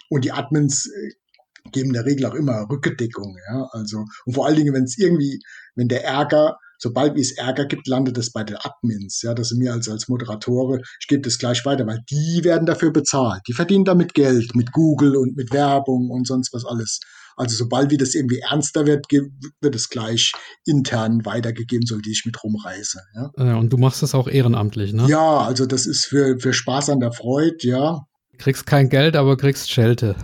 und 0.10 0.26
die 0.26 0.32
Admins 0.32 0.88
äh, 0.88 1.70
geben 1.72 1.90
in 1.90 1.94
der 1.94 2.06
Regel 2.06 2.26
auch 2.26 2.36
immer 2.36 2.68
Rückendeckung, 2.70 3.36
ja, 3.50 3.68
also, 3.72 4.06
und 4.26 4.34
vor 4.34 4.46
allen 4.46 4.56
Dingen, 4.56 4.74
wenn 4.74 4.84
es 4.86 4.98
irgendwie, 4.98 5.40
wenn 5.76 5.88
der 5.88 6.04
Ärger, 6.04 6.58
sobald 6.78 7.18
es 7.18 7.38
Ärger 7.38 7.66
gibt, 7.66 7.88
landet 7.88 8.18
es 8.18 8.32
bei 8.32 8.44
den 8.44 8.58
Admins, 8.58 9.22
ja, 9.22 9.34
das 9.34 9.50
sind 9.50 9.60
mir 9.60 9.74
als, 9.74 9.90
als 9.90 10.08
Moderatore, 10.08 10.82
ich 11.00 11.08
gebe 11.08 11.22
das 11.22 11.38
gleich 11.38 11.66
weiter, 11.66 11.86
weil 11.88 12.04
die 12.10 12.44
werden 12.44 12.66
dafür 12.66 12.92
bezahlt, 12.92 13.42
die 13.48 13.54
verdienen 13.54 13.86
damit 13.86 14.14
Geld, 14.14 14.56
mit 14.56 14.72
Google 14.72 15.16
und 15.16 15.36
mit 15.36 15.52
Werbung 15.52 16.10
und 16.10 16.28
sonst 16.28 16.54
was 16.54 16.66
alles. 16.66 17.00
Also 17.36 17.56
sobald 17.56 17.92
wie 17.92 17.98
das 17.98 18.16
irgendwie 18.16 18.40
ernster 18.40 18.88
wird, 18.88 19.06
wird 19.12 19.76
es 19.76 19.90
gleich 19.90 20.32
intern 20.66 21.24
weitergegeben, 21.24 21.86
soll 21.86 22.02
die 22.02 22.12
ich 22.12 22.24
mit 22.26 22.44
rumreiße. 22.44 23.00
Ja? 23.14 23.58
Und 23.58 23.72
du 23.72 23.78
machst 23.78 24.02
das 24.02 24.16
auch 24.16 24.28
ehrenamtlich, 24.28 24.92
ne? 24.92 25.06
Ja, 25.08 25.42
also 25.42 25.68
das 25.68 25.86
ist 25.86 26.06
für, 26.06 26.40
für 26.40 26.52
Spaß 26.52 26.90
an 26.90 27.00
der 27.00 27.12
Freude, 27.12 27.58
ja. 27.62 28.00
Kriegst 28.40 28.66
kein 28.66 28.90
Geld, 28.90 29.16
aber 29.16 29.38
kriegst 29.38 29.72
Schelte. 29.72 30.16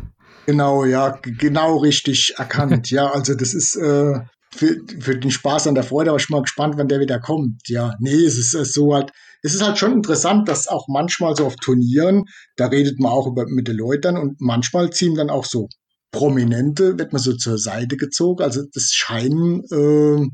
Genau, 0.47 0.85
ja, 0.85 1.19
genau 1.21 1.77
richtig 1.77 2.33
erkannt. 2.37 2.89
ja, 2.91 3.11
also 3.11 3.35
das 3.35 3.53
ist 3.53 3.75
äh, 3.75 4.19
für, 4.53 4.77
für 4.99 5.17
den 5.17 5.31
Spaß 5.31 5.67
an 5.67 5.75
der 5.75 5.83
Freude, 5.83 6.09
aber 6.11 6.19
ich 6.19 6.27
bin 6.27 6.37
mal 6.37 6.43
gespannt, 6.43 6.75
wann 6.77 6.87
der 6.87 6.99
wieder 6.99 7.19
kommt. 7.19 7.67
Ja, 7.67 7.95
nee, 7.99 8.13
es 8.13 8.37
ist, 8.37 8.53
es 8.53 8.69
ist 8.69 8.73
so 8.73 8.93
halt, 8.93 9.11
es 9.41 9.53
ist 9.53 9.63
halt 9.63 9.77
schon 9.77 9.93
interessant, 9.93 10.47
dass 10.47 10.67
auch 10.67 10.87
manchmal 10.87 11.35
so 11.35 11.45
auf 11.45 11.55
Turnieren, 11.57 12.25
da 12.55 12.67
redet 12.67 12.99
man 12.99 13.11
auch 13.11 13.27
über, 13.27 13.45
mit 13.47 13.67
den 13.67 13.77
Leuten 13.77 14.17
und 14.17 14.39
manchmal 14.39 14.91
ziehen 14.91 15.15
dann 15.15 15.29
auch 15.29 15.45
so 15.45 15.67
Prominente, 16.11 16.97
wird 16.97 17.11
man 17.11 17.21
so 17.21 17.33
zur 17.33 17.57
Seite 17.57 17.97
gezogen. 17.97 18.43
Also 18.43 18.61
das 18.73 18.91
scheinen, 18.91 19.63
äh, 19.71 20.27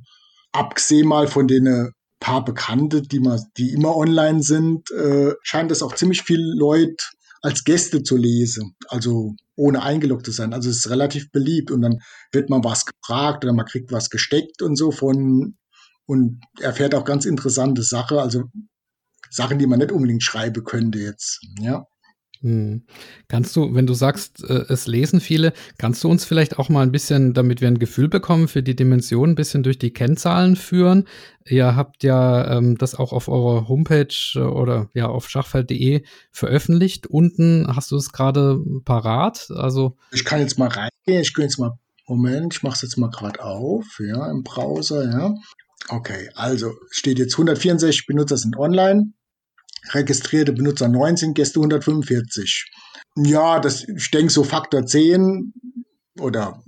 abgesehen 0.51 1.07
mal 1.07 1.27
von 1.27 1.47
den 1.47 1.91
paar 2.19 2.43
Bekannte, 2.43 3.01
die, 3.01 3.19
man, 3.19 3.41
die 3.57 3.71
immer 3.71 3.95
online 3.95 4.43
sind, 4.43 4.91
äh, 4.91 5.33
scheint 5.41 5.71
es 5.71 5.81
auch 5.81 5.95
ziemlich 5.95 6.23
viele 6.23 6.53
Leute 6.55 6.97
als 7.41 7.63
Gäste 7.63 8.03
zu 8.03 8.17
lesen, 8.17 8.75
also 8.87 9.35
ohne 9.55 9.81
eingeloggt 9.83 10.25
zu 10.25 10.31
sein. 10.31 10.53
Also 10.53 10.69
es 10.69 10.77
ist 10.77 10.89
relativ 10.89 11.31
beliebt 11.31 11.71
und 11.71 11.81
dann 11.81 11.99
wird 12.31 12.49
man 12.49 12.63
was 12.63 12.85
gefragt 12.85 13.43
oder 13.43 13.53
man 13.53 13.65
kriegt 13.65 13.91
was 13.91 14.09
gesteckt 14.09 14.61
und 14.61 14.75
so 14.75 14.91
von 14.91 15.57
und 16.05 16.41
erfährt 16.59 16.95
auch 16.95 17.05
ganz 17.05 17.25
interessante 17.25 17.83
Sachen, 17.83 18.17
also 18.17 18.45
Sachen, 19.29 19.59
die 19.59 19.67
man 19.67 19.79
nicht 19.79 19.91
unbedingt 19.91 20.23
schreiben 20.23 20.63
könnte 20.63 20.99
jetzt, 20.99 21.41
ja. 21.59 21.85
Hm. 22.41 22.83
Kannst 23.27 23.55
du, 23.55 23.73
wenn 23.75 23.85
du 23.85 23.93
sagst, 23.93 24.43
äh, 24.49 24.65
es 24.69 24.87
lesen 24.87 25.19
viele, 25.19 25.51
kannst 25.77 26.03
du 26.03 26.09
uns 26.09 26.23
vielleicht 26.23 26.57
auch 26.57 26.69
mal 26.69 26.83
ein 26.83 26.91
bisschen, 26.91 27.33
damit 27.33 27.59
wir 27.59 27.67
ein 27.67 27.79
Gefühl 27.79 28.07
bekommen 28.07 28.47
für 28.47 28.63
die 28.63 28.77
Dimension, 28.77 29.31
ein 29.31 29.35
bisschen 29.35 29.61
durch 29.61 29.77
die 29.77 29.91
Kennzahlen 29.91 30.55
führen? 30.55 31.05
Ihr 31.45 31.75
habt 31.75 32.03
ja 32.03 32.57
ähm, 32.57 32.77
das 32.77 32.95
auch 32.95 33.11
auf 33.11 33.27
eurer 33.27 33.67
Homepage 33.67 34.15
äh, 34.35 34.39
oder 34.39 34.89
ja 34.93 35.07
auf 35.07 35.29
schachfeld.de 35.29 36.03
veröffentlicht. 36.31 37.07
Unten 37.07 37.67
hast 37.75 37.91
du 37.91 37.97
es 37.97 38.13
gerade 38.13 38.63
parat. 38.85 39.49
Also 39.55 39.97
ich 40.11 40.23
kann 40.23 40.39
jetzt 40.39 40.57
mal 40.57 40.69
reingehen. 40.69 41.21
Ich 41.21 41.33
gehe 41.33 41.43
jetzt 41.43 41.59
mal 41.59 41.77
Moment, 42.07 42.55
ich 42.55 42.63
mache 42.63 42.73
es 42.73 42.81
jetzt 42.81 42.97
mal 42.97 43.11
gerade 43.11 43.43
auf, 43.43 43.85
ja, 43.99 44.31
im 44.31 44.43
Browser, 44.43 45.11
ja. 45.11 45.35
Okay, 45.89 46.29
also 46.33 46.73
steht 46.89 47.19
jetzt 47.19 47.33
164 47.35 48.07
Benutzer 48.07 48.35
sind 48.35 48.57
online 48.57 49.13
registrierte 49.91 50.53
Benutzer 50.53 50.87
19, 50.87 51.33
Gäste 51.33 51.59
145. 51.59 52.65
Ja, 53.17 53.59
das, 53.59 53.87
ich 53.87 54.11
denke 54.11 54.31
so 54.31 54.43
Faktor 54.43 54.85
10 54.85 55.53
oder 56.19 56.61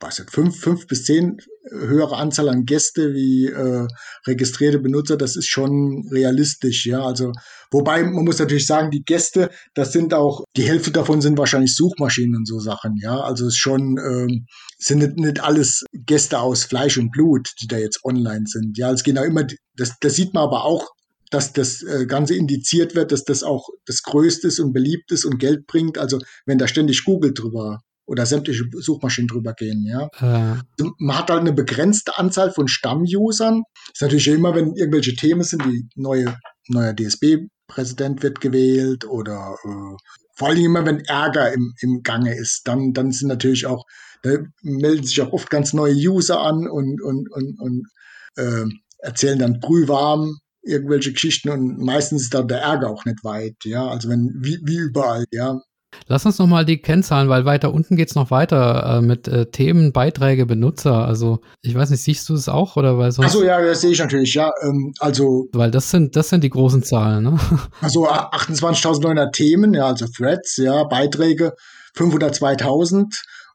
was 0.00 0.18
jetzt, 0.18 0.34
5, 0.34 0.58
5 0.58 0.86
bis 0.86 1.04
10 1.04 1.38
höhere 1.70 2.16
Anzahl 2.16 2.48
an 2.48 2.64
Gäste 2.64 3.14
wie 3.14 3.46
äh, 3.46 3.86
registrierte 4.26 4.78
Benutzer, 4.78 5.16
das 5.16 5.36
ist 5.36 5.48
schon 5.48 6.08
realistisch, 6.12 6.86
ja. 6.86 7.04
Also, 7.04 7.32
wobei 7.70 8.02
man 8.04 8.24
muss 8.24 8.38
natürlich 8.38 8.66
sagen, 8.66 8.90
die 8.90 9.02
Gäste, 9.02 9.50
das 9.74 9.92
sind 9.92 10.14
auch, 10.14 10.44
die 10.56 10.68
Hälfte 10.68 10.92
davon 10.92 11.20
sind 11.20 11.38
wahrscheinlich 11.38 11.74
Suchmaschinen 11.74 12.36
und 12.36 12.46
so 12.46 12.60
Sachen, 12.60 12.96
ja. 13.00 13.20
Also 13.20 13.46
es 13.46 13.54
ist 13.54 13.58
schon, 13.58 13.98
ähm, 13.98 14.46
sind 14.78 14.98
nicht, 14.98 15.16
nicht 15.16 15.40
alles 15.40 15.84
Gäste 15.92 16.38
aus 16.40 16.64
Fleisch 16.64 16.98
und 16.98 17.10
Blut, 17.10 17.50
die 17.60 17.66
da 17.66 17.78
jetzt 17.78 18.04
online 18.04 18.44
sind. 18.46 18.76
Ja, 18.78 18.92
es 18.92 19.02
gehen 19.02 19.18
auch 19.18 19.24
immer, 19.24 19.44
das, 19.76 19.94
das 20.00 20.14
sieht 20.14 20.34
man 20.34 20.44
aber 20.44 20.64
auch 20.64 20.86
dass 21.30 21.52
das 21.52 21.82
äh, 21.82 22.06
Ganze 22.06 22.34
indiziert 22.34 22.94
wird, 22.94 23.12
dass 23.12 23.24
das 23.24 23.42
auch 23.42 23.68
das 23.84 24.02
Größte 24.02 24.48
ist 24.48 24.60
und 24.60 24.72
beliebt 24.72 25.10
ist 25.12 25.24
und 25.24 25.38
Geld 25.38 25.66
bringt. 25.66 25.98
Also 25.98 26.18
wenn 26.44 26.58
da 26.58 26.68
ständig 26.68 27.04
Google 27.04 27.34
drüber 27.34 27.80
oder 28.06 28.24
sämtliche 28.24 28.64
Suchmaschinen 28.72 29.26
drüber 29.26 29.52
gehen, 29.54 29.84
ja. 29.84 30.08
Äh. 30.20 30.62
Man 30.98 31.18
hat 31.18 31.30
halt 31.30 31.40
eine 31.40 31.52
begrenzte 31.52 32.16
Anzahl 32.16 32.52
von 32.52 32.68
Stammusern. 32.68 33.62
Ist 33.92 34.02
natürlich 34.02 34.28
immer, 34.28 34.54
wenn 34.54 34.74
irgendwelche 34.74 35.16
Themen 35.16 35.42
sind, 35.42 35.64
wie 35.66 35.88
neue, 35.96 36.36
neuer 36.68 36.94
DSB-Präsident 36.94 38.22
wird 38.22 38.40
gewählt 38.40 39.04
oder 39.04 39.56
äh, 39.64 39.96
vor 40.36 40.54
Dingen 40.54 40.66
immer, 40.66 40.86
wenn 40.86 41.00
Ärger 41.00 41.52
im, 41.52 41.74
im 41.80 42.02
Gange 42.02 42.36
ist, 42.36 42.68
dann, 42.68 42.92
dann 42.92 43.10
sind 43.10 43.28
natürlich 43.28 43.66
auch, 43.66 43.84
da 44.22 44.36
melden 44.62 45.04
sich 45.04 45.20
auch 45.22 45.32
oft 45.32 45.50
ganz 45.50 45.72
neue 45.72 45.94
User 45.94 46.40
an 46.40 46.68
und, 46.68 47.02
und, 47.02 47.32
und, 47.32 47.58
und 47.58 47.88
äh, 48.36 48.66
erzählen 48.98 49.38
dann 49.38 49.60
brühwarm 49.60 50.38
irgendwelche 50.66 51.12
Geschichten 51.12 51.50
und 51.50 51.78
meistens 51.78 52.22
ist 52.22 52.34
da 52.34 52.42
der 52.42 52.58
Ärger 52.58 52.90
auch 52.90 53.04
nicht 53.04 53.24
weit, 53.24 53.56
ja, 53.64 53.86
also 53.86 54.08
wenn, 54.08 54.32
wie, 54.40 54.58
wie 54.64 54.76
überall, 54.76 55.24
ja. 55.30 55.60
Lass 56.08 56.26
uns 56.26 56.38
nochmal 56.38 56.64
die 56.64 56.78
Kennzahlen, 56.78 57.28
weil 57.28 57.44
weiter 57.44 57.72
unten 57.72 57.96
geht 57.96 58.10
es 58.10 58.14
noch 58.14 58.30
weiter 58.30 58.98
äh, 58.98 59.00
mit 59.00 59.28
äh, 59.28 59.46
Themen, 59.46 59.92
Beiträge, 59.92 60.44
Benutzer. 60.44 61.06
Also 61.06 61.40
ich 61.62 61.74
weiß 61.74 61.90
nicht, 61.90 62.02
siehst 62.02 62.28
du 62.28 62.34
es 62.34 62.48
auch 62.48 62.76
oder 62.76 62.98
weil 62.98 63.12
sonst? 63.12 63.28
Achso, 63.28 63.42
ja, 63.42 63.60
das 63.62 63.80
sehe 63.80 63.92
ich 63.92 63.98
natürlich, 63.98 64.34
ja. 64.34 64.52
Ähm, 64.62 64.92
also 65.00 65.48
weil 65.52 65.70
das 65.70 65.90
sind 65.90 66.14
das 66.14 66.28
sind 66.28 66.44
die 66.44 66.50
großen 66.50 66.82
Zahlen, 66.82 67.24
ne? 67.24 67.38
Also 67.80 68.08
28.900 68.08 69.32
Themen, 69.32 69.74
ja, 69.74 69.86
also 69.86 70.06
Threads, 70.06 70.56
ja, 70.58 70.84
Beiträge 70.84 71.52
502.000 71.96 73.06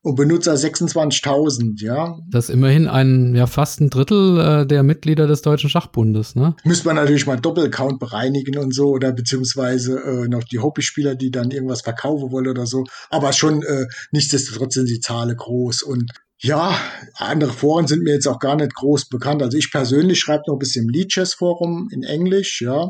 und 0.03 0.15
Benutzer 0.15 0.53
26.000, 0.53 1.83
ja. 1.83 2.17
Das 2.31 2.49
ist 2.49 2.55
immerhin 2.55 2.87
ein, 2.87 3.35
ja, 3.35 3.45
fast 3.45 3.81
ein 3.81 3.91
Drittel 3.91 4.39
äh, 4.39 4.65
der 4.65 4.81
Mitglieder 4.81 5.27
des 5.27 5.43
Deutschen 5.43 5.69
Schachbundes, 5.69 6.35
ne? 6.35 6.55
Müsste 6.63 6.87
man 6.87 6.95
natürlich 6.95 7.27
mal 7.27 7.39
Doppelaccount 7.39 7.99
bereinigen 7.99 8.57
und 8.57 8.73
so 8.73 8.89
oder 8.89 9.11
beziehungsweise 9.11 9.99
äh, 9.99 10.27
noch 10.27 10.43
die 10.43 10.59
Hobbyspieler, 10.59 11.13
die 11.15 11.29
dann 11.29 11.51
irgendwas 11.51 11.81
verkaufen 11.81 12.31
wollen 12.31 12.47
oder 12.47 12.65
so. 12.65 12.83
Aber 13.11 13.31
schon 13.31 13.61
äh, 13.61 13.85
nichtsdestotrotz 14.11 14.73
sind 14.73 14.89
die 14.89 14.99
Zahlen 14.99 15.37
groß 15.37 15.83
und 15.83 16.11
ja, 16.43 16.75
andere 17.13 17.53
Foren 17.53 17.85
sind 17.85 18.01
mir 18.01 18.13
jetzt 18.13 18.27
auch 18.27 18.39
gar 18.39 18.55
nicht 18.55 18.73
groß 18.73 19.09
bekannt. 19.09 19.43
Also 19.43 19.59
ich 19.59 19.71
persönlich 19.71 20.19
schreibe 20.19 20.45
noch 20.47 20.55
ein 20.55 20.59
bisschen 20.59 20.85
im 20.85 20.89
Leadchess 20.89 21.35
Forum 21.35 21.89
in 21.91 22.01
Englisch, 22.01 22.61
ja. 22.61 22.89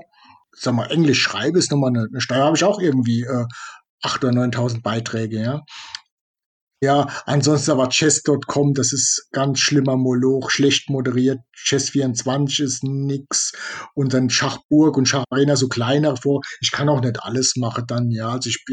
Sag 0.54 0.76
mal, 0.76 0.90
Englisch 0.90 1.22
schreibe 1.22 1.60
ist 1.60 1.72
nochmal 1.72 1.90
eine, 1.90 2.08
eine 2.10 2.22
Steuer, 2.22 2.46
habe 2.46 2.56
ich 2.56 2.64
auch 2.64 2.80
irgendwie 2.80 3.24
äh, 3.24 3.46
8.000 4.04 4.18
oder 4.18 4.30
9.000 4.30 4.82
Beiträge, 4.82 5.42
ja. 5.42 5.62
Ja, 6.84 7.08
ansonsten 7.28 7.72
aber 7.72 7.90
chess.com, 7.90 8.74
das 8.74 8.92
ist 8.92 9.28
ganz 9.32 9.60
schlimmer 9.60 9.98
Moloch, 9.98 10.50
schlecht 10.50 10.90
moderiert. 10.90 11.40
Chess24 11.56 12.64
ist 12.64 12.84
nix. 12.84 13.52
Und 13.94 14.16
dann 14.16 14.32
Schachburg 14.32 14.98
und 14.98 15.08
Schacharena 15.08 15.56
so 15.56 15.68
kleiner 15.68 16.18
vor. 16.18 16.42
Ich 16.60 16.72
kann 16.72 16.90
auch 16.90 17.02
nicht 17.02 17.22
alles 17.22 17.56
machen 17.56 17.86
dann, 17.88 18.10
ja. 18.10 18.30
Also 18.30 18.50
ich, 18.50 18.66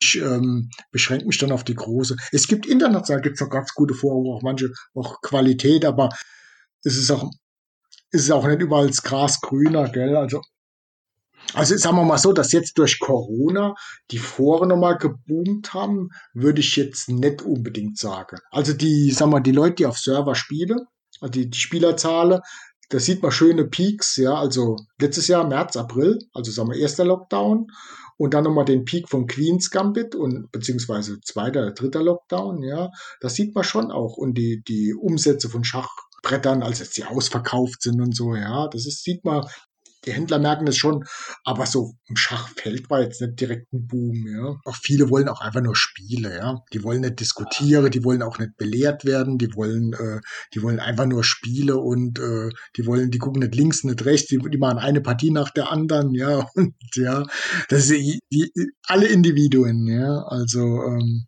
ich 0.00 0.16
ähm, 0.16 0.70
beschränke 0.90 1.26
mich 1.26 1.38
dann 1.38 1.52
auf 1.52 1.62
die 1.62 1.76
große. 1.76 2.16
Es 2.32 2.48
gibt 2.48 2.66
international 2.66 3.22
gibt's 3.22 3.40
noch 3.40 3.50
ganz 3.50 3.74
gute 3.74 3.94
Foren, 3.94 4.26
auch 4.26 4.42
manche 4.42 4.70
auch 4.94 5.20
Qualität, 5.22 5.84
aber 5.84 6.08
es 6.82 6.96
ist 6.96 7.12
auch, 7.12 7.30
es 8.10 8.22
ist 8.22 8.32
auch 8.32 8.46
nicht 8.46 8.60
überall 8.60 8.88
das 8.88 9.02
Gras 9.02 9.40
grüner, 9.40 9.88
gell? 9.90 10.16
Also 10.16 10.42
also 11.54 11.76
sagen 11.76 11.96
wir 11.96 12.04
mal 12.04 12.18
so, 12.18 12.32
dass 12.32 12.52
jetzt 12.52 12.78
durch 12.78 13.00
Corona 13.00 13.74
die 14.10 14.18
Foren 14.18 14.68
nochmal 14.68 14.98
geboomt 14.98 15.74
haben, 15.74 16.10
würde 16.32 16.60
ich 16.60 16.76
jetzt 16.76 17.08
nicht 17.08 17.42
unbedingt 17.42 17.98
sagen. 17.98 18.38
Also 18.50 18.72
die, 18.72 19.10
sagen 19.10 19.32
wir, 19.32 19.40
die 19.40 19.52
Leute, 19.52 19.76
die 19.76 19.86
auf 19.86 19.98
Server 19.98 20.34
spielen, 20.34 20.80
also 21.20 21.32
die, 21.32 21.50
die 21.50 21.58
Spielerzahlen, 21.58 22.40
da 22.88 22.98
sieht 22.98 23.22
man 23.22 23.30
schöne 23.30 23.66
Peaks, 23.66 24.16
ja, 24.16 24.34
also 24.34 24.76
letztes 25.00 25.28
Jahr 25.28 25.46
März, 25.46 25.76
April, 25.76 26.18
also 26.34 26.50
sagen 26.50 26.70
wir 26.70 26.76
erster 26.76 27.04
Lockdown 27.04 27.68
und 28.16 28.34
dann 28.34 28.44
nochmal 28.44 28.64
den 28.64 28.84
Peak 28.84 29.08
von 29.08 29.26
Queen's 29.26 29.70
Gambit 29.70 30.14
und 30.14 30.50
beziehungsweise 30.50 31.20
zweiter, 31.20 31.70
dritter 31.70 32.02
Lockdown, 32.02 32.62
ja, 32.62 32.90
das 33.20 33.34
sieht 33.34 33.54
man 33.54 33.64
schon 33.64 33.90
auch 33.92 34.16
und 34.16 34.34
die, 34.34 34.62
die 34.66 34.94
Umsätze 34.94 35.48
von 35.48 35.62
Schachbrettern, 35.62 36.62
als 36.62 36.80
jetzt 36.80 36.96
die 36.96 37.04
ausverkauft 37.04 37.82
sind 37.82 38.00
und 38.00 38.14
so, 38.14 38.34
ja, 38.34 38.68
das 38.68 38.86
ist, 38.86 39.04
sieht 39.04 39.24
man 39.24 39.46
die 40.04 40.12
Händler 40.12 40.38
merken 40.38 40.66
das 40.66 40.76
schon, 40.76 41.04
aber 41.44 41.66
so 41.66 41.94
im 42.08 42.16
Schachfeld 42.16 42.88
war 42.90 43.02
jetzt 43.02 43.20
nicht 43.20 43.40
direkt 43.40 43.72
ein 43.72 43.86
Boom, 43.86 44.26
ja. 44.26 44.56
Auch 44.64 44.76
viele 44.76 45.10
wollen 45.10 45.28
auch 45.28 45.40
einfach 45.40 45.60
nur 45.60 45.76
Spiele, 45.76 46.36
ja. 46.36 46.62
Die 46.72 46.82
wollen 46.82 47.02
nicht 47.02 47.20
diskutieren, 47.20 47.90
die 47.90 48.04
wollen 48.04 48.22
auch 48.22 48.38
nicht 48.38 48.56
belehrt 48.56 49.04
werden, 49.04 49.38
die 49.38 49.54
wollen, 49.54 49.92
äh, 49.92 50.20
die 50.54 50.62
wollen 50.62 50.80
einfach 50.80 51.06
nur 51.06 51.24
Spiele 51.24 51.76
und 51.76 52.18
äh, 52.18 52.50
die 52.76 52.86
wollen, 52.86 53.10
die 53.10 53.18
gucken 53.18 53.42
nicht 53.42 53.54
links, 53.54 53.84
nicht 53.84 54.04
rechts, 54.04 54.28
die, 54.28 54.38
die 54.38 54.58
machen 54.58 54.78
eine 54.78 55.00
Partie 55.00 55.30
nach 55.30 55.50
der 55.50 55.70
anderen, 55.70 56.14
ja. 56.14 56.48
Und 56.54 56.74
ja, 56.94 57.24
das 57.68 57.86
die, 57.88 58.20
die, 58.32 58.52
alle 58.86 59.06
Individuen, 59.06 59.86
ja. 59.86 60.22
Also 60.24 60.82
ähm, 60.82 61.26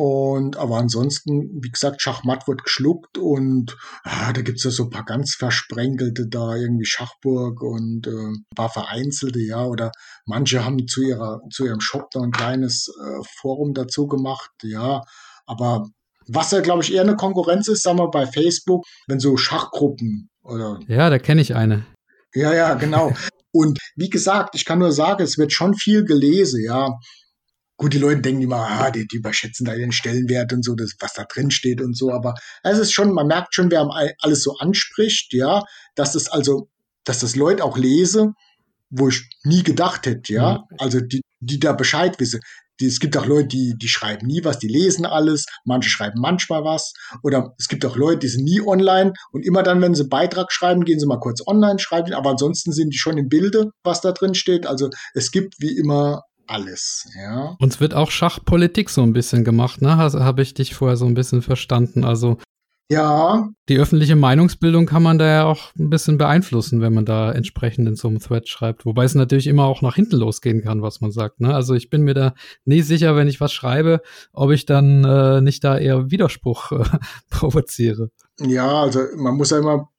und 0.00 0.56
aber 0.56 0.76
ansonsten, 0.76 1.60
wie 1.60 1.70
gesagt, 1.70 2.00
Schachmatt 2.00 2.46
wird 2.46 2.62
geschluckt 2.62 3.18
und 3.18 3.76
ah, 4.04 4.32
da 4.32 4.42
gibt's 4.42 4.62
ja 4.62 4.70
so 4.70 4.84
ein 4.84 4.90
paar 4.90 5.04
ganz 5.04 5.34
versprenkelte 5.34 6.28
da, 6.28 6.54
irgendwie 6.54 6.84
Schachburg 6.84 7.60
und 7.62 8.06
äh, 8.06 8.10
ein 8.10 8.44
paar 8.54 8.70
vereinzelte, 8.70 9.40
ja, 9.40 9.64
oder 9.64 9.90
manche 10.24 10.64
haben 10.64 10.86
zu 10.86 11.02
ihrer, 11.02 11.40
zu 11.50 11.66
ihrem 11.66 11.80
Shop 11.80 12.12
da 12.12 12.20
ein 12.20 12.30
kleines 12.30 12.86
äh, 12.96 13.22
Forum 13.40 13.74
dazu 13.74 14.06
gemacht, 14.06 14.52
ja. 14.62 15.02
Aber 15.46 15.88
was 16.28 16.52
ja, 16.52 16.60
glaube 16.60 16.84
ich, 16.84 16.94
eher 16.94 17.02
eine 17.02 17.16
Konkurrenz 17.16 17.66
ist, 17.66 17.82
sagen 17.82 17.98
wir 17.98 18.08
bei 18.08 18.26
Facebook, 18.26 18.84
wenn 19.08 19.18
so 19.18 19.36
Schachgruppen 19.36 20.30
oder. 20.44 20.78
Ja, 20.86 21.10
da 21.10 21.18
kenne 21.18 21.40
ich 21.40 21.56
eine. 21.56 21.84
Ja, 22.34 22.54
ja, 22.54 22.74
genau. 22.74 23.12
Und 23.50 23.80
wie 23.96 24.10
gesagt, 24.10 24.54
ich 24.54 24.64
kann 24.64 24.78
nur 24.78 24.92
sagen, 24.92 25.24
es 25.24 25.38
wird 25.38 25.52
schon 25.52 25.74
viel 25.74 26.04
gelesen, 26.04 26.62
ja. 26.62 27.00
Gut, 27.78 27.94
die 27.94 27.98
Leute 27.98 28.20
denken 28.20 28.42
immer, 28.42 28.66
ah, 28.68 28.90
die, 28.90 29.06
die 29.06 29.18
überschätzen 29.18 29.64
da 29.64 29.72
ihren 29.72 29.92
Stellenwert 29.92 30.52
und 30.52 30.64
so, 30.64 30.74
das, 30.74 30.96
was 30.98 31.14
da 31.14 31.24
drin 31.24 31.52
steht 31.52 31.80
und 31.80 31.96
so, 31.96 32.12
aber 32.12 32.34
es 32.64 32.76
ist 32.76 32.92
schon, 32.92 33.12
man 33.12 33.28
merkt 33.28 33.54
schon, 33.54 33.70
wer 33.70 33.88
alles 34.18 34.42
so 34.42 34.56
anspricht, 34.58 35.32
ja, 35.32 35.62
dass 35.94 36.12
das 36.12 36.28
also, 36.28 36.68
dass 37.04 37.20
das 37.20 37.36
Leute 37.36 37.62
auch 37.62 37.78
lese, 37.78 38.32
wo 38.90 39.08
ich 39.08 39.30
nie 39.44 39.62
gedacht 39.62 40.06
hätte, 40.06 40.32
ja. 40.32 40.58
Mhm. 40.70 40.76
Also 40.78 41.00
die, 41.00 41.22
die 41.38 41.60
da 41.60 41.72
Bescheid 41.72 42.18
wissen. 42.18 42.40
Die, 42.80 42.86
es 42.86 43.00
gibt 43.00 43.16
auch 43.16 43.26
Leute, 43.26 43.48
die, 43.48 43.74
die 43.76 43.88
schreiben 43.88 44.26
nie 44.26 44.44
was, 44.44 44.58
die 44.58 44.68
lesen 44.68 45.06
alles, 45.06 45.46
manche 45.64 45.90
schreiben 45.90 46.20
manchmal 46.20 46.64
was. 46.64 46.92
Oder 47.22 47.54
es 47.58 47.68
gibt 47.68 47.84
auch 47.84 47.96
Leute, 47.96 48.20
die 48.20 48.28
sind 48.28 48.44
nie 48.44 48.60
online 48.60 49.12
und 49.32 49.44
immer 49.44 49.62
dann, 49.62 49.80
wenn 49.80 49.94
sie 49.94 50.02
einen 50.02 50.10
Beitrag 50.10 50.52
schreiben, 50.52 50.84
gehen 50.84 51.00
sie 51.00 51.06
mal 51.06 51.18
kurz 51.20 51.44
online, 51.46 51.78
schreiben, 51.78 52.12
aber 52.12 52.30
ansonsten 52.30 52.72
sind 52.72 52.90
die 52.92 52.98
schon 52.98 53.18
im 53.18 53.28
Bilde, 53.28 53.70
was 53.82 54.00
da 54.00 54.12
drin 54.12 54.34
steht. 54.34 54.66
Also 54.66 54.90
es 55.14 55.30
gibt 55.30 55.54
wie 55.58 55.76
immer 55.76 56.22
alles, 56.48 57.08
ja. 57.16 57.56
Uns 57.60 57.80
wird 57.80 57.94
auch 57.94 58.10
Schachpolitik 58.10 58.90
so 58.90 59.02
ein 59.02 59.12
bisschen 59.12 59.44
gemacht, 59.44 59.82
ne? 59.82 59.96
Habe 59.96 60.42
ich 60.42 60.54
dich 60.54 60.74
vorher 60.74 60.96
so 60.96 61.06
ein 61.06 61.14
bisschen 61.14 61.42
verstanden. 61.42 62.04
Also 62.04 62.38
ja. 62.90 63.50
Die 63.68 63.78
öffentliche 63.78 64.16
Meinungsbildung 64.16 64.86
kann 64.86 65.02
man 65.02 65.18
da 65.18 65.26
ja 65.26 65.44
auch 65.44 65.74
ein 65.78 65.90
bisschen 65.90 66.16
beeinflussen, 66.16 66.80
wenn 66.80 66.94
man 66.94 67.04
da 67.04 67.30
entsprechend 67.32 67.86
in 67.86 67.96
so 67.96 68.08
einem 68.08 68.18
Thread 68.18 68.48
schreibt. 68.48 68.86
Wobei 68.86 69.04
es 69.04 69.14
natürlich 69.14 69.46
immer 69.46 69.64
auch 69.64 69.82
nach 69.82 69.96
hinten 69.96 70.16
losgehen 70.16 70.62
kann, 70.62 70.80
was 70.80 71.02
man 71.02 71.12
sagt. 71.12 71.40
Ne? 71.40 71.54
Also 71.54 71.74
ich 71.74 71.90
bin 71.90 72.02
mir 72.02 72.14
da 72.14 72.34
nie 72.64 72.80
sicher, 72.80 73.14
wenn 73.14 73.28
ich 73.28 73.42
was 73.42 73.52
schreibe, 73.52 74.00
ob 74.32 74.52
ich 74.52 74.64
dann 74.64 75.04
äh, 75.04 75.42
nicht 75.42 75.64
da 75.64 75.76
eher 75.76 76.10
Widerspruch 76.10 76.72
äh, 76.72 76.84
provoziere. 77.30 78.10
Ja, 78.40 78.82
also 78.82 79.00
man 79.16 79.34
muss 79.34 79.50
ja 79.50 79.58
immer, 79.58 79.90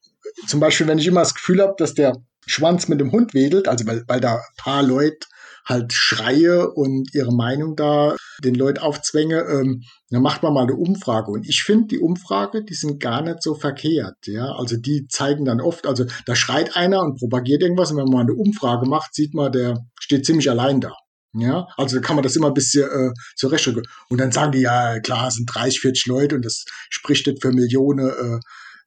zum 0.48 0.60
Beispiel, 0.60 0.88
wenn 0.88 0.98
ich 0.98 1.08
immer 1.08 1.22
das 1.22 1.36
Gefühl 1.36 1.62
habe, 1.62 1.76
dass 1.78 1.94
der 1.94 2.18
Schwanz 2.48 2.88
mit 2.88 3.00
dem 3.00 3.12
Hund 3.12 3.36
wedelt, 3.36 3.68
also 3.68 3.86
weil, 3.86 4.04
weil 4.08 4.20
da 4.20 4.38
ein 4.38 4.56
paar 4.58 4.82
Leute 4.82 5.28
halt 5.70 5.94
schreie 5.94 6.70
und 6.72 7.14
ihre 7.14 7.34
Meinung 7.34 7.76
da 7.76 8.16
den 8.44 8.56
Leuten 8.56 8.80
aufzwänge, 8.80 9.42
ähm, 9.42 9.84
dann 10.10 10.22
macht 10.22 10.44
man 10.44 10.54
mal 10.54 10.64
eine 10.64 10.76
Umfrage. 10.76 11.32
Und 11.32 11.48
ich 11.48 11.64
finde, 11.64 11.88
die 11.88 12.00
Umfrage, 12.00 12.64
die 12.64 12.74
sind 12.74 13.00
gar 13.00 13.22
nicht 13.22 13.44
so 13.44 13.56
verkehrt. 13.56 14.16
Ja, 14.26 14.54
also 14.56 14.78
die 14.78 15.08
zeigen 15.08 15.46
dann 15.46 15.62
oft, 15.62 15.86
also 15.86 16.06
da 16.26 16.36
schreit 16.36 16.76
einer 16.76 17.02
und 17.02 17.20
propagiert 17.20 17.62
irgendwas. 17.62 17.92
Und 17.92 17.98
wenn 17.98 18.10
man 18.10 18.28
eine 18.28 18.34
Umfrage 18.34 18.88
macht, 18.88 19.14
sieht 19.14 19.34
man, 19.34 19.52
der 19.52 19.86
steht 20.00 20.26
ziemlich 20.26 20.50
allein 20.50 20.82
da. 20.82 20.94
Ja, 21.34 21.68
also 21.78 22.02
kann 22.02 22.16
man 22.16 22.24
das 22.24 22.36
immer 22.36 22.48
ein 22.48 22.56
bisschen 22.56 22.90
äh, 22.90 23.14
zurechtrücken. 23.36 23.84
Und 24.10 24.20
dann 24.20 24.32
sagen 24.32 24.52
die, 24.52 24.62
ja, 24.62 25.00
klar, 25.00 25.28
es 25.28 25.36
sind 25.36 25.46
30, 25.46 25.80
40 25.82 26.08
Leute 26.08 26.36
und 26.36 26.44
das 26.44 26.66
spricht 26.90 27.28
nicht 27.28 27.42
für 27.42 27.52
Millionen 27.52 28.10
äh, 28.10 28.40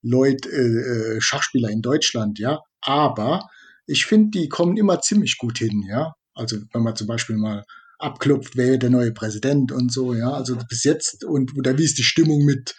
Leute, 0.02 0.48
äh, 0.48 1.16
äh, 1.16 1.20
Schachspieler 1.20 1.70
in 1.70 1.82
Deutschland, 1.82 2.40
ja. 2.40 2.58
Aber 2.80 3.48
ich 3.86 4.06
finde, 4.06 4.30
die 4.30 4.48
kommen 4.48 4.76
immer 4.76 5.00
ziemlich 5.00 5.38
gut 5.38 5.58
hin, 5.58 5.84
ja. 5.88 6.14
Also 6.34 6.58
wenn 6.72 6.82
man 6.82 6.96
zum 6.96 7.06
Beispiel 7.06 7.36
mal 7.36 7.64
abklopft, 7.98 8.56
wer 8.56 8.78
der 8.78 8.90
neue 8.90 9.12
Präsident 9.12 9.72
und 9.72 9.92
so, 9.92 10.14
ja, 10.14 10.32
also 10.32 10.56
bis 10.68 10.84
jetzt 10.84 11.24
und 11.24 11.56
oder 11.56 11.78
wie 11.78 11.84
ist 11.84 11.98
die 11.98 12.02
Stimmung 12.02 12.44
mit, 12.44 12.74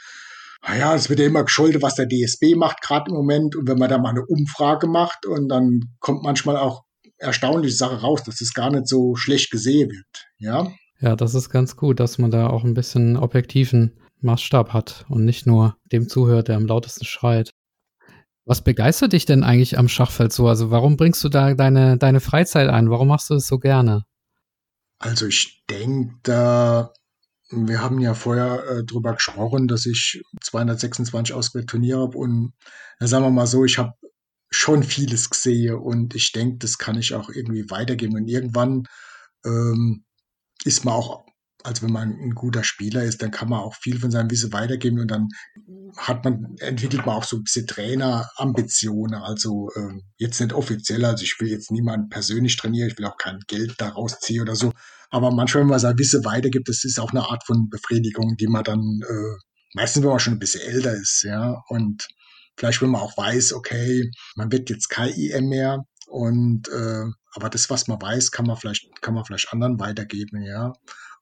naja, 0.68 0.96
es 0.96 1.10
wird 1.10 1.20
ja 1.20 1.26
immer 1.26 1.44
gescholten, 1.44 1.82
was 1.82 1.96
der 1.96 2.08
DSB 2.08 2.56
macht 2.56 2.82
gerade 2.82 3.10
im 3.10 3.16
Moment 3.16 3.56
und 3.56 3.68
wenn 3.68 3.78
man 3.78 3.90
da 3.90 3.98
mal 3.98 4.10
eine 4.10 4.26
Umfrage 4.26 4.88
macht 4.88 5.26
und 5.26 5.50
dann 5.50 5.82
kommt 6.00 6.24
manchmal 6.24 6.58
auch 6.58 6.84
erstaunliche 7.18 7.76
Sache 7.76 8.02
raus, 8.02 8.24
dass 8.24 8.42
es 8.42 8.54
gar 8.54 8.72
nicht 8.72 8.88
so 8.88 9.16
schlecht 9.16 9.52
gesehen 9.52 9.90
wird, 9.92 10.28
ja. 10.40 10.72
Ja, 11.00 11.16
das 11.16 11.36
ist 11.36 11.50
ganz 11.50 11.76
gut, 11.76 12.00
dass 12.00 12.18
man 12.18 12.32
da 12.32 12.48
auch 12.48 12.64
ein 12.64 12.74
bisschen 12.74 13.18
objektiven 13.18 13.94
Maßstab 14.22 14.72
hat 14.72 15.06
und 15.10 15.26
nicht 15.26 15.46
nur 15.46 15.76
dem 15.92 16.08
zuhört, 16.08 16.48
der 16.48 16.56
am 16.56 16.66
lautesten 16.66 17.06
schreit. 17.06 17.52
Was 18.46 18.64
begeistert 18.64 19.14
dich 19.14 19.26
denn 19.26 19.44
eigentlich 19.44 19.78
am 19.78 19.88
Schachfeld 19.88 20.34
so? 20.34 20.48
Also 20.48 20.70
warum 20.70 20.98
bringst 20.98 21.24
du 21.24 21.30
da 21.30 21.54
deine, 21.54 21.98
deine 21.98 22.20
Freizeit 22.20 22.70
ein? 22.70 22.90
Warum 22.90 23.08
machst 23.08 23.30
du 23.30 23.36
es 23.36 23.48
so 23.48 23.58
gerne? 23.58 24.04
Also 25.00 25.28
ich 25.28 25.64
denke, 25.70 26.16
da 26.24 26.94
wir 27.56 27.82
haben 27.82 28.00
ja 28.00 28.14
vorher 28.14 28.64
äh, 28.68 28.84
drüber 28.84 29.14
gesprochen, 29.14 29.68
dass 29.68 29.86
ich 29.86 30.22
226 30.42 31.34
Auswärts 31.34 31.68
Turniere 31.68 32.02
habe 32.02 32.18
und 32.18 32.54
ja, 33.00 33.08
sagen 33.08 33.26
wir 33.26 33.32
mal 33.32 33.48
so, 33.48 33.66
ich 33.66 33.78
habe 33.78 33.94
schon 34.50 34.84
vieles 34.84 35.30
gesehen 35.30 35.76
und 35.76 36.16
ich 36.16 36.32
denke, 36.32 36.58
das 36.58 36.78
kann 36.78 36.98
ich 36.98 37.14
auch 37.14 37.30
irgendwie 37.30 37.70
weitergeben 37.70 38.16
und 38.16 38.28
irgendwann 38.28 38.84
ähm, 39.46 40.06
ist 40.64 40.86
man 40.86 40.94
auch 40.94 41.26
also 41.64 41.84
wenn 41.84 41.94
man 41.94 42.10
ein 42.10 42.36
guter 42.36 42.64
Spieler 42.64 43.04
ist, 43.04 43.22
dann 43.22 43.32
kann 43.32 43.50
man 43.50 43.60
auch 43.60 43.76
viel 43.76 44.00
von 44.00 44.12
seinem 44.12 44.30
Wissen 44.30 44.52
weitergeben 44.54 45.00
und 45.00 45.10
dann 45.10 45.30
hat 45.98 46.24
man, 46.26 46.56
entwickelt 46.60 47.06
man 47.06 47.16
auch 47.16 47.24
so 47.24 47.38
ein 47.38 47.44
bisschen 47.44 47.68
Trainerambitionen. 47.68 49.22
Also 49.22 49.70
äh, 49.76 50.02
jetzt 50.18 50.40
nicht 50.42 50.54
offiziell, 50.54 51.06
also 51.06 51.24
ich 51.24 51.36
will 51.40 51.50
jetzt 51.50 51.72
niemanden 51.72 52.10
persönlich 52.10 52.58
trainieren, 52.58 52.90
ich 52.90 52.98
will 52.98 53.06
auch 53.06 53.18
kein 53.18 53.40
Geld 53.48 53.76
daraus 53.78 54.20
ziehen 54.20 54.42
oder 54.42 54.56
so. 54.56 54.74
Aber 55.10 55.32
manchmal, 55.32 55.62
wenn 55.64 55.70
man 55.70 55.80
sein 55.80 55.98
Wissen 55.98 56.26
weitergibt, 56.26 56.68
das 56.68 56.84
ist 56.84 57.00
auch 57.00 57.12
eine 57.12 57.30
Art 57.30 57.46
von 57.46 57.70
Befriedigung, 57.70 58.36
die 58.38 58.48
man 58.48 58.64
dann 58.64 59.00
äh, 59.08 59.38
meistens, 59.74 60.04
wenn 60.04 60.10
man 60.10 60.20
schon 60.20 60.34
ein 60.34 60.40
bisschen 60.40 60.62
älter 60.62 60.94
ist, 60.94 61.24
ja. 61.24 61.62
Und 61.68 62.08
vielleicht, 62.58 62.82
wenn 62.82 62.90
man 62.90 63.02
auch 63.02 63.16
weiß, 63.16 63.54
okay, 63.54 64.10
man 64.36 64.52
wird 64.52 64.70
jetzt 64.70 64.90
kein 64.90 65.14
IM 65.14 65.50
mehr 65.50 65.84
und 66.08 66.68
äh, 66.70 67.06
aber 67.36 67.50
das, 67.50 67.70
was 67.70 67.88
man 67.88 68.02
weiß, 68.02 68.32
kann 68.32 68.46
man 68.46 68.58
vielleicht, 68.58 69.02
kann 69.02 69.14
man 69.14 69.26
vielleicht 69.26 69.52
anderen 69.52 69.80
weitergeben, 69.80 70.42
ja. 70.42 70.74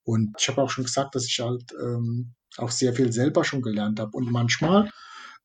Und 0.03 0.35
ich 0.39 0.47
habe 0.47 0.61
auch 0.61 0.69
schon 0.69 0.83
gesagt, 0.83 1.15
dass 1.15 1.25
ich 1.25 1.39
halt 1.39 1.73
ähm, 1.81 2.33
auch 2.57 2.71
sehr 2.71 2.93
viel 2.93 3.11
selber 3.11 3.43
schon 3.43 3.61
gelernt 3.61 3.99
habe. 3.99 4.11
Und 4.13 4.31
manchmal, 4.31 4.87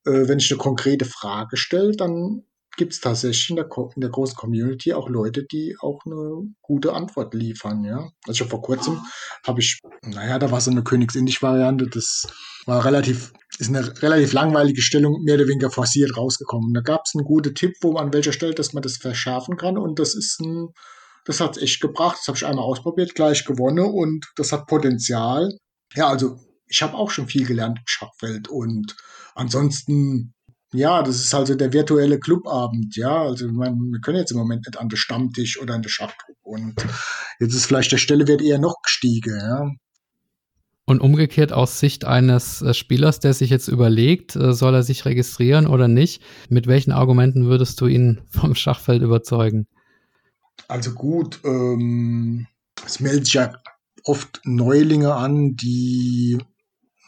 äh, 0.05 0.29
wenn 0.29 0.39
ich 0.39 0.51
eine 0.51 0.59
konkrete 0.59 1.05
Frage 1.05 1.57
stelle, 1.57 1.93
dann 1.93 2.43
gibt 2.77 2.93
es 2.93 3.01
tatsächlich 3.01 3.51
in 3.51 3.57
der, 3.57 3.69
in 3.95 4.01
der, 4.01 4.11
großen 4.11 4.37
Community 4.37 4.93
auch 4.93 5.09
Leute, 5.09 5.45
die 5.45 5.77
auch 5.81 6.05
eine 6.05 6.55
gute 6.61 6.93
Antwort 6.93 7.35
liefern. 7.35 7.85
Ja, 7.85 8.11
also 8.27 8.45
vor 8.45 8.63
kurzem 8.63 9.01
habe 9.47 9.61
ich, 9.61 9.81
naja, 10.03 10.39
da 10.39 10.51
war 10.51 10.61
so 10.61 10.71
eine 10.71 10.85
Königsindisch-Variante, 10.85 11.89
das 11.89 12.27
war 12.67 12.85
relativ, 12.85 13.33
ist 13.59 13.69
eine 13.69 14.03
relativ 14.03 14.33
langweilige 14.33 14.83
Stellung, 14.83 15.23
mehr 15.23 15.37
oder 15.37 15.49
weniger 15.49 15.71
forciert 15.71 16.17
rausgekommen. 16.17 16.75
Da 16.75 16.81
gab 16.81 17.03
es 17.07 17.15
einen 17.15 17.25
guten 17.25 17.55
Tipp, 17.55 17.75
wo 17.81 17.93
man 17.93 18.07
an 18.07 18.13
welcher 18.13 18.33
Stelle, 18.33 18.55
dass 18.55 18.73
man 18.73 18.83
das 18.83 18.99
verschärfen 18.99 19.57
kann 19.57 19.79
und 19.79 19.99
das 19.99 20.15
ist 20.15 20.41
ein 20.41 20.69
das 21.27 21.41
hat 21.41 21.59
echt 21.59 21.81
gebracht. 21.81 22.19
Das 22.21 22.29
habe 22.29 22.39
ich 22.39 22.47
einmal 22.47 22.65
ausprobiert, 22.65 23.15
gleich 23.15 23.45
gewonnen 23.45 23.85
und 23.85 24.27
das 24.37 24.53
hat 24.53 24.67
Potenzial. 24.67 25.53
Ja, 25.95 26.09
also 26.09 26.39
ich 26.69 26.83
habe 26.83 26.95
auch 26.95 27.11
schon 27.11 27.29
viel 27.29 27.45
gelernt 27.45 27.79
im 27.79 27.85
Schachfeld 27.87 28.49
und 28.49 28.97
ansonsten, 29.35 30.35
ja, 30.73 31.03
das 31.03 31.17
ist 31.17 31.35
also 31.35 31.55
der 31.55 31.73
virtuelle 31.73 32.19
Clubabend, 32.19 32.97
ja. 32.97 33.23
Also 33.23 33.49
meine, 33.49 33.77
wir 33.77 34.01
können 34.01 34.19
jetzt 34.19 34.33
im 34.33 34.39
Moment 34.39 34.67
nicht 34.67 34.79
an 34.79 34.89
den 34.89 34.97
Stammtisch 34.97 35.61
oder 35.61 35.75
an 35.75 35.83
der 35.83 35.91
Schachclub 35.91 36.39
und 36.43 36.75
jetzt 37.41 37.55
ist 37.55 37.67
vielleicht 37.67 37.93
der 37.93 37.99
Stelle 37.99 38.27
wird 38.27 38.43
eher 38.43 38.59
noch 38.59 38.77
gestiegen, 38.83 39.37
ja. 39.37 39.71
Und 40.89 41.01
umgekehrt 41.01 41.53
aus 41.53 41.81
Sicht 41.81 42.05
eines 42.05 42.63
äh, 42.63 42.73
Spielers, 42.73 43.19
der 43.19 43.35
sich 43.35 43.51
jetzt 43.51 43.67
überlegt, 43.67 44.37
äh, 44.37 44.53
soll 44.53 44.73
er 44.73 44.85
sich 44.85 45.05
registrieren 45.05 45.67
oder 45.67 45.89
nicht, 45.89 46.23
mit 46.49 46.69
welchen 46.69 46.93
Argumenten 46.93 47.47
würdest 47.47 47.81
du 47.81 47.89
ihn 47.89 48.21
vom 48.31 48.55
Schachfeld 48.55 49.03
überzeugen? 49.03 49.67
Also 50.69 50.93
gut, 50.93 51.41
ähm, 51.45 52.47
es 52.85 53.01
melden 53.01 53.25
sich 53.25 53.35
ja 53.35 53.61
oft 54.05 54.41
Neulinge 54.45 55.15
an, 55.15 55.57
die, 55.57 56.39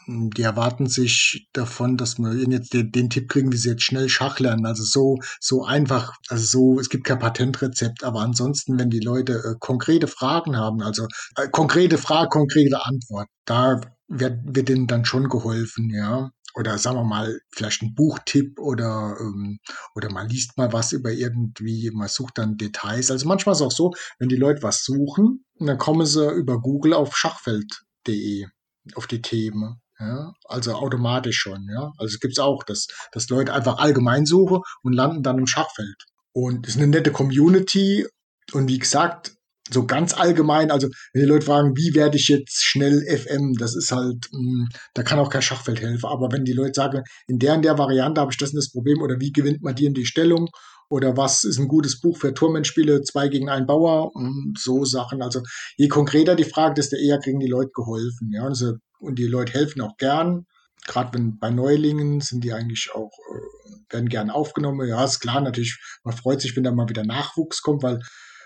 die 0.07 0.41
erwarten 0.41 0.87
sich 0.87 1.47
davon, 1.53 1.97
dass 1.97 2.17
wir 2.17 2.33
ihnen 2.33 2.51
jetzt 2.51 2.73
den, 2.73 2.91
den, 2.91 3.09
Tipp 3.09 3.29
kriegen, 3.29 3.51
wie 3.51 3.57
sie 3.57 3.69
jetzt 3.69 3.83
schnell 3.83 4.09
Schach 4.09 4.39
lernen. 4.39 4.65
Also 4.65 4.83
so, 4.83 5.19
so 5.39 5.63
einfach, 5.63 6.13
also 6.29 6.45
so, 6.45 6.79
es 6.79 6.89
gibt 6.89 7.05
kein 7.05 7.19
Patentrezept, 7.19 8.03
aber 8.03 8.21
ansonsten, 8.21 8.77
wenn 8.79 8.89
die 8.89 8.99
Leute 8.99 9.33
äh, 9.33 9.55
konkrete 9.59 10.07
Fragen 10.07 10.57
haben, 10.57 10.81
also 10.81 11.07
äh, 11.35 11.47
konkrete 11.49 11.97
Frage, 11.97 12.29
konkrete 12.29 12.85
Antwort, 12.85 13.27
da 13.45 13.79
wird, 14.07 14.39
wird 14.43 14.69
ihnen 14.69 14.87
dann 14.87 15.05
schon 15.05 15.29
geholfen, 15.29 15.89
ja 15.89 16.31
oder 16.55 16.77
sagen 16.77 16.97
wir 16.97 17.03
mal, 17.03 17.39
vielleicht 17.51 17.81
ein 17.81 17.93
Buchtipp 17.95 18.59
oder, 18.59 19.17
ähm, 19.19 19.59
oder 19.95 20.11
man 20.11 20.27
liest 20.29 20.57
mal 20.57 20.73
was 20.73 20.91
über 20.91 21.11
irgendwie, 21.11 21.91
man 21.91 22.07
sucht 22.07 22.37
dann 22.37 22.57
Details. 22.57 23.11
Also 23.11 23.27
manchmal 23.27 23.53
ist 23.53 23.61
es 23.61 23.67
auch 23.67 23.71
so, 23.71 23.91
wenn 24.17 24.29
die 24.29 24.35
Leute 24.35 24.63
was 24.63 24.83
suchen, 24.83 25.45
dann 25.59 25.77
kommen 25.77 26.05
sie 26.05 26.29
über 26.31 26.59
Google 26.59 26.93
auf 26.93 27.15
schachfeld.de, 27.15 28.47
auf 28.95 29.07
die 29.07 29.21
Themen. 29.21 29.81
Ja, 29.99 30.33
also 30.45 30.75
automatisch 30.75 31.37
schon, 31.39 31.67
ja. 31.69 31.91
Also 31.97 32.13
es 32.13 32.19
gibt 32.21 32.39
auch, 32.39 32.63
dass, 32.63 32.87
dass 33.11 33.27
Leute 33.27 33.53
einfach 33.53 33.79
allgemein 33.79 34.25
suchen 34.25 34.61
und 34.81 34.93
landen 34.93 35.23
dann 35.23 35.37
im 35.39 35.47
Schachfeld. 35.47 36.05
Und 36.31 36.65
es 36.67 36.75
ist 36.75 36.81
eine 36.81 36.87
nette 36.87 37.11
Community. 37.11 38.07
Und 38.53 38.69
wie 38.69 38.79
gesagt, 38.79 39.33
so 39.71 39.85
ganz 39.85 40.13
allgemein, 40.13 40.71
also 40.71 40.87
wenn 41.13 41.21
die 41.21 41.27
Leute 41.27 41.45
fragen, 41.45 41.75
wie 41.75 41.93
werde 41.93 42.17
ich 42.17 42.27
jetzt 42.27 42.63
schnell 42.63 43.05
FM, 43.05 43.53
das 43.53 43.75
ist 43.75 43.91
halt, 43.91 44.27
mh, 44.31 44.39
hm, 44.39 44.69
da 44.93 45.03
kann 45.03 45.19
auch 45.19 45.29
kein 45.29 45.41
Schachfeld 45.41 45.81
helfen. 45.81 46.05
Aber 46.05 46.31
wenn 46.31 46.45
die 46.45 46.53
Leute 46.53 46.73
sagen, 46.75 47.03
in 47.27 47.39
der 47.39 47.55
und 47.55 47.63
der 47.63 47.77
Variante 47.77 48.21
habe 48.21 48.31
ich 48.31 48.37
das 48.37 48.51
und 48.51 48.57
das 48.57 48.71
Problem 48.71 49.01
oder 49.01 49.19
wie 49.19 49.31
gewinnt 49.31 49.61
man 49.61 49.75
die 49.75 49.85
in 49.85 49.93
die 49.93 50.05
Stellung 50.05 50.49
oder 50.89 51.15
was 51.15 51.43
ist 51.43 51.59
ein 51.59 51.67
gutes 51.67 52.01
Buch 52.01 52.17
für 52.17 52.33
Turmendspiele, 52.33 53.03
zwei 53.03 53.27
gegen 53.27 53.49
einen 53.49 53.67
Bauer, 53.67 54.15
und 54.15 54.57
so 54.57 54.85
Sachen. 54.85 55.21
Also 55.21 55.41
je 55.77 55.87
konkreter 55.87 56.35
die 56.35 56.45
Frage, 56.45 56.73
desto 56.75 56.95
eher 56.95 57.19
kriegen 57.19 57.39
die 57.39 57.47
Leute 57.47 57.71
geholfen. 57.73 58.31
Ja, 58.33 58.43
also, 58.43 58.73
und 58.99 59.19
die 59.19 59.27
Leute 59.27 59.53
helfen 59.53 59.81
auch 59.81 59.97
gern. 59.97 60.45
Gerade 60.87 61.13
wenn 61.13 61.37
bei 61.37 61.51
Neulingen 61.51 62.21
sind 62.21 62.43
die 62.43 62.53
eigentlich 62.53 62.89
auch, 62.93 63.11
äh, 63.11 63.93
werden 63.93 64.09
gern 64.09 64.31
aufgenommen. 64.31 64.87
Ja, 64.87 65.03
ist 65.03 65.19
klar, 65.19 65.41
natürlich, 65.41 65.77
man 66.03 66.15
freut 66.15 66.41
sich, 66.41 66.55
wenn 66.55 66.63
da 66.63 66.71
mal 66.71 66.89
wieder 66.89 67.03
Nachwuchs 67.03 67.61
kommt, 67.61 67.83
weil 67.83 67.99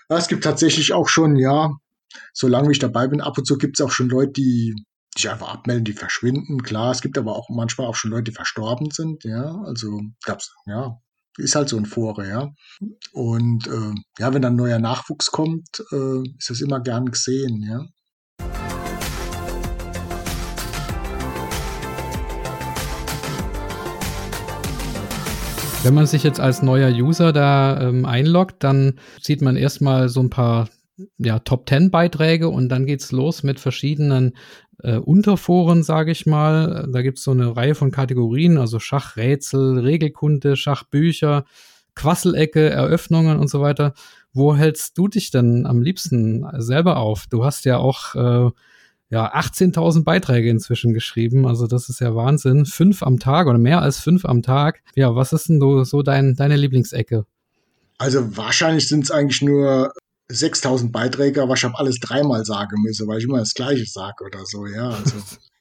es 0.10 0.28
gibt 0.28 0.44
tatsächlich 0.44 0.94
auch 0.94 1.08
schon, 1.08 1.36
ja, 1.36 1.72
solange 2.34 2.72
ich 2.72 2.80
dabei 2.80 3.08
bin, 3.08 3.22
ab 3.22 3.38
und 3.38 3.46
zu 3.46 3.58
gibt 3.58 3.80
es 3.80 3.86
auch 3.86 3.92
schon 3.92 4.10
Leute, 4.10 4.34
die 4.34 4.76
sich 5.16 5.30
einfach 5.30 5.54
abmelden, 5.54 5.86
die 5.86 5.94
verschwinden. 5.94 6.64
Klar, 6.64 6.92
es 6.92 7.02
gibt 7.02 7.18
aber 7.18 7.36
auch 7.36 7.50
manchmal 7.50 7.88
auch 7.88 7.96
schon 7.96 8.12
Leute, 8.12 8.26
die 8.26 8.36
verstorben 8.36 8.92
sind, 8.92 9.24
ja. 9.24 9.62
Also 9.66 10.02
gab's, 10.26 10.54
ja. 10.66 10.98
ist 11.38 11.56
halt 11.56 11.70
so 11.70 11.78
ein 11.78 11.86
Fore, 11.86 12.28
ja. 12.28 12.52
Und 13.12 13.68
äh, 13.68 13.94
ja, 14.20 14.34
wenn 14.34 14.42
dann 14.42 14.56
neuer 14.56 14.80
Nachwuchs 14.80 15.32
kommt, 15.32 15.84
äh, 15.92 16.24
ist 16.38 16.50
das 16.50 16.62
immer 16.62 16.80
gern 16.82 17.12
gesehen, 17.12 17.62
ja. 17.64 17.86
Wenn 25.84 25.96
man 25.96 26.06
sich 26.06 26.24
jetzt 26.24 26.40
als 26.40 26.62
neuer 26.62 26.90
User 26.90 27.34
da 27.34 27.82
ähm, 27.82 28.06
einloggt, 28.06 28.64
dann 28.64 28.94
sieht 29.20 29.42
man 29.42 29.58
erstmal 29.58 30.08
so 30.08 30.22
ein 30.22 30.30
paar 30.30 30.70
ja, 31.18 31.40
Top 31.40 31.68
10 31.68 31.92
Beiträge 31.92 32.48
und 32.48 32.70
dann 32.70 32.86
geht's 32.86 33.12
los 33.12 33.44
mit 33.44 33.60
verschiedenen 33.60 34.38
äh, 34.82 34.96
Unterforen, 34.96 35.84
sage 35.84 36.12
ich 36.12 36.26
mal. 36.26 36.88
Da 36.90 37.02
gibt's 37.02 37.26
so 37.26 37.32
eine 37.32 37.58
Reihe 37.58 37.76
von 37.76 37.92
Kategorien, 37.92 38.58
also 38.58 38.80
Schachrätsel, 38.80 39.80
Regelkunde, 39.80 40.56
Schachbücher, 40.56 41.44
Quasselecke, 41.96 42.70
Eröffnungen 42.70 43.38
und 43.38 43.50
so 43.50 43.60
weiter. 43.60 43.94
Wo 44.32 44.56
hältst 44.56 44.98
du 44.98 45.10
dich 45.10 45.32
denn 45.32 45.66
am 45.66 45.82
liebsten 45.82 46.46
selber 46.60 46.96
auf? 46.96 47.28
Du 47.30 47.44
hast 47.44 47.66
ja 47.66 47.78
auch 47.78 48.16
äh, 48.16 48.52
ja, 49.14 49.32
18.000 49.32 50.04
Beiträge 50.04 50.50
inzwischen 50.50 50.92
geschrieben. 50.92 51.46
Also 51.46 51.68
das 51.68 51.88
ist 51.88 52.02
ja 52.02 52.16
Wahnsinn. 52.16 52.66
Fünf 52.66 53.04
am 53.04 53.20
Tag 53.20 53.46
oder 53.46 53.60
mehr 53.60 53.80
als 53.80 54.00
fünf 54.00 54.26
am 54.26 54.42
Tag. 54.42 54.82
Ja, 54.96 55.16
was 55.16 55.34
ist 55.34 55.50
denn 55.50 55.60
so, 55.60 55.84
so 55.84 56.02
dein, 56.02 56.34
deine 56.36 56.56
Lieblingsecke? 56.56 57.28
Also 58.00 58.36
wahrscheinlich 58.36 58.88
sind 58.88 59.04
es 59.04 59.12
eigentlich 59.12 59.44
nur 59.44 59.94
6000 60.30 60.92
Beiträge, 60.92 61.44
aber 61.44 61.54
ich 61.54 61.64
habe 61.64 61.78
alles 61.78 62.00
dreimal 62.00 62.44
sagen 62.44 62.82
müssen, 62.82 63.08
weil 63.08 63.20
ich 63.20 63.26
immer 63.26 63.38
das 63.38 63.54
Gleiche 63.54 63.86
sage 63.86 64.24
oder 64.26 64.48
so, 64.48 64.66
ja. 64.66 64.90
Also 64.90 65.18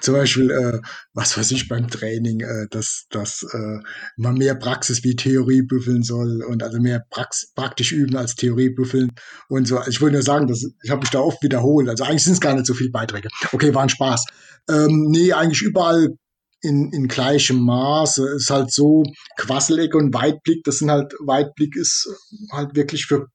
zum 0.00 0.14
Beispiel, 0.14 0.50
äh, 0.50 0.80
was 1.12 1.36
weiß 1.36 1.50
ich 1.52 1.68
beim 1.68 1.88
Training, 1.88 2.40
äh, 2.40 2.66
dass, 2.70 3.06
dass 3.10 3.42
äh, 3.52 3.78
man 4.16 4.34
mehr 4.34 4.54
Praxis 4.54 5.04
wie 5.04 5.16
Theorie 5.16 5.62
büffeln 5.62 6.02
soll 6.02 6.42
und 6.42 6.62
also 6.62 6.80
mehr 6.80 7.04
Prax 7.10 7.52
praktisch 7.54 7.92
üben 7.92 8.16
als 8.16 8.34
Theorie 8.34 8.70
büffeln 8.70 9.12
und 9.48 9.66
so. 9.66 9.80
Ich 9.88 10.00
wollte 10.00 10.14
nur 10.14 10.22
sagen, 10.22 10.46
dass, 10.46 10.64
ich 10.82 10.90
habe 10.90 11.00
mich 11.00 11.10
da 11.10 11.20
oft 11.20 11.42
wiederholt. 11.42 11.88
Also 11.88 12.04
eigentlich 12.04 12.24
sind 12.24 12.34
es 12.34 12.40
gar 12.40 12.54
nicht 12.54 12.66
so 12.66 12.74
viele 12.74 12.90
Beiträge. 12.90 13.28
Okay, 13.52 13.74
war 13.74 13.82
ein 13.82 13.88
Spaß. 13.88 14.24
Ähm, 14.68 15.06
nee, 15.10 15.32
eigentlich 15.32 15.62
überall 15.62 16.08
in, 16.64 16.90
in 16.92 17.08
gleichem 17.08 17.60
Maße. 17.60 18.36
Ist 18.36 18.50
halt 18.50 18.72
so, 18.72 19.04
Quasselecke 19.36 19.96
und 19.96 20.14
Weitblick, 20.14 20.64
das 20.64 20.78
sind 20.78 20.90
halt, 20.90 21.12
Weitblick 21.20 21.76
ist 21.76 22.08
halt 22.50 22.74
wirklich 22.74 23.06
für 23.06 23.28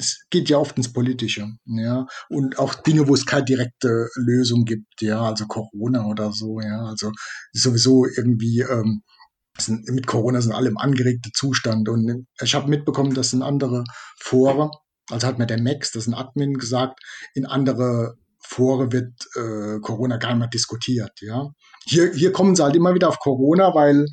es 0.00 0.24
geht 0.30 0.48
ja 0.48 0.56
oft 0.56 0.76
ins 0.76 0.92
Politische, 0.92 1.48
ja, 1.66 2.06
und 2.28 2.58
auch 2.58 2.74
Dinge, 2.74 3.06
wo 3.06 3.14
es 3.14 3.26
keine 3.26 3.44
direkte 3.44 4.08
Lösung 4.16 4.64
gibt, 4.64 5.00
ja, 5.00 5.22
also 5.22 5.46
Corona 5.46 6.06
oder 6.06 6.32
so, 6.32 6.60
ja, 6.60 6.84
also 6.86 7.12
sowieso 7.52 8.06
irgendwie 8.06 8.60
ähm, 8.60 9.02
sind, 9.58 9.88
mit 9.90 10.06
Corona 10.06 10.40
sind 10.40 10.52
alle 10.52 10.70
im 10.70 10.78
angeregten 10.78 11.32
Zustand 11.34 11.88
und 11.88 12.26
ich 12.40 12.54
habe 12.54 12.68
mitbekommen, 12.68 13.14
dass 13.14 13.32
in 13.32 13.42
andere 13.42 13.84
Foren, 14.18 14.70
also 15.10 15.26
hat 15.26 15.38
mir 15.38 15.46
der 15.46 15.60
Max, 15.60 15.92
das 15.92 16.04
ist 16.04 16.08
ein 16.08 16.14
Admin, 16.14 16.54
gesagt, 16.54 17.00
in 17.34 17.46
andere 17.46 18.14
Foren 18.42 18.90
wird 18.92 19.12
äh, 19.36 19.80
Corona 19.80 20.16
gar 20.16 20.30
nicht 20.30 20.38
mehr 20.38 20.48
diskutiert, 20.48 21.12
ja. 21.20 21.50
Hier, 21.84 22.12
hier 22.12 22.32
kommen 22.32 22.56
sie 22.56 22.64
halt 22.64 22.76
immer 22.76 22.94
wieder 22.94 23.08
auf 23.08 23.18
Corona, 23.18 23.74
weil 23.74 24.06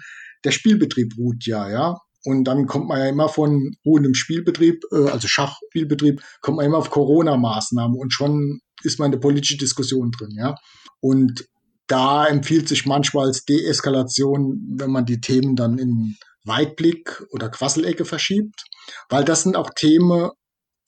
der 0.43 0.51
Spielbetrieb 0.51 1.13
ruht 1.17 1.45
ja, 1.45 1.69
ja. 1.69 1.95
Und 2.27 2.43
dann 2.43 2.67
kommt 2.67 2.89
man 2.89 2.99
ja 2.99 3.05
immer 3.05 3.29
von 3.29 3.71
ruhendem 3.85 4.13
Spielbetrieb, 4.13 4.83
äh, 4.91 5.09
also 5.09 5.29
Schachspielbetrieb, 5.29 6.21
kommt 6.41 6.57
man 6.57 6.65
immer 6.65 6.77
auf 6.77 6.89
Corona-Maßnahmen 6.89 7.97
und 7.97 8.11
schon 8.11 8.59
ist 8.83 8.99
man 8.99 9.05
in 9.05 9.11
der 9.13 9.19
politischen 9.19 9.59
Diskussion 9.59 10.11
drin, 10.11 10.31
ja. 10.37 10.55
Und 10.99 11.47
da 11.87 12.27
empfiehlt 12.27 12.67
sich 12.67 12.85
manchmal 12.85 13.27
als 13.27 13.45
Deeskalation, 13.45 14.75
wenn 14.77 14.91
man 14.91 15.05
die 15.05 15.21
Themen 15.21 15.55
dann 15.55 15.77
in 15.77 16.17
Weitblick 16.43 17.23
oder 17.31 17.47
Quasselecke 17.47 18.03
verschiebt, 18.03 18.65
weil 19.07 19.23
das 19.23 19.43
sind 19.43 19.55
auch 19.55 19.69
Themen, 19.73 20.31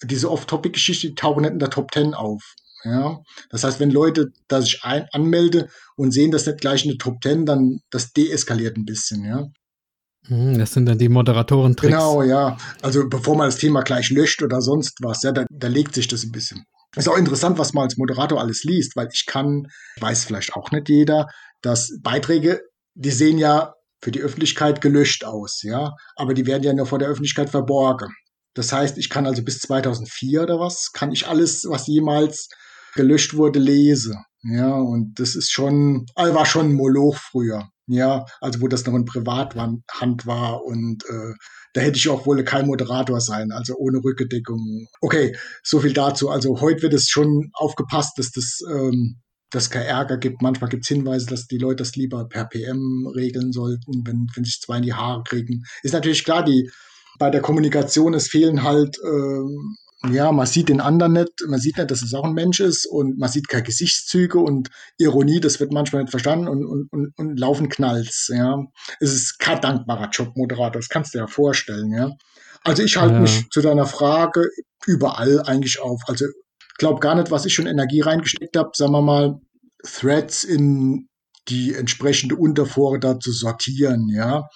diese 0.04 0.30
Off-Topic-Geschichte, 0.30 1.08
die 1.08 1.16
tauchen 1.16 1.44
nicht 1.44 1.54
in 1.54 1.60
der 1.60 1.70
Top 1.70 1.92
Ten 1.92 2.14
auf. 2.16 2.44
Ja, 2.84 3.18
das 3.50 3.64
heißt, 3.64 3.80
wenn 3.80 3.92
Leute 3.92 4.34
da 4.50 4.62
sich 4.62 4.84
ein, 4.84 5.08
anmelde 5.14 5.70
und 5.96 6.12
sehen 6.12 6.32
das 6.32 6.46
nicht 6.46 6.60
gleich 6.60 6.84
in 6.84 6.92
der 6.92 6.98
Top 6.98 7.22
Ten, 7.22 7.46
dann 7.46 7.80
das 7.92 8.12
deeskaliert 8.12 8.76
ein 8.76 8.86
bisschen, 8.86 9.24
ja. 9.24 9.48
Hm, 10.30 10.58
das 10.58 10.74
sind 10.74 10.86
dann 10.86 10.98
die 10.98 11.10
Moderatoren-Tricks. 11.10 11.92
Genau, 11.92 12.24
ja. 12.24 12.58
Also 12.82 13.10
bevor 13.10 13.36
man 13.36 13.48
das 13.48 13.58
Thema 13.58 13.82
gleich 13.82 14.10
löscht 14.10 14.42
oder 14.42 14.62
sonst 14.62 14.98
was, 15.02 15.24
ja, 15.24 15.32
da, 15.32 15.46
da 15.50 15.68
legt 15.68 15.96
sich 15.96 16.08
das 16.08 16.24
ein 16.24 16.32
bisschen. 16.32 16.64
Ist 16.96 17.10
auch 17.10 17.18
interessant, 17.18 17.58
was 17.60 17.74
man 17.74 17.84
als 17.84 17.98
Moderator 17.98 18.40
alles 18.40 18.64
liest, 18.64 18.96
weil 18.96 19.10
ich 19.12 19.26
kann, 19.26 19.68
weiß 20.00 20.26
vielleicht 20.26 20.54
auch 20.54 20.72
nicht 20.72 20.90
jeder, 20.90 21.28
dass 21.62 21.92
Beiträge, 22.02 22.62
die 22.96 23.12
sehen 23.12 23.38
ja 23.38 23.74
für 24.02 24.12
die 24.12 24.22
Öffentlichkeit 24.22 24.82
gelöscht 24.82 25.26
aus, 25.26 25.62
ja, 25.62 25.94
aber 26.16 26.34
die 26.34 26.46
werden 26.46 26.64
ja 26.64 26.74
nur 26.74 26.86
vor 26.86 27.00
der 27.00 27.10
Öffentlichkeit 27.10 27.50
verborgen. 27.50 28.14
Das 28.54 28.72
heißt, 28.72 28.98
ich 28.98 29.10
kann 29.10 29.28
also 29.28 29.44
bis 29.44 29.60
2004 29.60 30.44
oder 30.44 30.60
was, 30.60 30.92
kann 30.94 31.12
ich 31.12 31.28
alles, 31.28 31.66
was 31.68 31.88
jemals 31.88 32.50
gelöscht 32.96 33.36
wurde, 33.36 33.60
lese. 33.60 34.16
Ja, 34.42 34.74
und 34.74 35.20
das 35.20 35.36
ist 35.36 35.52
schon, 35.52 36.06
war 36.16 36.46
schon 36.46 36.68
ein 36.68 36.76
Moloch 36.76 37.18
früher. 37.18 37.68
Ja, 37.92 38.26
also 38.40 38.62
wo 38.62 38.68
das 38.68 38.86
noch 38.86 38.94
in 38.94 39.06
Privathand 39.06 40.28
war 40.28 40.64
und 40.64 41.04
äh, 41.10 41.34
da 41.74 41.82
hätte 41.82 41.98
ich 41.98 42.08
auch 42.08 42.28
wohl 42.28 42.44
kein 42.44 42.68
Moderator 42.68 43.20
sein, 43.20 43.52
also 43.52 43.76
ohne 43.78 43.98
Rückendeckung. 44.04 44.88
Okay, 45.02 45.36
so 45.64 45.80
viel 45.80 45.94
dazu. 45.94 46.30
Also 46.30 46.62
heute 46.62 46.84
wird 46.84 46.94
es 46.94 47.10
schon 47.10 47.50
aufgepasst, 47.54 48.20
dass 48.20 48.32
das 48.32 48.60
ähm, 48.70 49.20
dass 49.52 49.72
kein 49.72 49.88
Ärger 49.88 50.18
gibt. 50.18 50.44
Manchmal 50.44 50.70
gibt 50.70 50.86
es 50.86 50.90
Hinweise, 50.90 51.26
dass 51.26 51.48
die 51.48 51.58
Leute 51.58 51.78
das 51.78 51.96
lieber 51.96 52.28
per 52.28 52.46
PM 52.46 53.08
regeln 53.16 53.52
sollten, 53.52 54.06
wenn, 54.06 54.28
wenn 54.36 54.44
sich 54.44 54.60
zwei 54.62 54.78
in 54.78 54.84
die 54.84 54.94
Haare 54.94 55.24
kriegen. 55.24 55.64
Ist 55.82 55.94
natürlich 55.94 56.24
klar, 56.24 56.44
die 56.44 56.70
bei 57.18 57.32
der 57.32 57.42
Kommunikation, 57.42 58.14
es 58.14 58.28
fehlen 58.28 58.62
halt 58.62 58.98
ähm, 59.04 59.76
ja, 60.08 60.32
man 60.32 60.47
sieht 60.47 60.70
den 60.70 60.80
anderen 60.80 61.14
nicht, 61.14 61.43
man 61.47 61.60
sieht 61.60 61.78
nicht, 61.78 61.91
dass 61.91 62.02
es 62.02 62.14
auch 62.14 62.24
ein 62.24 62.34
Mensch 62.34 62.62
ist 62.62 62.86
und 62.86 63.18
man 63.18 63.30
sieht 63.30 63.50
keine 63.50 63.64
Gesichtszüge 63.64 64.39
und 64.39 64.70
Ironie, 64.97 65.41
das 65.41 65.60
wird 65.60 65.74
manchmal 65.74 66.04
nicht 66.04 66.12
verstanden 66.12 66.47
und, 66.47 66.66
und, 66.66 66.91
und, 66.91 67.14
und 67.18 67.38
laufen 67.38 67.68
Knalls, 67.68 68.32
ja. 68.34 68.64
Es 69.02 69.14
ist 69.14 69.39
kein 69.39 69.60
dankbarer 69.60 70.10
Job, 70.10 70.38
Moderator, 70.38 70.80
das 70.80 70.88
kannst 70.88 71.14
du 71.14 71.18
dir 71.18 71.24
ja 71.24 71.28
vorstellen, 71.28 71.91
ja. 71.91 72.12
Also 72.64 72.82
ich 72.84 72.95
halte 72.95 73.16
ja. 73.16 73.22
mich 73.22 73.50
zu 73.50 73.62
deiner 73.62 73.86
Frage 73.86 74.47
überall 74.86 75.41
eigentlich 75.41 75.82
auf. 75.82 76.02
Also 76.08 76.26
glaub 76.78 77.02
gar 77.02 77.16
nicht, 77.16 77.30
was 77.30 77.45
ich 77.45 77.54
schon 77.54 77.68
Energie 77.68 78.02
reingesteckt 78.02 78.56
habe, 78.56 78.72
sagen 78.74 78.93
wir 78.93 79.02
mal, 79.02 79.36
Threads 79.84 80.45
in 80.45 81.10
die 81.50 81.74
entsprechende 81.74 82.36
Unterfore 82.36 83.00
da 83.00 83.20
zu 83.20 83.32
sortieren, 83.32 84.08
ja. 84.10 84.47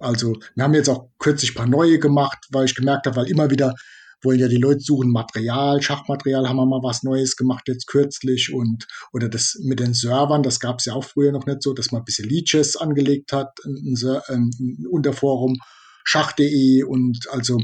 Also 0.00 0.34
wir 0.54 0.64
haben 0.64 0.74
jetzt 0.74 0.88
auch 0.88 1.10
kürzlich 1.18 1.52
ein 1.52 1.56
paar 1.56 1.68
neue 1.68 1.98
gemacht, 1.98 2.38
weil 2.50 2.64
ich 2.64 2.74
gemerkt 2.74 3.06
habe, 3.06 3.16
weil 3.16 3.28
immer 3.28 3.50
wieder 3.50 3.74
wollen 4.22 4.38
ja 4.38 4.48
die 4.48 4.56
Leute 4.56 4.80
suchen. 4.80 5.10
Material, 5.10 5.80
Schachmaterial, 5.82 6.48
haben 6.48 6.56
wir 6.56 6.66
mal 6.66 6.82
was 6.82 7.02
Neues 7.02 7.36
gemacht 7.36 7.64
jetzt 7.68 7.86
kürzlich 7.86 8.52
und 8.52 8.86
oder 9.12 9.28
das 9.28 9.58
mit 9.62 9.80
den 9.80 9.94
Servern, 9.94 10.42
das 10.42 10.60
gab 10.60 10.78
es 10.78 10.86
ja 10.86 10.94
auch 10.94 11.04
früher 11.04 11.32
noch 11.32 11.46
nicht 11.46 11.62
so, 11.62 11.72
dass 11.72 11.92
man 11.92 12.02
ein 12.02 12.04
bisschen 12.04 12.28
Leeches 12.28 12.76
angelegt 12.76 13.32
hat, 13.32 13.58
ein, 13.64 13.96
ein, 14.28 14.50
ein 14.58 14.86
Unterforum 14.86 15.56
schach.de 16.04 16.82
und 16.84 17.26
also 17.30 17.58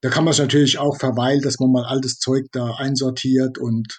da 0.00 0.08
kann 0.08 0.24
man 0.24 0.32
es 0.32 0.38
natürlich 0.38 0.78
auch 0.78 0.98
verweilen, 0.98 1.42
dass 1.42 1.60
man 1.60 1.70
mal 1.70 1.84
altes 1.84 2.18
Zeug 2.18 2.46
da 2.52 2.74
einsortiert 2.74 3.58
und 3.58 3.98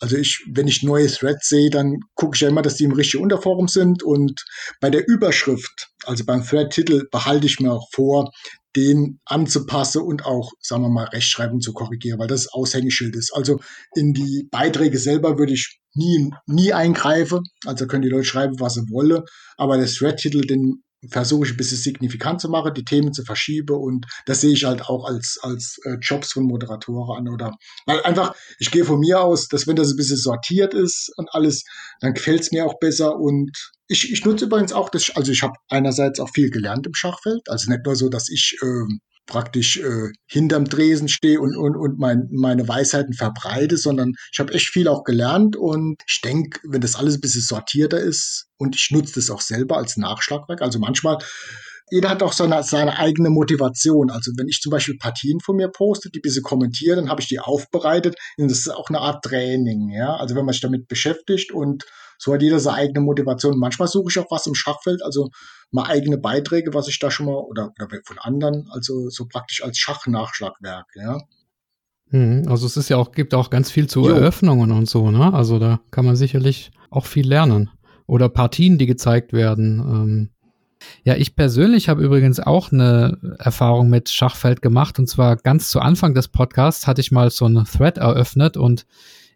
also 0.00 0.16
ich, 0.16 0.46
wenn 0.50 0.66
ich 0.66 0.82
neue 0.82 1.08
Threads 1.08 1.48
sehe, 1.48 1.68
dann 1.68 2.00
gucke 2.14 2.34
ich 2.34 2.40
ja 2.40 2.48
immer, 2.48 2.62
dass 2.62 2.76
die 2.76 2.84
im 2.84 2.92
richtigen 2.92 3.22
Unterforum 3.22 3.68
sind 3.68 4.02
und 4.02 4.44
bei 4.80 4.88
der 4.88 5.06
Überschrift, 5.06 5.90
also 6.04 6.24
beim 6.24 6.42
Thread-Titel, 6.42 7.06
behalte 7.10 7.46
ich 7.46 7.60
mir 7.60 7.70
auch 7.70 7.86
vor, 7.92 8.32
den 8.76 9.20
anzupassen 9.24 10.02
und 10.02 10.24
auch, 10.24 10.52
sagen 10.60 10.82
wir 10.82 10.90
mal, 10.90 11.06
Rechtschreibung 11.06 11.60
zu 11.60 11.72
korrigieren, 11.72 12.18
weil 12.18 12.28
das 12.28 12.48
Aushängeschild 12.52 13.16
ist. 13.16 13.32
Also 13.34 13.60
in 13.94 14.12
die 14.12 14.48
Beiträge 14.50 14.98
selber 14.98 15.38
würde 15.38 15.52
ich 15.52 15.80
nie, 15.94 16.32
nie 16.46 16.72
eingreifen. 16.72 17.40
Also 17.66 17.86
können 17.86 18.02
die 18.02 18.08
Leute 18.08 18.24
schreiben, 18.24 18.60
was 18.60 18.74
sie 18.74 18.88
wollen. 18.90 19.22
Aber 19.56 19.76
der 19.76 19.86
Thread-Titel, 19.86 20.42
den 20.42 20.82
versuche 21.08 21.46
ich 21.46 21.52
ein 21.52 21.56
bisschen 21.56 21.78
signifikant 21.78 22.40
zu 22.40 22.48
machen, 22.48 22.74
die 22.74 22.84
Themen 22.84 23.12
zu 23.12 23.24
verschieben 23.24 23.76
und 23.76 24.06
das 24.26 24.42
sehe 24.42 24.52
ich 24.52 24.64
halt 24.64 24.82
auch 24.82 25.04
als, 25.04 25.38
als 25.42 25.78
äh, 25.84 25.96
Jobs 26.00 26.32
von 26.32 26.44
Moderatoren 26.44 27.26
an 27.26 27.32
oder? 27.32 27.56
Weil 27.86 28.02
einfach, 28.02 28.34
ich 28.58 28.70
gehe 28.70 28.84
von 28.84 29.00
mir 29.00 29.20
aus, 29.20 29.48
dass 29.48 29.66
wenn 29.66 29.76
das 29.76 29.90
ein 29.90 29.96
bisschen 29.96 30.18
sortiert 30.18 30.74
ist 30.74 31.10
und 31.16 31.28
alles, 31.32 31.64
dann 32.00 32.14
gefällt 32.14 32.40
es 32.40 32.52
mir 32.52 32.66
auch 32.66 32.78
besser 32.78 33.16
und 33.16 33.50
ich, 33.88 34.12
ich 34.12 34.24
nutze 34.24 34.44
übrigens 34.44 34.72
auch 34.72 34.88
das, 34.88 35.10
also 35.16 35.32
ich 35.32 35.42
habe 35.42 35.54
einerseits 35.68 36.20
auch 36.20 36.30
viel 36.30 36.50
gelernt 36.50 36.86
im 36.86 36.94
Schachfeld, 36.94 37.48
also 37.48 37.70
nicht 37.70 37.84
nur 37.84 37.96
so, 37.96 38.08
dass 38.08 38.28
ich 38.28 38.56
ähm, 38.62 39.00
praktisch 39.30 39.78
äh, 39.78 40.10
hinterm 40.26 40.66
Dresen 40.66 41.08
stehe 41.08 41.40
und, 41.40 41.56
und, 41.56 41.76
und 41.76 41.98
mein, 41.98 42.28
meine 42.30 42.68
Weisheiten 42.68 43.14
verbreite, 43.14 43.78
sondern 43.78 44.12
ich 44.32 44.38
habe 44.38 44.52
echt 44.52 44.68
viel 44.68 44.88
auch 44.88 45.04
gelernt 45.04 45.56
und 45.56 45.96
ich 46.06 46.20
denke, 46.20 46.60
wenn 46.64 46.82
das 46.82 46.96
alles 46.96 47.14
ein 47.14 47.22
bisschen 47.22 47.40
sortierter 47.40 47.98
ist 47.98 48.48
und 48.58 48.76
ich 48.76 48.90
nutze 48.90 49.14
das 49.14 49.30
auch 49.30 49.40
selber 49.40 49.78
als 49.78 49.96
Nachschlagwerk, 49.96 50.60
also 50.60 50.78
manchmal 50.78 51.18
jeder 51.90 52.10
hat 52.10 52.22
auch 52.22 52.32
seine, 52.32 52.62
seine 52.62 52.98
eigene 52.98 53.30
Motivation. 53.30 54.10
Also 54.10 54.32
wenn 54.36 54.48
ich 54.48 54.60
zum 54.60 54.70
Beispiel 54.70 54.96
Partien 54.98 55.40
von 55.40 55.56
mir 55.56 55.68
poste, 55.68 56.10
die 56.10 56.20
bisschen 56.20 56.42
kommentiere, 56.42 56.96
dann 56.96 57.08
habe 57.08 57.20
ich 57.20 57.28
die 57.28 57.40
aufbereitet. 57.40 58.16
Und 58.38 58.50
das 58.50 58.58
ist 58.60 58.68
auch 58.68 58.88
eine 58.88 59.00
Art 59.00 59.24
Training, 59.24 59.90
ja. 59.90 60.16
Also 60.16 60.34
wenn 60.34 60.44
man 60.44 60.52
sich 60.52 60.62
damit 60.62 60.88
beschäftigt 60.88 61.52
und 61.52 61.84
so 62.18 62.34
hat 62.34 62.42
jeder 62.42 62.60
seine 62.60 62.76
eigene 62.76 63.00
Motivation. 63.00 63.58
Manchmal 63.58 63.88
suche 63.88 64.10
ich 64.10 64.18
auch 64.18 64.30
was 64.30 64.46
im 64.46 64.54
Schachfeld, 64.54 65.02
also 65.02 65.30
mal 65.70 65.86
eigene 65.86 66.18
Beiträge, 66.18 66.74
was 66.74 66.88
ich 66.88 66.98
da 66.98 67.10
schon 67.10 67.26
mal 67.26 67.36
oder, 67.36 67.72
oder 67.80 67.88
von 68.04 68.18
anderen, 68.18 68.68
also 68.70 69.08
so 69.08 69.26
praktisch 69.26 69.64
als 69.64 69.78
Schachnachschlagwerk, 69.78 70.86
ja. 70.96 71.18
Hm, 72.10 72.44
also 72.48 72.66
es 72.66 72.76
ist 72.76 72.88
ja 72.88 72.96
auch, 72.96 73.12
gibt 73.12 73.34
auch 73.34 73.50
ganz 73.50 73.70
viel 73.70 73.86
zu 73.86 74.06
jo. 74.06 74.14
Eröffnungen 74.14 74.72
und 74.72 74.88
so, 74.88 75.10
ne? 75.10 75.32
Also 75.32 75.58
da 75.58 75.80
kann 75.90 76.04
man 76.04 76.16
sicherlich 76.16 76.72
auch 76.90 77.06
viel 77.06 77.26
lernen. 77.26 77.70
Oder 78.06 78.28
Partien, 78.28 78.76
die 78.76 78.86
gezeigt 78.86 79.32
werden. 79.32 79.78
Ähm. 79.78 80.30
Ja, 81.04 81.16
ich 81.16 81.36
persönlich 81.36 81.88
habe 81.88 82.02
übrigens 82.02 82.40
auch 82.40 82.72
eine 82.72 83.18
Erfahrung 83.38 83.88
mit 83.90 84.08
Schachfeld 84.08 84.62
gemacht. 84.62 84.98
Und 84.98 85.08
zwar 85.08 85.36
ganz 85.36 85.70
zu 85.70 85.80
Anfang 85.80 86.14
des 86.14 86.28
Podcasts 86.28 86.86
hatte 86.86 87.00
ich 87.00 87.10
mal 87.10 87.30
so 87.30 87.46
einen 87.46 87.64
Thread 87.64 87.98
eröffnet 87.98 88.56
und 88.56 88.86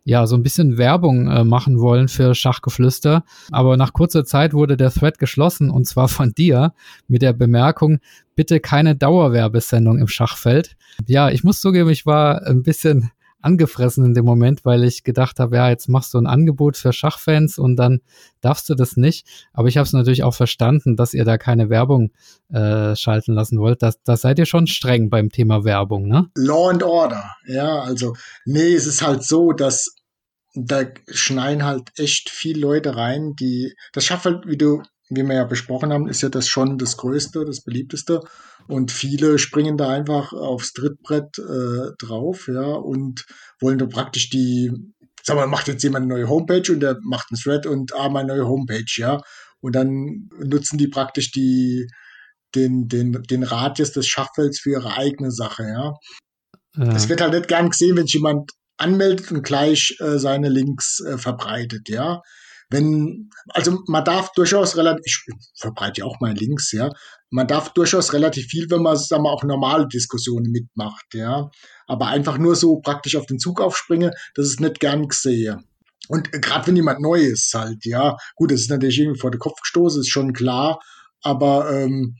ja, 0.07 0.27
so 0.27 0.37
ein 0.37 0.43
bisschen 0.43 0.77
Werbung 0.77 1.29
äh, 1.29 1.45
machen 1.45 1.81
wollen 1.81 2.09
für 2.09 2.35
Schachgeflüster. 2.35 3.25
Aber 3.51 3.77
nach 3.77 3.95
kurzer 3.95 4.25
Zeit 4.25 4.53
wurde 4.53 4.77
der 4.77 4.91
Thread 4.91 5.19
geschlossen 5.19 5.71
und 5.71 5.87
zwar 5.87 6.09
von 6.09 6.33
dir 6.35 6.75
mit 7.09 7.23
der 7.23 7.33
Bemerkung, 7.33 8.01
bitte 8.37 8.61
keine 8.61 8.95
Dauerwerbesendung 8.95 9.99
im 9.99 10.09
Schachfeld. 10.09 10.77
Ja, 11.07 11.31
ich 11.31 11.43
muss 11.43 11.61
zugeben, 11.61 11.89
ich 11.89 12.05
war 12.05 12.47
ein 12.47 12.63
bisschen 12.63 13.11
angefressen 13.45 14.05
in 14.05 14.15
dem 14.15 14.25
Moment, 14.25 14.65
weil 14.65 14.85
ich 14.85 15.05
gedacht 15.05 15.39
habe, 15.39 15.57
ja, 15.57 15.69
jetzt 15.69 15.89
machst 15.89 16.15
du 16.15 16.19
ein 16.19 16.27
Angebot 16.27 16.77
für 16.77 16.93
Schachfans 16.93 17.59
und 17.59 17.77
dann 17.77 18.01
darfst 18.41 18.69
du 18.69 18.75
das 18.75 18.97
nicht. 18.97 19.27
Aber 19.53 19.69
ich 19.69 19.77
habe 19.77 19.87
es 19.87 19.93
natürlich 19.93 20.23
auch 20.23 20.35
verstanden, 20.35 20.97
dass 20.97 21.15
ihr 21.15 21.25
da 21.25 21.39
keine 21.39 21.71
Werbung 21.71 22.11
äh, 22.51 22.97
schalten 22.97 23.35
lassen 23.35 23.59
wollt. 23.59 23.83
Da 23.83 23.93
das 24.05 24.23
seid 24.23 24.39
ihr 24.39 24.47
schon 24.47 24.67
streng 24.67 25.11
beim 25.11 25.31
Thema 25.31 25.65
Werbung, 25.65 26.09
ne? 26.09 26.31
Law 26.37 26.71
and 26.71 26.83
Order, 26.83 27.31
ja, 27.47 27.81
also 27.81 28.15
nee, 28.45 28.75
es 28.75 28.87
ist 28.87 29.03
halt 29.03 29.23
so, 29.23 29.53
dass 29.53 29.95
da 30.55 30.85
schneien 31.09 31.65
halt 31.65 31.91
echt 31.97 32.31
viele 32.31 32.61
Leute 32.61 32.97
rein, 32.97 33.35
die 33.35 33.75
das 33.93 34.05
Schachfeld, 34.05 34.47
wie 34.47 34.57
du 34.57 34.83
wie 35.11 35.23
wir 35.23 35.35
ja 35.35 35.45
besprochen 35.45 35.93
haben, 35.93 36.09
ist 36.09 36.23
ja 36.23 36.29
das 36.29 36.49
schon 36.49 36.79
das 36.79 36.97
Größte, 36.97 37.45
das 37.45 37.61
Beliebteste. 37.61 38.23
Und 38.67 38.93
viele 38.93 39.39
springen 39.39 39.77
da 39.77 39.91
einfach 39.91 40.33
aufs 40.33 40.73
Trittbrett 40.73 41.39
äh, 41.39 41.91
drauf, 41.99 42.49
ja, 42.49 42.63
und 42.63 43.27
wollen 43.61 43.79
da 43.79 43.87
praktisch 43.87 44.31
die, 44.31 44.73
sag 45.23 45.37
mal, 45.37 45.47
macht 45.47 45.69
jetzt 45.69 45.83
jemand 45.83 46.05
eine 46.05 46.15
neue 46.15 46.29
Homepage 46.29 46.73
und 46.73 46.81
der 46.81 46.99
macht 47.03 47.31
ein 47.31 47.37
Thread 47.37 47.67
und 47.67 47.95
ah, 47.95 48.09
meine 48.09 48.29
neue 48.29 48.47
Homepage, 48.47 48.85
ja. 48.97 49.21
Und 49.61 49.75
dann 49.75 50.29
nutzen 50.39 50.79
die 50.79 50.89
praktisch 50.89 51.31
die, 51.31 51.87
den, 52.55 52.89
den, 52.89 53.23
den 53.23 53.43
Radius 53.43 53.93
des 53.93 54.07
Schachfelds 54.07 54.61
für 54.61 54.71
ihre 54.71 54.97
eigene 54.97 55.31
Sache, 55.31 55.65
ja. 55.65 55.95
Es 56.95 57.09
wird 57.09 57.21
halt 57.21 57.35
nicht 57.35 57.49
gern 57.49 57.71
gesehen, 57.71 57.97
wenn 57.97 58.07
sich 58.07 58.15
jemand 58.15 58.51
anmeldet 58.79 59.31
und 59.31 59.45
gleich 59.45 59.97
äh, 60.01 60.19
seine 60.19 60.49
Links 60.49 61.01
äh, 61.01 61.19
verbreitet, 61.19 61.89
ja 61.89 62.21
wenn, 62.75 63.31
also 63.51 63.83
man 63.87 64.05
darf 64.05 64.33
durchaus 64.33 64.77
relativ, 64.77 65.05
ich 65.05 65.35
verbreite 65.57 66.01
ja 66.01 66.07
auch 66.07 66.19
meine 66.21 66.39
Links, 66.39 66.73
ja, 66.73 66.91
man 67.31 67.47
darf 67.47 67.73
durchaus 67.73 68.13
relativ 68.13 68.47
viel, 68.47 68.69
wenn 68.71 68.83
man, 68.83 68.97
sagen 68.97 69.23
wir, 69.23 69.31
auch 69.31 69.45
normale 69.45 69.87
Diskussionen 69.87 70.51
mitmacht, 70.51 71.07
ja. 71.15 71.51
Aber 71.87 72.09
einfach 72.09 72.37
nur 72.37 72.57
so 72.57 72.81
praktisch 72.81 73.17
auf 73.17 73.27
den 73.27 73.39
Zug 73.39 73.61
aufspringe, 73.61 74.11
das 74.35 74.47
ist 74.47 74.61
nicht 74.61 74.81
gern 74.81 75.07
gesehen. 75.07 75.65
Und 76.09 76.33
gerade 76.33 76.67
wenn 76.67 76.77
jemand 76.77 77.01
neu 77.01 77.21
ist 77.21 77.55
halt, 77.55 77.85
ja, 77.85 78.17
gut, 78.35 78.51
das 78.51 78.63
ist 78.63 78.71
natürlich 78.71 78.99
irgendwie 78.99 79.21
vor 79.21 79.31
den 79.31 79.41
Kopf 79.41 79.61
gestoßen, 79.61 80.01
ist 80.01 80.11
schon 80.11 80.33
klar, 80.33 80.81
aber 81.23 81.71
ähm, 81.73 82.17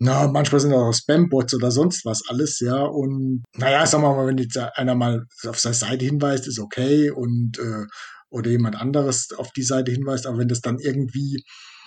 na, 0.00 0.28
manchmal 0.28 0.60
sind 0.60 0.72
auch 0.72 0.92
Spam-Bots 0.92 1.54
oder 1.54 1.70
sonst 1.70 2.04
was 2.04 2.22
alles, 2.28 2.60
ja. 2.60 2.82
Und 2.82 3.42
naja, 3.56 3.84
sagen 3.84 4.04
wir 4.04 4.14
mal, 4.14 4.26
wenn 4.26 4.38
jetzt 4.38 4.56
einer 4.56 4.94
mal 4.94 5.26
auf 5.46 5.58
seine 5.58 5.74
Seite 5.74 6.04
hinweist, 6.04 6.46
ist 6.46 6.60
okay. 6.60 7.10
Und 7.10 7.58
äh, 7.58 7.84
oder 8.30 8.50
jemand 8.50 8.76
anderes 8.76 9.28
auf 9.36 9.50
die 9.52 9.62
Seite 9.62 9.90
hinweist, 9.92 10.26
aber 10.26 10.38
wenn 10.38 10.48
das 10.48 10.60
dann 10.60 10.78
irgendwie 10.78 11.42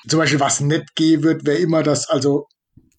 zum 0.08 0.20
Beispiel 0.20 0.40
was 0.40 0.60
nett 0.62 0.96
gehen 0.96 1.24
wird, 1.24 1.46
wäre 1.46 1.60
immer 1.60 1.84
das, 1.84 2.10
also 2.10 2.48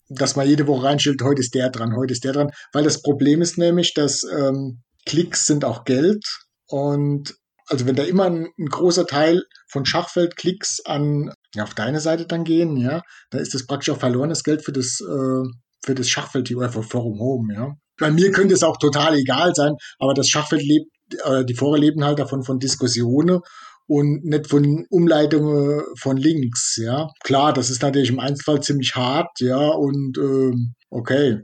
dass 0.09 0.35
man 0.35 0.47
jede 0.47 0.67
Woche 0.67 0.85
reinstellt, 0.85 1.21
heute 1.21 1.41
ist 1.41 1.55
der 1.55 1.69
dran, 1.69 1.95
heute 1.95 2.13
ist 2.13 2.23
der 2.23 2.33
dran, 2.33 2.51
weil 2.71 2.83
das 2.83 3.01
Problem 3.01 3.41
ist 3.41 3.57
nämlich, 3.57 3.93
dass 3.93 4.23
ähm, 4.23 4.83
Klicks 5.05 5.45
sind 5.47 5.65
auch 5.65 5.83
Geld 5.83 6.23
und 6.67 7.33
also 7.67 7.85
wenn 7.85 7.95
da 7.95 8.03
immer 8.03 8.25
ein, 8.25 8.47
ein 8.59 8.65
großer 8.67 9.07
Teil 9.07 9.43
von 9.69 9.85
Schachfeldklicks 9.85 10.81
an 10.85 11.31
ja, 11.55 11.63
auf 11.63 11.73
deine 11.73 11.99
Seite 11.99 12.25
dann 12.25 12.43
gehen, 12.43 12.77
ja, 12.77 13.01
dann 13.31 13.41
ist 13.41 13.53
das 13.53 13.65
praktisch 13.65 13.89
auch 13.89 13.99
verlorenes 13.99 14.43
Geld 14.43 14.63
für 14.63 14.73
das 14.73 14.99
äh, 15.01 15.43
für 15.85 15.95
das 15.95 16.09
Schachfeld 16.09 16.53
oder 16.55 16.69
für 16.69 16.83
Forum 16.83 17.19
Home, 17.19 17.53
ja. 17.53 17.73
Bei 17.99 18.09
mir 18.09 18.31
könnte 18.31 18.53
es 18.53 18.63
auch 18.63 18.77
total 18.77 19.15
egal 19.15 19.53
sein, 19.53 19.73
aber 19.99 20.13
das 20.13 20.27
Schachfeld 20.27 20.63
lebt 20.63 20.87
äh, 21.25 21.45
die 21.45 21.55
Foren 21.55 21.81
leben 21.81 22.03
halt 22.03 22.19
davon 22.19 22.43
von 22.43 22.59
Diskussionen 22.59 23.41
und 23.87 24.23
nicht 24.23 24.47
von 24.47 24.85
Umleitungen 24.89 25.83
von 25.97 26.17
Links, 26.17 26.77
ja. 26.77 27.09
Klar, 27.23 27.53
das 27.53 27.69
ist 27.69 27.81
natürlich 27.81 28.09
im 28.09 28.19
Einzelfall 28.19 28.61
ziemlich 28.61 28.95
hart, 28.95 29.39
ja, 29.39 29.67
und 29.67 30.17
ähm, 30.17 30.75
okay. 30.89 31.41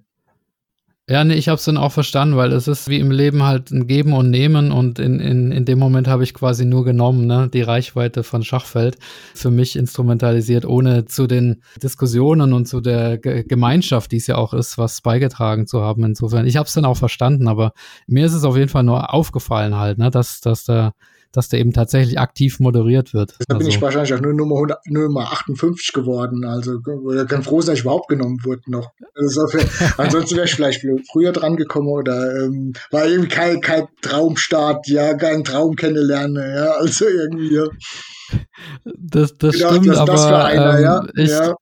Ja, 1.09 1.23
nee, 1.23 1.33
ich 1.33 1.47
habe 1.47 1.55
es 1.55 1.65
dann 1.65 1.77
auch 1.77 1.91
verstanden, 1.91 2.37
weil 2.37 2.51
es 2.51 2.67
ist 2.67 2.87
wie 2.87 2.99
im 2.99 3.09
Leben 3.09 3.41
halt 3.41 3.71
ein 3.71 3.87
Geben 3.87 4.13
und 4.13 4.29
Nehmen 4.29 4.71
und 4.71 4.99
in, 4.99 5.19
in, 5.19 5.51
in 5.51 5.65
dem 5.65 5.79
Moment 5.79 6.07
habe 6.07 6.23
ich 6.23 6.35
quasi 6.35 6.65
nur 6.65 6.85
genommen, 6.85 7.25
ne, 7.25 7.49
die 7.51 7.63
Reichweite 7.63 8.21
von 8.21 8.43
Schachfeld 8.43 8.95
für 9.33 9.49
mich 9.49 9.75
instrumentalisiert, 9.75 10.65
ohne 10.65 11.05
zu 11.05 11.25
den 11.25 11.63
Diskussionen 11.81 12.53
und 12.53 12.67
zu 12.67 12.79
der 12.79 13.17
Ge 13.17 13.43
Gemeinschaft, 13.43 14.11
die 14.11 14.17
es 14.17 14.27
ja 14.27 14.35
auch 14.35 14.53
ist, 14.53 14.77
was 14.77 15.01
beigetragen 15.01 15.65
zu 15.65 15.81
haben. 15.81 16.03
Insofern, 16.03 16.45
ich 16.45 16.57
habe 16.57 16.67
es 16.67 16.73
dann 16.73 16.85
auch 16.85 16.97
verstanden, 16.97 17.47
aber 17.47 17.73
mir 18.05 18.27
ist 18.27 18.33
es 18.35 18.43
auf 18.43 18.55
jeden 18.55 18.69
Fall 18.69 18.83
nur 18.83 19.11
aufgefallen 19.11 19.77
halt, 19.77 19.97
ne, 19.97 20.11
dass, 20.11 20.41
dass 20.41 20.63
da 20.63 20.93
dass 21.31 21.49
der 21.49 21.59
eben 21.59 21.73
tatsächlich 21.73 22.19
aktiv 22.19 22.59
moderiert 22.59 23.13
wird. 23.13 23.35
Da 23.47 23.55
also. 23.55 23.59
bin 23.59 23.67
ich 23.67 23.81
wahrscheinlich 23.81 24.13
auch 24.13 24.21
nur 24.21 24.33
Nummer, 24.33 24.55
100, 24.55 24.87
Nummer 24.87 25.31
58 25.31 25.93
geworden. 25.93 26.45
Also 26.45 26.79
kann 27.27 27.43
froh 27.43 27.61
sein, 27.61 27.73
dass 27.73 27.79
ich 27.79 27.85
überhaupt 27.85 28.09
genommen 28.09 28.39
wurde 28.43 28.61
noch. 28.67 28.91
Also, 29.15 29.47
ansonsten 29.97 30.35
wäre 30.35 30.45
ich 30.45 30.55
vielleicht 30.55 30.85
früher 31.11 31.31
dran 31.31 31.55
gekommen 31.55 31.87
oder 31.87 32.43
ähm, 32.43 32.73
war 32.91 33.05
irgendwie 33.05 33.29
kein, 33.29 33.61
kein 33.61 33.87
Traumstart, 34.01 34.87
ja, 34.87 35.13
kein 35.13 35.43
Traum 35.43 35.75
kennenlernen, 35.75 36.55
ja, 36.55 36.71
also 36.79 37.05
irgendwie. 37.05 37.55
Ja. 37.55 37.65
Das, 38.83 39.33
das 39.37 39.55
gedacht, 39.55 39.75
stimmt, 39.75 39.97
aber 39.97 40.11
das 40.11 40.25
einer, 40.25 40.77
ähm, 40.77 40.83
ja? 40.83 41.07
ich, 41.15 41.29
ja. 41.29 41.55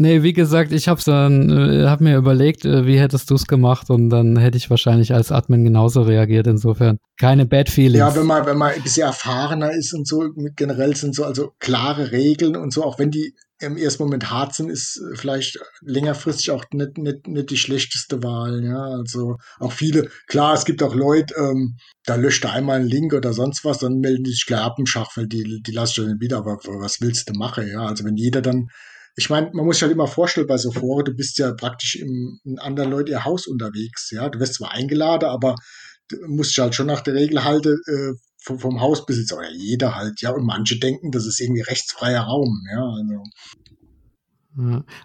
Nee, 0.00 0.22
wie 0.22 0.32
gesagt, 0.32 0.70
ich 0.70 0.84
dann, 0.84 1.50
äh, 1.50 1.86
hab 1.86 2.00
mir 2.00 2.16
überlegt, 2.16 2.64
äh, 2.64 2.86
wie 2.86 3.00
hättest 3.00 3.30
du 3.30 3.34
es 3.34 3.48
gemacht 3.48 3.90
und 3.90 4.10
dann 4.10 4.36
hätte 4.36 4.56
ich 4.56 4.70
wahrscheinlich 4.70 5.12
als 5.12 5.32
Admin 5.32 5.64
genauso 5.64 6.02
reagiert. 6.02 6.46
Insofern 6.46 6.98
keine 7.18 7.46
Bad 7.46 7.68
Feelings. 7.68 7.98
Ja, 7.98 8.14
wenn 8.14 8.26
man, 8.26 8.46
wenn 8.46 8.56
man 8.56 8.74
ein 8.74 8.82
bisschen 8.82 9.08
erfahrener 9.08 9.72
ist 9.72 9.92
und 9.94 10.06
so, 10.06 10.30
generell 10.54 10.94
sind 10.94 11.16
so 11.16 11.24
also 11.24 11.50
klare 11.58 12.12
Regeln 12.12 12.54
und 12.54 12.72
so, 12.72 12.84
auch 12.84 13.00
wenn 13.00 13.10
die 13.10 13.34
im 13.58 13.76
ersten 13.76 14.04
Moment 14.04 14.30
hart 14.30 14.54
sind, 14.54 14.70
ist 14.70 15.02
vielleicht 15.14 15.58
längerfristig 15.80 16.52
auch 16.52 16.64
nicht, 16.72 16.96
nicht, 16.96 17.26
nicht 17.26 17.50
die 17.50 17.56
schlechteste 17.56 18.22
Wahl. 18.22 18.62
Ja, 18.62 18.80
also 18.80 19.38
auch 19.58 19.72
viele, 19.72 20.10
klar, 20.28 20.54
es 20.54 20.64
gibt 20.64 20.80
auch 20.80 20.94
Leute, 20.94 21.34
ähm, 21.36 21.76
da 22.04 22.14
löscht 22.14 22.44
er 22.44 22.52
einmal 22.52 22.78
einen 22.78 22.88
Link 22.88 23.14
oder 23.14 23.32
sonst 23.32 23.64
was, 23.64 23.78
dann 23.78 23.98
melden 23.98 24.22
die 24.22 24.30
sich 24.30 24.46
gleich 24.46 24.60
ab 24.60 24.76
im 24.78 24.86
Schachfeld, 24.86 25.32
die, 25.32 25.60
die 25.60 25.72
lasse 25.72 26.06
dann 26.06 26.20
wieder, 26.20 26.38
aber 26.38 26.58
was 26.62 27.00
willst 27.00 27.28
du 27.28 27.32
machen? 27.32 27.66
Ja, 27.66 27.80
also 27.80 28.04
wenn 28.04 28.16
jeder 28.16 28.42
dann 28.42 28.68
ich 29.18 29.30
meine, 29.30 29.50
man 29.52 29.66
muss 29.66 29.76
sich 29.76 29.82
halt 29.82 29.92
immer 29.92 30.06
vorstellen 30.06 30.46
bei 30.46 30.56
Foren, 30.56 31.04
du 31.04 31.12
bist 31.12 31.38
ja 31.38 31.52
praktisch 31.52 31.96
im, 31.96 32.40
in 32.44 32.60
anderen 32.60 32.92
Leuten 32.92 33.10
ihr 33.10 33.24
Haus 33.24 33.48
unterwegs, 33.48 34.12
ja. 34.12 34.28
Du 34.28 34.38
wirst 34.38 34.54
zwar 34.54 34.70
eingeladen, 34.70 35.28
aber 35.28 35.56
du 36.08 36.18
musst 36.28 36.52
dich 36.52 36.60
halt 36.60 36.76
schon 36.76 36.86
nach 36.86 37.00
der 37.00 37.14
Regel 37.14 37.42
halten, 37.42 37.76
äh, 37.86 38.12
vom, 38.40 38.60
vom 38.60 38.80
Hausbesitzer 38.80 39.36
oder 39.36 39.50
jeder 39.50 39.96
halt, 39.96 40.20
ja. 40.20 40.30
Und 40.30 40.46
manche 40.46 40.78
denken, 40.78 41.10
das 41.10 41.26
ist 41.26 41.40
irgendwie 41.40 41.62
rechtsfreier 41.62 42.22
Raum, 42.22 42.64
ja. 42.72 42.80
Also. 42.80 43.24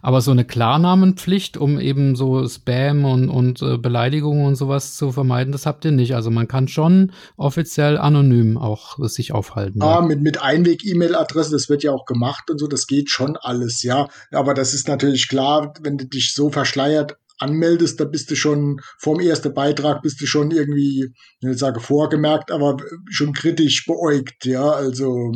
Aber 0.02 0.22
so 0.22 0.32
eine 0.32 0.46
Klarnamenpflicht, 0.46 1.58
um 1.58 1.80
eben 1.80 2.16
so 2.16 2.48
Spam 2.48 3.06
und, 3.06 3.30
und 3.30 3.62
äh, 3.62 3.78
Beleidigungen 3.78 4.46
und 4.46 4.56
sowas 4.56 4.96
zu 4.96 5.12
vermeiden, 5.12 5.52
das 5.52 5.66
habt 5.66 5.86
ihr 5.86 5.92
nicht. 5.92 6.16
Also 6.16 6.32
man 6.32 6.48
kann 6.48 6.68
schon 6.68 7.12
offiziell 7.38 7.98
anonym 7.98 8.58
auch 8.58 8.98
sich 9.08 9.32
aufhalten. 9.32 9.80
Ja, 9.82 10.00
ja. 10.00 10.02
mit, 10.02 10.22
mit 10.22 10.42
Einweg-E-Mail-Adresse, 10.42 11.52
das 11.52 11.70
wird 11.70 11.84
ja 11.84 11.92
auch 11.92 12.06
gemacht 12.06 12.50
und 12.50 12.60
so, 12.60 12.68
das 12.68 12.88
geht 12.88 13.10
schon 13.10 13.38
alles, 13.38 13.84
ja. 13.84 14.08
Aber 14.32 14.54
das 14.54 14.74
ist 14.74 14.88
natürlich 14.88 15.28
klar, 15.28 15.74
wenn 15.82 15.98
du 15.98 16.06
dich 16.06 16.34
so 16.34 16.50
verschleiert 16.50 17.18
anmeldest, 17.40 18.00
da 18.00 18.06
bist 18.06 18.32
du 18.32 18.36
schon 18.36 18.80
vorm 18.98 19.20
ersten 19.20 19.54
Beitrag 19.54 20.02
bist 20.02 20.22
du 20.22 20.26
schon 20.26 20.52
irgendwie, 20.52 21.14
ich 21.42 21.58
sage 21.58 21.80
vorgemerkt, 21.80 22.52
aber 22.52 22.78
schon 23.10 23.34
kritisch 23.34 23.86
beäugt, 23.86 24.46
ja. 24.46 24.72
Also 24.72 25.32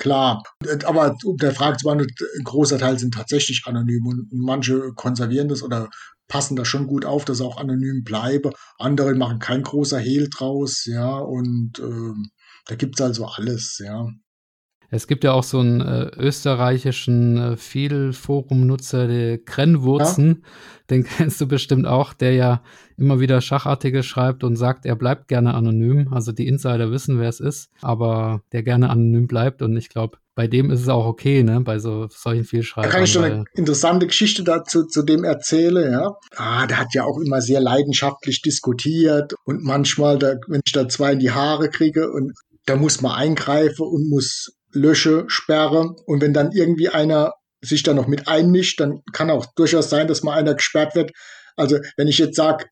Klar, 0.00 0.42
aber 0.86 1.14
der 1.40 1.52
Frage 1.52 1.76
beantworten, 1.84 2.14
ein 2.38 2.44
großer 2.44 2.78
Teil 2.78 2.98
sind 2.98 3.12
tatsächlich 3.12 3.64
anonym 3.66 4.06
und 4.06 4.28
manche 4.32 4.94
konservieren 4.94 5.48
das 5.48 5.62
oder 5.62 5.90
passen 6.26 6.56
da 6.56 6.64
schon 6.64 6.86
gut 6.86 7.04
auf, 7.04 7.26
dass 7.26 7.42
auch 7.42 7.58
anonym 7.58 8.02
bleibe. 8.02 8.52
Andere 8.78 9.14
machen 9.14 9.40
kein 9.40 9.62
großer 9.62 9.98
Hehl 9.98 10.28
draus, 10.30 10.86
ja, 10.86 11.18
und 11.18 11.80
ähm, 11.80 12.30
da 12.66 12.76
gibt's 12.76 13.02
also 13.02 13.26
alles, 13.26 13.78
ja. 13.84 14.08
Es 14.90 15.06
gibt 15.06 15.22
ja 15.22 15.32
auch 15.32 15.44
so 15.44 15.60
einen 15.60 15.80
äh, 15.80 16.10
österreichischen 16.16 17.36
äh, 17.36 17.56
Viel-Forum-Nutzer, 17.56 19.06
der 19.06 19.38
Krennwurzen. 19.38 20.42
Ja. 20.42 20.48
Den 20.90 21.04
kennst 21.04 21.40
du 21.40 21.46
bestimmt 21.46 21.86
auch, 21.86 22.12
der 22.12 22.34
ja 22.34 22.62
immer 22.96 23.20
wieder 23.20 23.40
Schachartikel 23.40 24.02
schreibt 24.02 24.42
und 24.42 24.56
sagt, 24.56 24.84
er 24.84 24.96
bleibt 24.96 25.28
gerne 25.28 25.54
anonym. 25.54 26.12
Also 26.12 26.32
die 26.32 26.48
Insider 26.48 26.90
wissen, 26.90 27.20
wer 27.20 27.28
es 27.28 27.38
ist, 27.38 27.70
aber 27.80 28.42
der 28.52 28.64
gerne 28.64 28.90
anonym 28.90 29.28
bleibt. 29.28 29.62
Und 29.62 29.76
ich 29.76 29.88
glaube, 29.88 30.18
bei 30.34 30.48
dem 30.48 30.70
ist 30.70 30.80
es 30.80 30.88
auch 30.88 31.06
okay, 31.06 31.42
ne, 31.42 31.60
bei 31.60 31.78
so 31.78 32.08
solchen 32.08 32.44
Vielschreibern. 32.44 32.90
Da 32.90 32.94
kann 32.96 33.04
ich 33.04 33.12
schon 33.12 33.24
eine 33.24 33.44
interessante 33.54 34.06
Geschichte 34.06 34.42
dazu 34.42 34.84
zu 34.86 35.02
dem 35.02 35.22
erzählen, 35.22 35.92
ja. 35.92 36.14
Ah, 36.36 36.66
der 36.66 36.78
hat 36.78 36.94
ja 36.94 37.04
auch 37.04 37.18
immer 37.20 37.40
sehr 37.40 37.60
leidenschaftlich 37.60 38.42
diskutiert 38.42 39.34
und 39.44 39.62
manchmal, 39.62 40.18
da, 40.18 40.34
wenn 40.48 40.62
ich 40.64 40.72
da 40.72 40.88
zwei 40.88 41.12
in 41.12 41.18
die 41.18 41.30
Haare 41.30 41.68
kriege 41.68 42.10
und 42.10 42.32
da 42.66 42.76
muss 42.76 43.00
man 43.02 43.12
eingreifen 43.12 43.86
und 43.86 44.08
muss 44.08 44.52
lösche, 44.72 45.24
sperre. 45.28 45.94
Und 46.06 46.20
wenn 46.20 46.32
dann 46.32 46.52
irgendwie 46.52 46.88
einer 46.88 47.34
sich 47.62 47.82
da 47.82 47.94
noch 47.94 48.06
mit 48.06 48.28
einmischt, 48.28 48.80
dann 48.80 49.00
kann 49.12 49.30
auch 49.30 49.46
durchaus 49.54 49.90
sein, 49.90 50.08
dass 50.08 50.22
mal 50.22 50.36
einer 50.36 50.54
gesperrt 50.54 50.94
wird. 50.94 51.12
Also 51.56 51.78
wenn 51.96 52.08
ich 52.08 52.18
jetzt 52.18 52.36
sage, 52.36 52.66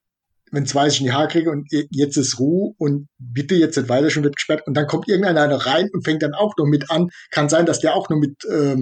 wenn 0.50 0.66
zwei 0.66 0.88
sich 0.88 1.00
in 1.00 1.06
die 1.06 1.12
Haare 1.12 1.28
kriege 1.28 1.50
und 1.50 1.68
jetzt 1.70 2.16
ist 2.16 2.38
Ruhe 2.38 2.72
und 2.78 3.08
bitte 3.18 3.54
jetzt 3.54 3.76
nicht 3.76 3.88
weiter, 3.88 4.08
schon 4.08 4.24
wird 4.24 4.36
gesperrt 4.36 4.62
und 4.66 4.74
dann 4.74 4.86
kommt 4.86 5.08
irgendeiner 5.08 5.54
rein 5.54 5.88
und 5.92 6.04
fängt 6.04 6.22
dann 6.22 6.32
auch 6.32 6.54
noch 6.56 6.64
mit 6.64 6.90
an, 6.90 7.10
kann 7.30 7.50
sein, 7.50 7.66
dass 7.66 7.80
der 7.80 7.94
auch 7.94 8.08
noch 8.08 8.16
mit 8.16 8.44
äh, 8.46 8.76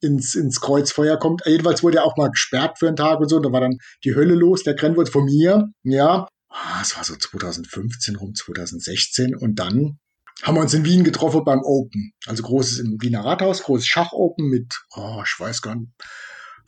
ins, 0.00 0.34
ins 0.34 0.60
Kreuzfeuer 0.60 1.18
kommt. 1.18 1.42
Jedenfalls 1.44 1.82
wurde 1.82 1.98
er 1.98 2.04
auch 2.04 2.16
mal 2.16 2.30
gesperrt 2.30 2.78
für 2.78 2.88
einen 2.88 2.96
Tag 2.96 3.20
und 3.20 3.28
so, 3.28 3.36
und 3.36 3.44
da 3.44 3.52
war 3.52 3.60
dann 3.60 3.78
die 4.04 4.14
Hölle 4.14 4.34
los, 4.34 4.62
der 4.62 4.74
Grenn 4.74 4.94
von 5.06 5.24
mir, 5.24 5.68
ja, 5.82 6.26
ah, 6.48 6.80
es 6.82 6.96
war 6.96 7.04
so 7.04 7.14
2015 7.16 8.16
rum, 8.16 8.34
2016 8.34 9.36
und 9.36 9.58
dann 9.58 9.98
haben 10.42 10.54
wir 10.54 10.62
uns 10.62 10.74
in 10.74 10.84
Wien 10.84 11.04
getroffen 11.04 11.44
beim 11.44 11.60
Open. 11.62 12.12
Also 12.26 12.42
großes 12.42 12.78
im 12.80 12.96
Wiener 13.00 13.24
Rathaus, 13.24 13.62
großes 13.62 13.86
Schach-Open 13.86 14.48
mit, 14.48 14.74
oh, 14.96 15.22
ich 15.24 15.38
weiß 15.38 15.62
gar 15.62 15.74
nicht, 15.76 15.90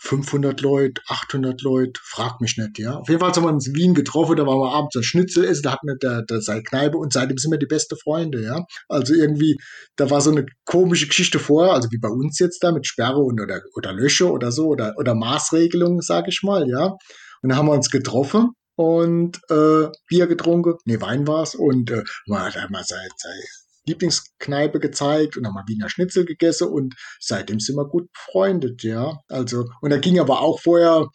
500 0.02 0.60
Leute, 0.60 1.00
800 1.06 1.62
Leute, 1.62 2.00
frag 2.02 2.40
mich 2.40 2.56
nicht, 2.56 2.80
ja. 2.80 2.96
Auf 2.96 3.08
jeden 3.08 3.20
Fall 3.20 3.30
haben 3.30 3.44
wir 3.44 3.52
uns 3.52 3.68
in 3.68 3.76
Wien 3.76 3.94
getroffen, 3.94 4.34
da 4.34 4.44
waren 4.44 4.58
wir 4.58 4.72
abends 4.72 4.96
ein 4.96 5.04
Schnitzel 5.04 5.44
essen, 5.44 5.62
da 5.62 5.72
hatten 5.72 5.86
wir 5.86 5.94
der, 5.94 6.22
der 6.22 6.40
seine 6.40 6.64
Kneipe 6.64 6.98
und 6.98 7.12
seitdem 7.12 7.38
sind 7.38 7.52
wir 7.52 7.58
die 7.58 7.66
beste 7.66 7.96
Freunde, 7.96 8.42
ja. 8.42 8.64
Also 8.88 9.14
irgendwie, 9.14 9.56
da 9.94 10.10
war 10.10 10.20
so 10.20 10.32
eine 10.32 10.44
komische 10.64 11.06
Geschichte 11.06 11.38
vorher, 11.38 11.72
also 11.72 11.88
wie 11.92 11.98
bei 11.98 12.08
uns 12.08 12.40
jetzt 12.40 12.64
da 12.64 12.72
mit 12.72 12.86
Sperre 12.88 13.20
und 13.20 13.40
oder, 13.40 13.60
oder 13.76 13.92
Lösche 13.92 14.28
oder 14.28 14.50
so 14.50 14.66
oder, 14.66 14.94
oder 14.98 15.14
Maßregelungen, 15.14 16.00
sag 16.00 16.26
ich 16.26 16.42
mal, 16.42 16.68
ja. 16.68 16.86
Und 17.42 17.50
dann 17.50 17.56
haben 17.56 17.66
wir 17.66 17.74
uns 17.74 17.90
getroffen 17.90 18.50
und 18.74 19.38
äh, 19.50 19.86
Bier 20.08 20.26
getrunken, 20.26 20.74
nee, 20.84 21.00
Wein 21.00 21.28
war's 21.28 21.54
und 21.54 21.92
äh, 21.92 22.02
man 22.26 22.42
hat 22.42 22.56
einmal 22.56 22.82
seit, 22.84 23.12
seit 23.16 23.61
Lieblingskneipe 23.86 24.80
gezeigt 24.80 25.36
und 25.36 25.46
haben 25.46 25.54
mal 25.54 25.64
Wiener 25.66 25.88
Schnitzel 25.88 26.24
gegessen 26.24 26.68
und 26.68 26.94
seitdem 27.20 27.60
sind 27.60 27.76
wir 27.76 27.88
gut 27.88 28.08
befreundet, 28.12 28.82
ja. 28.82 29.18
Also, 29.28 29.64
und 29.80 29.90
da 29.90 29.98
ging 29.98 30.18
aber 30.20 30.40
auch 30.40 30.60
vorher, 30.60 31.08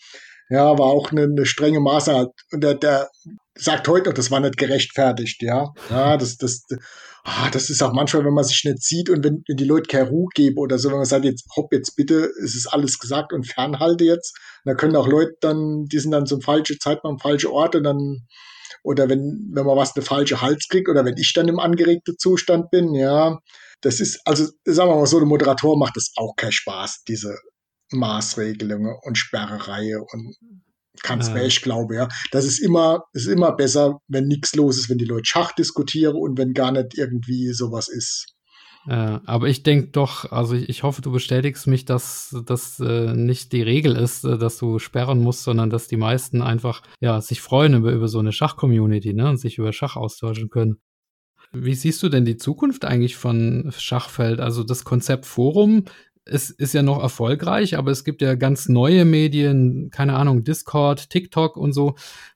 ja, 0.49 0.77
war 0.77 0.87
auch 0.87 1.11
eine, 1.11 1.23
eine 1.23 1.45
strenge 1.45 1.79
Maße. 1.79 2.27
Und 2.51 2.63
der, 2.63 2.75
der 2.75 3.09
sagt 3.55 3.87
heute 3.87 4.09
noch, 4.09 4.13
das 4.13 4.31
war 4.31 4.39
nicht 4.39 4.57
gerechtfertigt, 4.57 5.41
ja. 5.41 5.73
Ja, 5.89 6.17
das, 6.17 6.37
das, 6.37 6.63
ah, 7.23 7.49
das 7.51 7.69
ist 7.69 7.81
auch 7.81 7.93
manchmal, 7.93 8.25
wenn 8.25 8.33
man 8.33 8.43
sich 8.43 8.63
nicht 8.63 8.81
sieht 8.81 9.09
und 9.09 9.23
wenn, 9.23 9.43
wenn 9.47 9.57
die 9.57 9.65
Leute 9.65 9.87
keine 9.87 10.09
Ruhe 10.09 10.27
geben 10.33 10.57
oder 10.57 10.77
so, 10.77 10.89
wenn 10.89 10.97
man 10.97 11.05
sagt, 11.05 11.25
jetzt 11.25 11.45
hopp, 11.55 11.73
jetzt 11.73 11.95
bitte, 11.95 12.31
es 12.43 12.55
ist 12.55 12.67
alles 12.67 12.99
gesagt 12.99 13.33
und 13.33 13.47
fernhalte 13.47 14.05
jetzt. 14.05 14.37
Und 14.63 14.71
da 14.71 14.75
können 14.75 14.95
auch 14.95 15.07
Leute 15.07 15.33
dann, 15.41 15.85
die 15.85 15.99
sind 15.99 16.11
dann 16.11 16.25
zum 16.25 16.41
falschen 16.41 16.79
Zeitpunkt 16.79 17.21
am 17.21 17.29
falschen 17.29 17.51
Ort 17.51 17.75
und 17.75 17.83
dann 17.83 18.27
oder 18.83 19.09
wenn, 19.09 19.51
wenn 19.53 19.65
man 19.65 19.77
was 19.77 19.95
eine 19.95 20.05
falsche 20.05 20.41
Hals 20.41 20.67
kriegt 20.69 20.89
oder 20.89 21.05
wenn 21.05 21.17
ich 21.17 21.33
dann 21.33 21.47
im 21.47 21.59
angeregten 21.59 22.17
Zustand 22.17 22.69
bin, 22.71 22.93
ja. 22.93 23.39
Das 23.81 23.99
ist, 23.99 24.19
also 24.25 24.45
sagen 24.65 24.89
wir 24.89 24.95
mal 24.95 25.05
so, 25.05 25.19
der 25.19 25.27
Moderator 25.27 25.77
macht 25.77 25.97
das 25.97 26.11
auch 26.15 26.35
keinen 26.35 26.51
Spaß, 26.51 27.03
diese 27.07 27.37
Maßregelungen 27.91 28.95
und 29.03 29.17
Sperrereihe 29.17 29.99
und 30.01 30.35
kann's 31.03 31.27
ja. 31.27 31.37
ich 31.37 31.61
glaube, 31.61 31.95
ja. 31.95 32.07
Das 32.31 32.45
ist 32.45 32.59
immer, 32.59 33.03
ist 33.13 33.27
immer 33.27 33.55
besser, 33.55 33.99
wenn 34.07 34.25
nichts 34.25 34.55
los 34.55 34.77
ist, 34.77 34.89
wenn 34.89 34.97
die 34.97 35.05
Leute 35.05 35.25
Schach 35.25 35.51
diskutieren 35.53 36.15
und 36.15 36.37
wenn 36.37 36.53
gar 36.53 36.71
nicht 36.71 36.97
irgendwie 36.97 37.53
sowas 37.53 37.87
ist. 37.87 38.36
Äh, 38.87 39.19
aber 39.25 39.49
ich 39.49 39.63
denke 39.63 39.87
doch, 39.87 40.31
also 40.31 40.55
ich, 40.55 40.69
ich, 40.69 40.83
hoffe, 40.83 41.01
du 41.01 41.11
bestätigst 41.11 41.67
mich, 41.67 41.83
dass 41.83 42.35
das 42.45 42.79
äh, 42.79 43.13
nicht 43.13 43.51
die 43.51 43.61
Regel 43.61 43.95
ist, 43.97 44.23
äh, 44.23 44.37
dass 44.37 44.57
du 44.57 44.79
sperren 44.79 45.19
musst, 45.19 45.43
sondern 45.43 45.69
dass 45.69 45.89
die 45.89 45.97
meisten 45.97 46.41
einfach 46.41 46.81
ja 47.01 47.19
sich 47.19 47.41
freuen 47.41 47.73
über, 47.73 47.91
über 47.91 48.07
so 48.07 48.19
eine 48.19 48.31
Schach-Community 48.31 49.13
ne, 49.13 49.29
und 49.29 49.37
sich 49.37 49.57
über 49.57 49.73
Schach 49.73 49.97
austauschen 49.97 50.49
können. 50.49 50.77
Wie 51.51 51.75
siehst 51.75 52.01
du 52.01 52.09
denn 52.09 52.23
die 52.23 52.37
Zukunft 52.37 52.85
eigentlich 52.85 53.17
von 53.17 53.73
Schachfeld? 53.77 54.39
Also 54.39 54.63
das 54.63 54.85
Konzept 54.85 55.25
Forum 55.25 55.83
ist, 56.23 56.49
ist 56.51 56.73
ja 56.73 56.81
noch 56.81 57.01
erfolgreich, 57.01 57.77
aber 57.77 57.91
es 57.91 58.05
gibt 58.05 58.21
ja 58.21 58.35
ganz 58.35 58.69
neue 58.69 59.03
Medien, 59.03 59.89
keine 59.91 60.15
Ahnung, 60.15 60.43
Discord, 60.43 61.09
TikTok 61.09 61.57
und 61.57 61.73
so. 61.73 61.95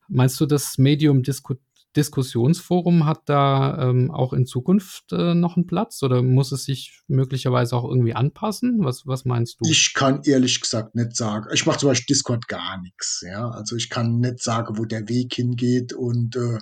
Meinst 0.09 0.39
du, 0.41 0.45
das 0.45 0.77
Medium 0.77 1.23
diskutiert? 1.23 1.65
Diskussionsforum 1.95 3.05
hat 3.05 3.21
da 3.25 3.89
ähm, 3.89 4.11
auch 4.11 4.33
in 4.33 4.45
Zukunft 4.45 5.11
äh, 5.11 5.33
noch 5.33 5.57
einen 5.57 5.67
Platz 5.67 6.01
oder 6.03 6.21
muss 6.21 6.51
es 6.51 6.63
sich 6.63 7.01
möglicherweise 7.07 7.75
auch 7.75 7.83
irgendwie 7.83 8.13
anpassen? 8.13 8.79
Was, 8.81 9.03
was 9.05 9.25
meinst 9.25 9.57
du? 9.59 9.69
Ich 9.69 9.93
kann 9.93 10.21
ehrlich 10.23 10.61
gesagt 10.61 10.95
nicht 10.95 11.15
sagen. 11.15 11.47
Ich 11.53 11.65
mache 11.65 11.79
zum 11.79 11.89
Beispiel 11.89 12.15
Discord 12.15 12.47
gar 12.47 12.81
nichts. 12.81 13.23
Ja? 13.25 13.49
Also 13.49 13.75
ich 13.75 13.89
kann 13.89 14.19
nicht 14.19 14.41
sagen, 14.41 14.77
wo 14.77 14.85
der 14.85 15.09
Weg 15.09 15.33
hingeht 15.33 15.93
und 15.93 16.35
äh, 16.35 16.59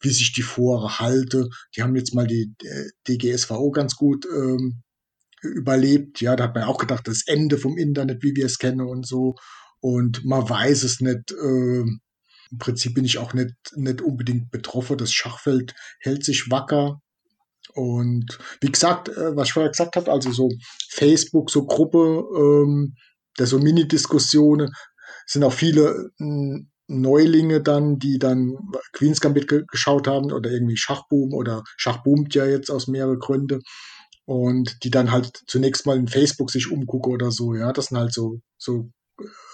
wie 0.00 0.10
sich 0.10 0.32
die 0.32 0.42
Foren 0.42 0.98
halte. 0.98 1.48
Die 1.76 1.82
haben 1.82 1.96
jetzt 1.96 2.14
mal 2.14 2.26
die 2.26 2.52
äh, 2.64 2.88
DGSVO 3.08 3.70
ganz 3.70 3.94
gut 3.94 4.26
ähm, 4.26 4.82
überlebt. 5.42 6.20
Ja, 6.20 6.36
da 6.36 6.44
hat 6.44 6.54
man 6.54 6.64
auch 6.64 6.78
gedacht, 6.78 7.06
das 7.06 7.22
Ende 7.26 7.58
vom 7.58 7.76
Internet, 7.78 8.22
wie 8.22 8.34
wir 8.34 8.46
es 8.46 8.58
kennen 8.58 8.80
und 8.80 9.06
so. 9.06 9.34
Und 9.80 10.24
man 10.24 10.48
weiß 10.48 10.82
es 10.82 11.00
nicht. 11.00 11.32
Äh, 11.32 11.84
im 12.54 12.58
Prinzip 12.58 12.94
bin 12.94 13.04
ich 13.04 13.18
auch 13.18 13.34
nicht, 13.34 13.54
nicht 13.74 14.00
unbedingt 14.00 14.50
betroffen. 14.50 14.96
Das 14.96 15.12
Schachfeld 15.12 15.74
hält 15.98 16.24
sich 16.24 16.50
wacker. 16.50 17.00
Und 17.74 18.38
wie 18.60 18.70
gesagt, 18.70 19.08
äh, 19.08 19.36
was 19.36 19.48
ich 19.48 19.52
vorher 19.54 19.72
gesagt 19.72 19.96
habe, 19.96 20.12
also 20.12 20.30
so 20.30 20.48
Facebook, 20.90 21.50
so 21.50 21.66
Gruppe, 21.66 22.24
ähm, 22.36 22.94
der 23.38 23.46
so 23.46 23.58
Mini-Diskussionen, 23.58 24.70
sind 25.26 25.42
auch 25.42 25.52
viele 25.52 26.10
äh, 26.20 26.60
Neulinge 26.86 27.60
dann, 27.60 27.98
die 27.98 28.18
dann 28.18 28.56
Queens 28.92 29.20
Gambit 29.20 29.48
ge 29.48 29.64
geschaut 29.68 30.06
haben 30.06 30.30
oder 30.32 30.50
irgendwie 30.50 30.76
Schachboom 30.76 31.32
oder 31.32 31.64
Schachboomt 31.76 32.34
ja 32.34 32.44
jetzt 32.44 32.70
aus 32.70 32.86
mehreren 32.86 33.18
Gründen 33.18 33.62
und 34.26 34.84
die 34.84 34.90
dann 34.90 35.10
halt 35.10 35.42
zunächst 35.48 35.86
mal 35.86 35.96
in 35.96 36.08
Facebook 36.08 36.50
sich 36.50 36.70
umgucken 36.70 37.12
oder 37.12 37.32
so, 37.32 37.54
ja, 37.54 37.72
das 37.72 37.86
sind 37.86 37.98
halt 37.98 38.12
so, 38.12 38.38
so 38.58 38.90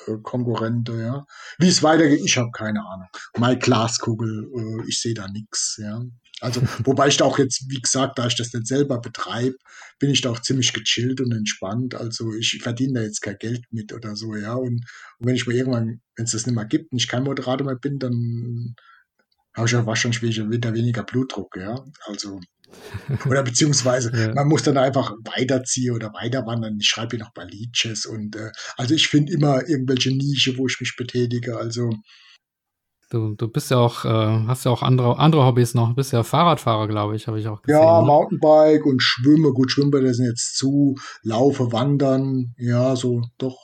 äh, 0.07 0.16
Konkurrente, 0.22 1.01
ja. 1.01 1.26
Wie 1.59 1.68
es 1.68 1.82
weitergeht, 1.82 2.20
ich 2.24 2.36
habe 2.36 2.51
keine 2.53 2.80
Ahnung. 2.80 3.09
Mal 3.38 3.59
Glaskugel, 3.59 4.51
äh, 4.55 4.88
ich 4.88 5.01
sehe 5.01 5.14
da 5.14 5.28
nichts, 5.28 5.78
ja. 5.80 6.03
Also, 6.40 6.62
wobei 6.84 7.09
ich 7.09 7.16
da 7.16 7.24
auch 7.24 7.38
jetzt, 7.38 7.64
wie 7.68 7.80
gesagt, 7.80 8.18
da 8.18 8.26
ich 8.26 8.36
das 8.36 8.53
nicht 8.53 8.66
selber 8.66 9.01
betreibe, 9.01 9.57
bin 9.98 10.11
ich 10.11 10.22
da 10.22 10.30
auch 10.30 10.40
ziemlich 10.40 10.72
gechillt 10.72 11.20
und 11.20 11.32
entspannt. 11.32 11.94
Also 11.94 12.32
ich 12.34 12.59
verdiene 12.62 12.94
da 12.94 13.03
jetzt 13.03 13.20
kein 13.20 13.36
Geld 13.38 13.64
mit 13.70 13.92
oder 13.92 14.16
so, 14.16 14.34
ja. 14.34 14.55
Und, 14.55 14.84
und 15.18 15.26
wenn 15.26 15.34
ich 15.34 15.46
mir 15.46 15.55
irgendwann, 15.55 16.01
wenn 16.16 16.24
es 16.24 16.32
das 16.32 16.46
nicht 16.46 16.55
mehr 16.55 16.64
gibt 16.64 16.92
und 16.92 16.98
ich 16.98 17.09
kein 17.09 17.24
Moderator 17.24 17.66
mehr 17.66 17.76
bin, 17.76 17.98
dann 17.98 18.74
habe 19.55 19.66
ich 19.66 19.72
ja 19.72 19.84
wahrscheinlich 19.84 20.22
wieder 20.22 20.74
weniger 20.74 21.03
Blutdruck, 21.03 21.57
ja. 21.57 21.84
Also 22.07 22.40
oder 23.27 23.43
beziehungsweise 23.43 24.11
ja. 24.14 24.35
man 24.35 24.49
muss 24.49 24.62
dann 24.62 24.79
einfach 24.79 25.12
weiterziehen 25.25 25.95
oder 25.95 26.12
weiterwandern. 26.12 26.79
Ich 26.81 26.89
schreibe 26.89 27.16
hier 27.16 27.25
noch 27.25 27.33
bei 27.33 27.45
Leeches 27.45 28.07
und 28.07 28.37
äh, 28.37 28.51
also 28.77 28.95
ich 28.95 29.09
finde 29.09 29.33
immer 29.33 29.68
irgendwelche 29.68 30.11
Nische, 30.11 30.57
wo 30.57 30.66
ich 30.66 30.79
mich 30.81 30.97
betätige. 30.97 31.57
Also 31.57 31.91
Du, 33.11 33.35
du 33.35 33.49
bist 33.49 33.73
ja 33.73 33.79
auch, 33.79 34.05
äh, 34.05 34.47
hast 34.47 34.64
ja 34.64 34.71
auch 34.71 34.83
andere, 34.83 35.18
andere 35.18 35.45
Hobbys 35.45 35.75
noch. 35.75 35.89
Du 35.89 35.95
bist 35.97 36.12
ja 36.12 36.23
Fahrradfahrer, 36.23 36.87
glaube 36.87 37.16
ich, 37.16 37.27
habe 37.27 37.41
ich 37.41 37.49
auch 37.49 37.61
gesehen. 37.61 37.81
Ja, 37.81 38.01
ne? 38.01 38.07
Mountainbike 38.07 38.87
und 38.87 39.03
Schwimme. 39.03 39.53
Gut, 39.53 39.73
Schwimmbäder 39.73 40.14
sind 40.14 40.27
jetzt 40.27 40.57
zu. 40.57 40.95
Laufe, 41.25 41.73
Wandern. 41.73 42.55
Ja, 42.57 42.95
so 42.95 43.23
doch 43.37 43.59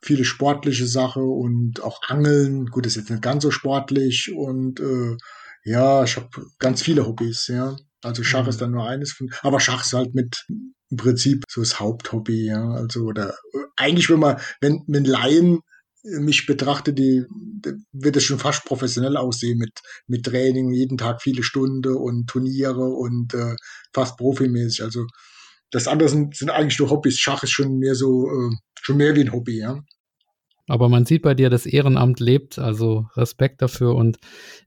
viele 0.00 0.24
sportliche 0.24 0.86
Sachen 0.86 1.24
und 1.24 1.82
auch 1.82 2.00
Angeln. 2.06 2.66
Gut, 2.66 2.86
ist 2.86 2.94
jetzt 2.94 3.10
nicht 3.10 3.22
ganz 3.22 3.42
so 3.42 3.50
sportlich 3.50 4.32
und 4.34 4.78
äh, 4.78 5.16
ja, 5.64 6.04
ich 6.04 6.16
habe 6.16 6.28
ganz 6.60 6.80
viele 6.80 7.06
Hobbys, 7.06 7.48
ja. 7.48 7.76
Also 8.02 8.22
Schach 8.22 8.44
mhm. 8.44 8.48
ist 8.48 8.60
dann 8.60 8.70
nur 8.72 8.86
eines 8.88 9.12
von, 9.12 9.30
aber 9.42 9.60
Schach 9.60 9.84
ist 9.84 9.92
halt 9.92 10.14
mit 10.14 10.46
im 10.90 10.96
Prinzip 10.96 11.44
so 11.48 11.60
das 11.60 11.78
Haupthobby, 11.78 12.46
ja. 12.46 12.70
Also 12.70 13.04
oder 13.04 13.34
eigentlich, 13.76 14.10
wenn 14.10 14.20
man, 14.20 14.40
wenn, 14.60 14.82
wenn 14.86 15.04
Laien 15.04 15.60
mich 16.02 16.46
betrachte, 16.46 16.92
die, 16.92 17.24
die 17.30 17.74
wird 17.92 18.16
es 18.16 18.24
schon 18.24 18.38
fast 18.38 18.64
professionell 18.64 19.16
aussehen 19.16 19.58
mit, 19.58 19.80
mit 20.06 20.24
Training, 20.24 20.72
jeden 20.72 20.96
Tag 20.96 21.20
viele 21.22 21.42
Stunden 21.42 21.94
und 21.94 22.26
Turniere 22.26 22.84
und 22.84 23.34
äh, 23.34 23.54
fast 23.92 24.16
profimäßig. 24.16 24.82
Also 24.82 25.06
das 25.70 25.86
andere 25.86 26.08
sind, 26.08 26.36
sind 26.36 26.50
eigentlich 26.50 26.78
nur 26.78 26.90
Hobbys. 26.90 27.18
Schach 27.18 27.42
ist 27.42 27.50
schon 27.50 27.78
mehr 27.78 27.94
so, 27.94 28.28
äh, 28.28 28.50
schon 28.80 28.96
mehr 28.96 29.14
wie 29.14 29.20
ein 29.20 29.32
Hobby, 29.32 29.58
ja. 29.58 29.78
Aber 30.70 30.88
man 30.88 31.04
sieht 31.06 31.22
bei 31.22 31.34
dir, 31.34 31.50
das 31.50 31.66
Ehrenamt 31.66 32.20
lebt, 32.20 32.58
also 32.58 33.06
Respekt 33.16 33.62
dafür 33.62 33.94
und 33.94 34.18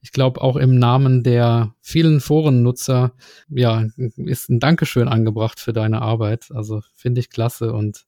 ich 0.01 0.11
glaube 0.11 0.41
auch 0.41 0.55
im 0.57 0.77
Namen 0.77 1.23
der 1.23 1.73
vielen 1.81 2.19
Forennutzer, 2.19 3.13
ja, 3.49 3.87
ist 4.17 4.49
ein 4.49 4.59
Dankeschön 4.59 5.07
angebracht 5.07 5.59
für 5.59 5.73
deine 5.73 6.01
Arbeit. 6.01 6.49
Also 6.53 6.81
finde 6.93 7.21
ich 7.21 7.29
klasse 7.29 7.73
und 7.73 8.05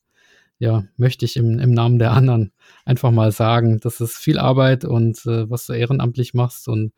ja, 0.58 0.84
möchte 0.98 1.26
ich 1.26 1.38
im, 1.38 1.60
im 1.60 1.72
Namen 1.72 2.00
der 2.00 2.12
anderen 2.12 2.52
einfach 2.86 3.12
mal 3.12 3.32
sagen, 3.32 3.80
das 3.82 4.00
ist 4.02 4.18
viel 4.18 4.40
Arbeit 4.40 4.86
und 4.86 5.26
äh, 5.26 5.50
was 5.50 5.66
du 5.66 5.74
ehrenamtlich 5.74 6.34
machst 6.34 6.68
und 6.68 6.94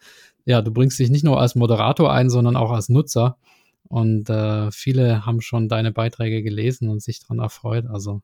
ja, 0.45 0.61
du 0.61 0.71
bringst 0.71 0.99
dich 0.99 1.09
nicht 1.09 1.23
nur 1.23 1.39
als 1.41 1.55
Moderator 1.55 2.11
ein, 2.11 2.29
sondern 2.29 2.55
auch 2.55 2.71
als 2.71 2.89
Nutzer 2.89 3.37
und 3.87 4.29
äh, 4.29 4.71
viele 4.71 5.25
haben 5.25 5.41
schon 5.41 5.69
deine 5.69 5.91
Beiträge 5.91 6.43
gelesen 6.43 6.89
und 6.89 7.01
sich 7.01 7.19
daran 7.19 7.39
erfreut. 7.39 7.85
Also 7.87 8.21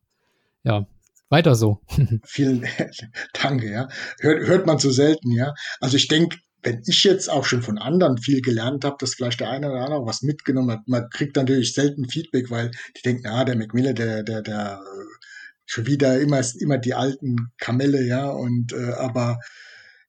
ja, 0.63 0.87
weiter 1.33 1.55
so. 1.55 1.81
Vielen 2.25 2.65
Dank, 3.33 3.63
ja. 3.63 3.89
Hört, 4.19 4.47
hört 4.47 4.65
man 4.65 4.79
so 4.79 4.91
selten, 4.91 5.31
ja. 5.31 5.53
Also 5.81 5.97
ich 5.97 6.07
denke, 6.07 6.37
wenn 6.61 6.81
ich 6.85 7.03
jetzt 7.03 7.29
auch 7.29 7.43
schon 7.43 7.61
von 7.61 7.77
anderen 7.77 8.17
viel 8.17 8.41
gelernt 8.41 8.85
habe, 8.85 8.95
dass 8.99 9.15
vielleicht 9.15 9.41
der 9.41 9.49
eine 9.49 9.69
oder 9.69 9.81
andere 9.81 10.05
was 10.05 10.21
mitgenommen 10.21 10.71
hat, 10.71 10.87
man 10.87 11.09
kriegt 11.09 11.35
natürlich 11.35 11.73
selten 11.73 12.07
Feedback, 12.07 12.49
weil 12.49 12.71
die 12.95 13.01
denken, 13.01 13.27
ah, 13.27 13.43
der 13.43 13.57
Macmillan, 13.57 13.95
der, 13.95 14.23
der, 14.23 14.41
der 14.41 14.79
schon 15.65 15.87
wieder 15.87 16.19
immer, 16.21 16.41
immer 16.59 16.77
die 16.77 16.93
alten 16.93 17.51
Kamelle, 17.57 18.05
ja. 18.05 18.29
Und 18.29 18.71
äh, 18.71 18.93
aber 18.93 19.39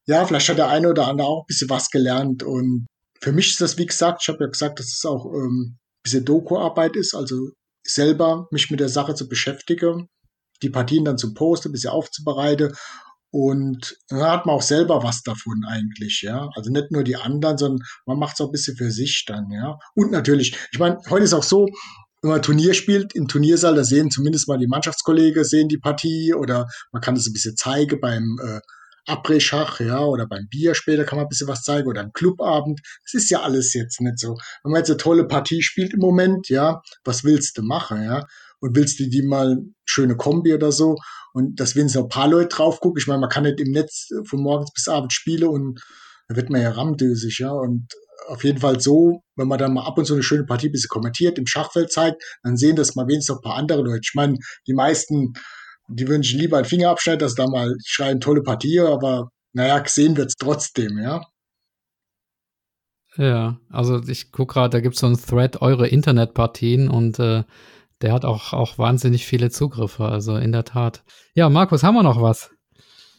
ja, 0.07 0.25
vielleicht 0.27 0.49
hat 0.49 0.59
der 0.59 0.69
eine 0.69 0.91
oder 0.91 1.09
andere 1.09 1.27
auch 1.27 1.43
ein 1.43 1.47
bisschen 1.49 1.71
was 1.71 1.91
gelernt. 1.91 2.43
Und 2.43 2.87
für 3.21 3.33
mich 3.33 3.51
ist 3.51 3.61
das, 3.61 3.79
wie 3.79 3.87
gesagt, 3.87 4.21
ich 4.23 4.29
habe 4.29 4.45
ja 4.45 4.51
gesagt, 4.51 4.79
dass 4.79 4.93
es 4.93 5.05
auch 5.05 5.25
ähm, 5.33 5.77
ein 5.77 6.03
bisschen 6.03 6.25
Doku-Arbeit 6.25 6.97
ist, 6.97 7.15
also 7.15 7.49
selber 7.83 8.47
mich 8.51 8.71
mit 8.71 8.81
der 8.81 8.89
Sache 8.89 9.15
zu 9.15 9.29
beschäftigen, 9.29 10.09
die 10.63 10.71
Partien 10.71 11.05
dann 11.05 11.19
zu 11.19 11.35
posten, 11.35 11.69
ein 11.69 11.73
bisschen 11.73 11.91
aufzubereiten. 11.91 12.73
Und 13.31 13.97
dann 14.09 14.23
hat 14.23 14.47
man 14.47 14.55
auch 14.55 14.63
selber 14.63 15.03
was 15.03 15.23
davon 15.23 15.65
eigentlich, 15.67 16.23
ja. 16.23 16.49
Also 16.55 16.71
nicht 16.71 16.93
nur 16.93 17.03
die 17.03 17.17
anderen, 17.17 17.59
sondern 17.59 17.85
man 18.07 18.19
macht 18.19 18.35
es 18.35 18.41
auch 18.41 18.49
ein 18.49 18.53
bisschen 18.53 18.77
für 18.77 18.93
sich 18.93 19.25
dann, 19.27 19.51
ja. 19.51 19.77
Und 19.95 20.13
natürlich, 20.13 20.57
ich 20.71 20.79
meine, 20.79 20.99
heute 21.11 21.25
ist 21.25 21.33
auch 21.33 21.43
so, 21.43 21.67
wenn 22.23 22.31
man 22.31 22.43
Turnier 22.43 22.75
spielt, 22.75 23.15
im 23.15 23.27
Turniersaal, 23.27 23.75
da 23.75 23.85
sehen 23.85 24.11
zumindest 24.11 24.49
mal 24.49 24.59
die 24.59 24.69
Mannschaftskollegen, 24.69 25.45
sehen 25.45 25.69
die 25.69 25.79
Partie 25.79 26.33
oder 26.33 26.69
man 26.93 27.03
kann 27.03 27.17
das 27.17 27.27
ein 27.27 27.33
bisschen 27.33 27.57
zeigen 27.57 28.01
beim 28.01 28.39
äh, 28.43 28.61
Abre-Schach, 29.07 29.81
ja, 29.81 30.01
oder 30.01 30.27
beim 30.27 30.49
Bier 30.49 30.75
später 30.75 31.05
kann 31.05 31.17
man 31.17 31.27
ein 31.27 31.29
bisschen 31.29 31.49
was 31.49 31.63
zeigen 31.63 31.89
oder 31.89 32.01
am 32.01 32.13
Clubabend. 32.13 32.81
Das 33.05 33.15
ist 33.15 33.31
ja 33.31 33.43
alles 33.43 33.75
jetzt 33.75 34.01
nicht 34.01 34.19
so. 34.19 34.37
Wenn 34.63 34.73
man 34.73 34.81
jetzt 34.81 34.91
eine 34.91 34.97
tolle 34.97 35.27
Partie 35.27 35.63
spielt 35.63 35.93
im 35.93 36.01
Moment, 36.01 36.49
ja, 36.49 36.81
was 37.05 37.25
willst 37.25 37.59
du 37.59 37.63
machen, 37.63 38.03
ja? 38.03 38.25
Und 38.65 38.75
willst 38.77 38.99
du 38.99 39.11
die 39.11 39.21
mal 39.21 39.59
schöne 39.85 40.17
Kombi 40.17 40.55
oder 40.55 40.73
so? 40.73 40.97
Und 41.35 41.61
wenn 41.61 41.89
so 41.91 42.05
ein 42.05 42.09
paar 42.09 42.29
Leute 42.29 42.49
drauf 42.49 42.81
gucken, 42.81 42.99
ich 42.99 43.07
meine, 43.07 43.21
man 43.21 43.29
kann 43.29 43.43
nicht 43.43 43.61
im 43.61 43.73
Netz 43.73 44.09
von 44.27 44.41
morgens 44.41 44.73
bis 44.73 44.89
abends 44.89 45.13
spielen 45.13 45.49
und 45.49 45.83
da 46.29 46.37
wird 46.37 46.49
man 46.49 46.63
ja 46.63 46.71
rammdösig, 46.71 47.41
ja. 47.41 47.51
Und 47.51 47.89
auf 48.27 48.43
jeden 48.43 48.61
Fall 48.61 48.81
so, 48.81 49.21
wenn 49.37 49.49
man 49.49 49.59
dann 49.59 49.75
mal 49.75 49.85
ab 49.85 49.99
und 49.99 50.07
zu 50.07 50.15
eine 50.15 50.23
schöne 50.23 50.47
Partie 50.47 50.71
ein 50.71 50.73
bisschen 50.73 50.89
kommentiert, 50.89 51.37
im 51.37 51.47
Schachfeld 51.47 51.93
zeigt, 51.93 52.23
dann 52.43 52.57
sehen 52.57 52.75
das 52.75 52.95
mal 52.95 53.07
wenigstens 53.07 53.37
ein 53.37 53.43
paar 53.43 53.57
andere 53.57 53.83
Leute. 53.83 54.01
Ich 54.03 54.15
meine, 54.15 54.39
die 54.67 54.73
meisten, 54.73 55.35
die 55.89 56.07
sich 56.07 56.33
lieber 56.33 56.57
einen 56.57 56.65
Finger 56.65 56.89
abschneiden, 56.89 57.19
dass 57.19 57.35
da 57.35 57.47
mal 57.47 57.77
schreien, 57.85 58.19
tolle 58.19 58.43
Partie, 58.43 58.81
aber 58.81 59.29
naja, 59.53 59.79
gesehen 59.81 60.17
wird's 60.17 60.37
trotzdem, 60.39 60.97
ja. 60.97 61.21
Ja, 63.19 63.61
also 63.69 64.01
ich 64.09 64.33
gucke 64.33 64.55
gerade, 64.55 64.71
da 64.71 64.81
gibt 64.81 64.95
es 64.95 65.03
so 65.03 65.07
einen 65.07 65.21
Thread, 65.21 65.61
eure 65.61 65.87
Internetpartien 65.87 66.89
und 66.89 67.19
äh, 67.19 67.45
der 68.03 68.13
hat 68.13 68.25
auch, 68.25 68.53
auch 68.53 68.79
wahnsinnig 68.79 69.27
viele 69.27 69.51
Zugriffe, 69.51 70.05
also 70.05 70.37
in 70.37 70.53
der 70.53 70.65
Tat. 70.65 71.05
Ja, 71.35 71.49
Markus, 71.49 71.83
haben 71.83 71.95
wir 71.95 72.03
noch 72.03 72.21
was? 72.21 72.51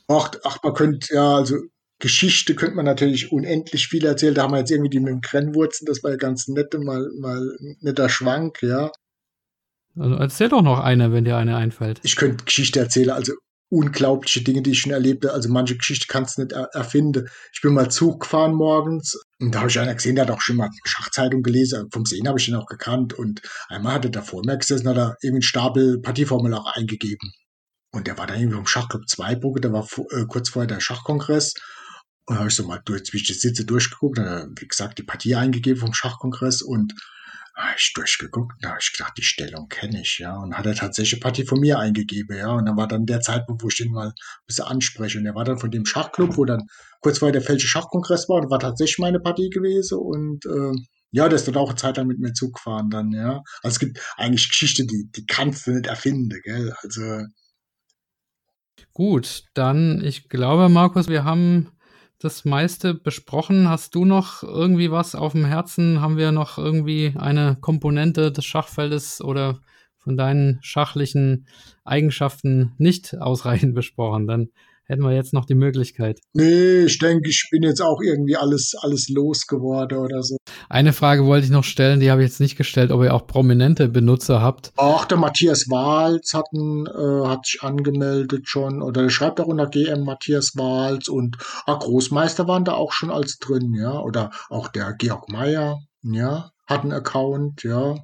Ach, 0.08 0.32
ach 0.44 0.58
man 0.64 0.74
könnte, 0.74 1.14
ja, 1.14 1.36
also 1.36 1.56
Geschichte 2.00 2.56
könnte 2.56 2.76
man 2.76 2.86
natürlich 2.86 3.32
unendlich 3.32 3.88
viel 3.88 4.06
erzählen. 4.06 4.34
Da 4.36 4.44
haben 4.44 4.52
wir 4.52 4.60
jetzt 4.60 4.72
irgendwie 4.72 4.90
die 4.90 5.00
mit 5.00 5.12
dem 5.12 5.22
Krennwurzen, 5.22 5.86
das 5.86 6.04
war 6.04 6.12
ja 6.12 6.18
ganz 6.18 6.48
nett, 6.48 6.74
mal, 6.78 7.10
mal 7.20 7.58
netter 7.80 8.10
Schwank, 8.10 8.62
ja. 8.62 8.92
Also 9.98 10.16
erzähl 10.16 10.50
doch 10.50 10.62
noch 10.62 10.80
eine, 10.80 11.14
wenn 11.14 11.24
dir 11.24 11.38
eine 11.38 11.56
einfällt. 11.56 12.02
Ich 12.04 12.18
könnte 12.18 12.44
Geschichte 12.44 12.82
erzählen, 12.82 13.12
also 13.12 13.34
unglaubliche 13.76 14.42
Dinge, 14.42 14.62
die 14.62 14.72
ich 14.72 14.80
schon 14.80 14.94
erlebte. 14.94 15.34
Also 15.34 15.50
manche 15.50 15.76
Geschichte 15.76 16.08
kannst 16.08 16.38
du 16.38 16.44
nicht 16.44 16.54
er 16.54 16.70
erfinden. 16.74 17.28
Ich 17.54 17.62
bin 17.62 17.74
mal 17.74 17.92
Zug 17.92 18.22
gefahren 18.22 18.54
morgens 18.54 19.20
und 19.40 19.54
da 19.54 19.60
habe 19.60 19.70
ich 19.70 19.78
einer 19.78 19.94
gesehen, 19.94 20.16
der 20.16 20.26
hat 20.26 20.32
auch 20.32 20.42
schon 20.42 20.56
mal 20.56 20.70
Schachzeitung 20.86 21.44
gelesen. 21.44 21.90
Vom 21.92 22.06
Sehen 22.06 22.28
habe 22.28 22.40
ich 22.40 22.48
ihn 22.48 22.56
auch 22.56 22.68
gekannt. 22.68 23.14
Und 23.14 23.42
einmal 23.68 23.96
hat 23.96 24.06
er 24.06 24.12
da 24.12 24.22
vor 24.22 24.42
mir 24.46 24.58
gesessen, 24.58 24.88
hat 24.88 24.98
er 24.98 25.18
irgendwie 25.22 25.38
einen 25.38 25.42
Stapel 25.42 26.00
Partieformular 26.02 26.74
eingegeben. 26.76 27.34
Und 27.92 28.08
der 28.08 28.18
war 28.18 28.28
dann 28.28 28.38
irgendwie 28.38 28.56
vom 28.56 28.68
Schachclub 28.68 29.08
Zweibrücke, 29.08 29.62
da 29.62 29.72
war 29.72 29.88
äh, 30.12 30.26
kurz 30.26 30.50
vorher 30.50 30.68
der 30.68 30.80
Schachkongress. 30.80 31.54
Und 32.28 32.38
habe 32.40 32.48
ich 32.48 32.56
so 32.56 32.66
mal 32.66 32.82
durch, 32.86 33.06
zwischen 33.06 33.28
die 33.28 33.40
Sitze 33.40 33.66
durchgeguckt, 33.66 34.18
dann, 34.18 34.56
wie 34.58 34.68
gesagt, 34.68 34.98
die 34.98 35.04
Partie 35.04 35.36
eingegeben 35.36 35.82
vom 35.82 35.94
Schachkongress 35.94 36.62
und 36.62 36.94
habe 37.56 37.76
ich 37.78 37.94
durchgeguckt, 37.94 38.58
da 38.62 38.70
habe 38.70 38.80
ich 38.82 38.92
gedacht, 38.92 39.14
die 39.18 39.24
Stellung 39.24 39.70
kenne 39.70 40.02
ich, 40.02 40.20
ja. 40.20 40.36
Und 40.38 40.58
hat 40.58 40.66
er 40.66 40.76
tatsächlich 40.76 41.22
Partie 41.22 41.46
von 41.46 41.60
mir 41.60 41.80
eingegeben, 41.80 42.38
ja. 42.38 42.52
Und 42.52 42.66
dann 42.66 42.76
war 42.76 42.88
dann 42.88 43.06
der 43.06 43.22
Zeitpunkt, 43.22 43.64
wo 43.64 43.70
ich 43.70 43.78
den 43.78 43.92
mal 43.92 44.08
ein 44.08 44.14
bisschen 44.46 44.66
anspreche. 44.66 45.20
Und 45.20 45.26
er 45.26 45.36
war 45.36 45.46
dann 45.46 45.58
von 45.58 45.72
dem 45.72 45.86
Schachclub, 45.86 46.38
wo 46.38 46.46
dann 46.46 46.68
kurz 47.02 47.20
vorher 47.20 47.34
der 47.34 47.42
Felsche 47.42 47.68
Schachkongress 47.68 48.28
war 48.28 48.42
und 48.42 48.52
war 48.52 48.60
tatsächlich 48.60 49.00
meine 49.00 49.20
Partie 49.20 49.50
gewesen. 49.50 49.98
Und 50.00 50.46
äh, 50.46 50.74
ja, 51.12 51.30
der 51.30 51.38
ist 51.38 51.48
dann 51.48 51.56
auch 51.56 51.70
eine 51.70 51.78
Zeit 51.78 51.96
lang 51.96 52.08
mit 52.08 52.20
mir 52.20 52.34
Zug 52.34 52.56
gefahren 52.56 52.90
dann, 52.90 53.12
ja. 53.12 53.42
Also 53.64 53.76
es 53.76 53.80
gibt 53.80 54.00
eigentlich 54.18 54.50
Geschichte, 54.50 54.86
die, 54.86 55.10
die 55.16 55.26
kannst 55.26 55.66
du 55.66 55.72
nicht 55.72 55.88
erfinden, 55.88 56.42
gell. 56.44 56.74
Also. 56.84 57.24
Gut, 58.92 59.44
dann, 59.54 60.04
ich 60.04 60.28
glaube, 60.28 60.68
Markus, 60.68 61.08
wir 61.08 61.24
haben 61.24 61.72
das 62.20 62.46
meiste 62.46 62.94
besprochen. 62.94 63.70
Hast 63.70 63.96
du 63.96 64.06
noch 64.06 64.44
irgendwie 64.44 64.92
was 64.92 65.16
auf 65.16 65.34
dem 65.34 65.46
Herzen? 65.46 66.02
Haben 66.02 66.18
wir 66.18 66.32
noch 66.32 66.58
irgendwie 66.58 67.14
eine 67.18 67.58
Komponente 67.60 68.32
des 68.32 68.46
Schachfeldes 68.46 69.22
oder 69.22 69.60
von 69.98 70.18
deinen 70.18 70.60
schachlichen 70.62 71.48
Eigenschaften 71.84 72.74
nicht 72.78 73.18
ausreichend 73.18 73.76
besprochen? 73.76 74.28
Dann 74.28 74.50
hätten 74.86 75.02
wir 75.02 75.14
jetzt 75.14 75.34
noch 75.34 75.46
die 75.46 75.56
Möglichkeit. 75.56 76.20
Nee, 76.34 76.86
ich 76.86 76.98
denke, 77.00 77.30
ich 77.30 77.48
bin 77.52 77.64
jetzt 77.64 77.82
auch 77.82 78.02
irgendwie 78.02 78.36
alles, 78.36 78.74
alles 78.80 79.10
losgeworden 79.10 79.98
oder 79.98 80.24
so. 80.24 80.38
Eine 80.70 80.94
Frage 80.94 81.26
wollte 81.26 81.46
ich 81.46 81.52
noch 81.52 81.64
stellen, 81.64 82.00
die 82.00 82.12
habe 82.12 82.24
ich 82.24 82.30
jetzt 82.30 82.40
nicht 82.40 82.58
gestellt, 82.58 82.92
ob 82.92 83.04
ihr 83.04 83.14
auch 83.14 83.28
prominente 83.28 83.88
Benutzer 83.88 84.42
habt. 84.42 84.72
Ach, 84.78 85.06
der 85.06 85.18
Matthias 85.18 85.70
Wahls 85.70 86.34
hat, 86.34 86.46
ein, 86.54 86.86
äh, 86.88 87.28
hat 87.28 87.46
sich 87.46 87.62
angemeldet 87.62 88.48
schon, 88.48 88.82
oder 88.82 89.04
der 89.04 89.10
schreibt 89.10 89.40
auch 89.40 89.48
unter 89.48 89.68
GM 89.68 90.04
Matthias 90.04 90.54
Wahls 90.56 91.08
und 91.08 91.38
ah, 91.66 91.76
Großmeister 91.76 92.48
waren 92.48 92.66
da 92.66 92.74
auch 92.74 92.92
schon 92.92 93.12
als 93.12 93.38
drin, 93.38 93.74
ja, 93.74 94.00
oder 94.00 94.32
auch 94.50 94.68
der 94.68 94.94
Georg 94.94 95.30
Meyer, 95.30 95.80
ja, 96.04 96.52
hat 96.68 96.84
einen 96.84 96.94
Account, 96.94 97.64
ja. 97.64 97.96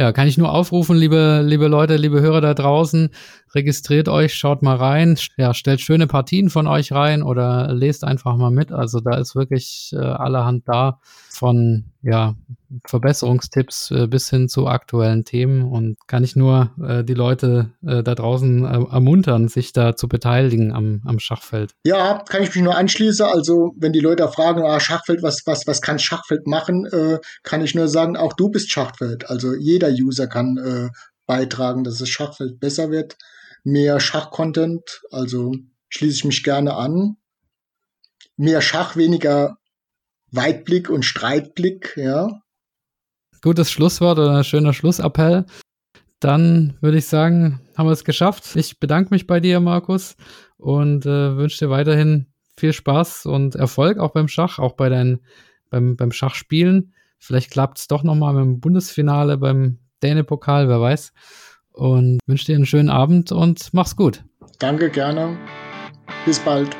Ja, 0.00 0.12
kann 0.12 0.26
ich 0.26 0.38
nur 0.38 0.50
aufrufen, 0.50 0.96
liebe, 0.96 1.42
liebe 1.44 1.66
Leute, 1.66 1.96
liebe 1.96 2.22
Hörer 2.22 2.40
da 2.40 2.54
draußen, 2.54 3.10
registriert 3.54 4.08
euch, 4.08 4.32
schaut 4.32 4.62
mal 4.62 4.76
rein, 4.76 5.18
ja, 5.36 5.52
stellt 5.52 5.82
schöne 5.82 6.06
Partien 6.06 6.48
von 6.48 6.66
euch 6.66 6.90
rein 6.92 7.22
oder 7.22 7.74
lest 7.74 8.04
einfach 8.04 8.38
mal 8.38 8.50
mit. 8.50 8.72
Also 8.72 9.00
da 9.00 9.18
ist 9.18 9.34
wirklich 9.36 9.90
äh, 9.92 9.98
allerhand 9.98 10.66
da 10.66 11.00
von 11.40 11.84
ja, 12.02 12.34
Verbesserungstipps 12.84 13.92
äh, 13.92 14.06
bis 14.06 14.28
hin 14.28 14.50
zu 14.50 14.66
aktuellen 14.66 15.24
Themen 15.24 15.62
und 15.62 15.96
kann 16.06 16.22
ich 16.22 16.36
nur 16.36 16.70
äh, 16.86 17.02
die 17.02 17.14
Leute 17.14 17.70
äh, 17.82 18.02
da 18.02 18.14
draußen 18.14 18.62
äh, 18.62 18.92
ermuntern, 18.92 19.48
sich 19.48 19.72
da 19.72 19.96
zu 19.96 20.06
beteiligen 20.06 20.70
am, 20.70 21.00
am 21.06 21.18
Schachfeld. 21.18 21.72
Ja, 21.82 22.22
kann 22.28 22.42
ich 22.42 22.54
mich 22.54 22.62
nur 22.62 22.76
anschließen. 22.76 23.24
Also 23.24 23.72
wenn 23.78 23.94
die 23.94 24.00
Leute 24.00 24.28
fragen, 24.28 24.62
ah, 24.62 24.80
Schachfeld, 24.80 25.22
was, 25.22 25.40
was, 25.46 25.66
was 25.66 25.80
kann 25.80 25.98
Schachfeld 25.98 26.46
machen, 26.46 26.84
äh, 26.92 27.18
kann 27.42 27.64
ich 27.64 27.74
nur 27.74 27.88
sagen, 27.88 28.18
auch 28.18 28.34
du 28.34 28.50
bist 28.50 28.70
Schachfeld. 28.70 29.30
Also 29.30 29.54
jeder 29.54 29.88
User 29.88 30.26
kann 30.26 30.58
äh, 30.58 30.90
beitragen, 31.26 31.84
dass 31.84 31.96
das 31.96 32.10
Schachfeld 32.10 32.60
besser 32.60 32.90
wird. 32.90 33.16
Mehr 33.64 33.98
Schachcontent, 33.98 35.00
also 35.10 35.54
schließe 35.88 36.16
ich 36.16 36.24
mich 36.26 36.42
gerne 36.42 36.74
an. 36.74 37.16
Mehr 38.36 38.60
Schach, 38.60 38.96
weniger 38.96 39.56
Weitblick 40.32 40.90
und 40.90 41.04
Streitblick, 41.04 41.94
ja. 41.96 42.40
Gutes 43.42 43.70
Schlusswort 43.70 44.18
oder 44.18 44.38
ein 44.38 44.44
schöner 44.44 44.72
Schlussappell. 44.72 45.46
Dann 46.20 46.76
würde 46.80 46.98
ich 46.98 47.06
sagen, 47.06 47.60
haben 47.76 47.86
wir 47.86 47.92
es 47.92 48.04
geschafft. 48.04 48.54
Ich 48.54 48.78
bedanke 48.78 49.14
mich 49.14 49.26
bei 49.26 49.40
dir, 49.40 49.60
Markus, 49.60 50.16
und 50.58 51.06
äh, 51.06 51.36
wünsche 51.36 51.64
dir 51.64 51.70
weiterhin 51.70 52.26
viel 52.58 52.74
Spaß 52.74 53.24
und 53.26 53.54
Erfolg 53.54 53.98
auch 53.98 54.12
beim 54.12 54.28
Schach, 54.28 54.58
auch 54.58 54.74
bei 54.74 54.90
deinen, 54.90 55.20
beim, 55.70 55.96
beim 55.96 56.12
Schachspielen. 56.12 56.94
Vielleicht 57.18 57.50
klappt 57.50 57.78
es 57.78 57.88
doch 57.88 58.02
nochmal 58.02 58.34
dem 58.34 58.60
Bundesfinale 58.60 59.38
beim 59.38 59.78
Däne-Pokal, 60.02 60.68
wer 60.68 60.80
weiß. 60.80 61.12
Und 61.72 62.18
wünsche 62.26 62.46
dir 62.46 62.56
einen 62.56 62.66
schönen 62.66 62.90
Abend 62.90 63.32
und 63.32 63.70
mach's 63.72 63.96
gut. 63.96 64.24
Danke, 64.58 64.90
gerne. 64.90 65.38
Bis 66.26 66.38
bald. 66.38 66.76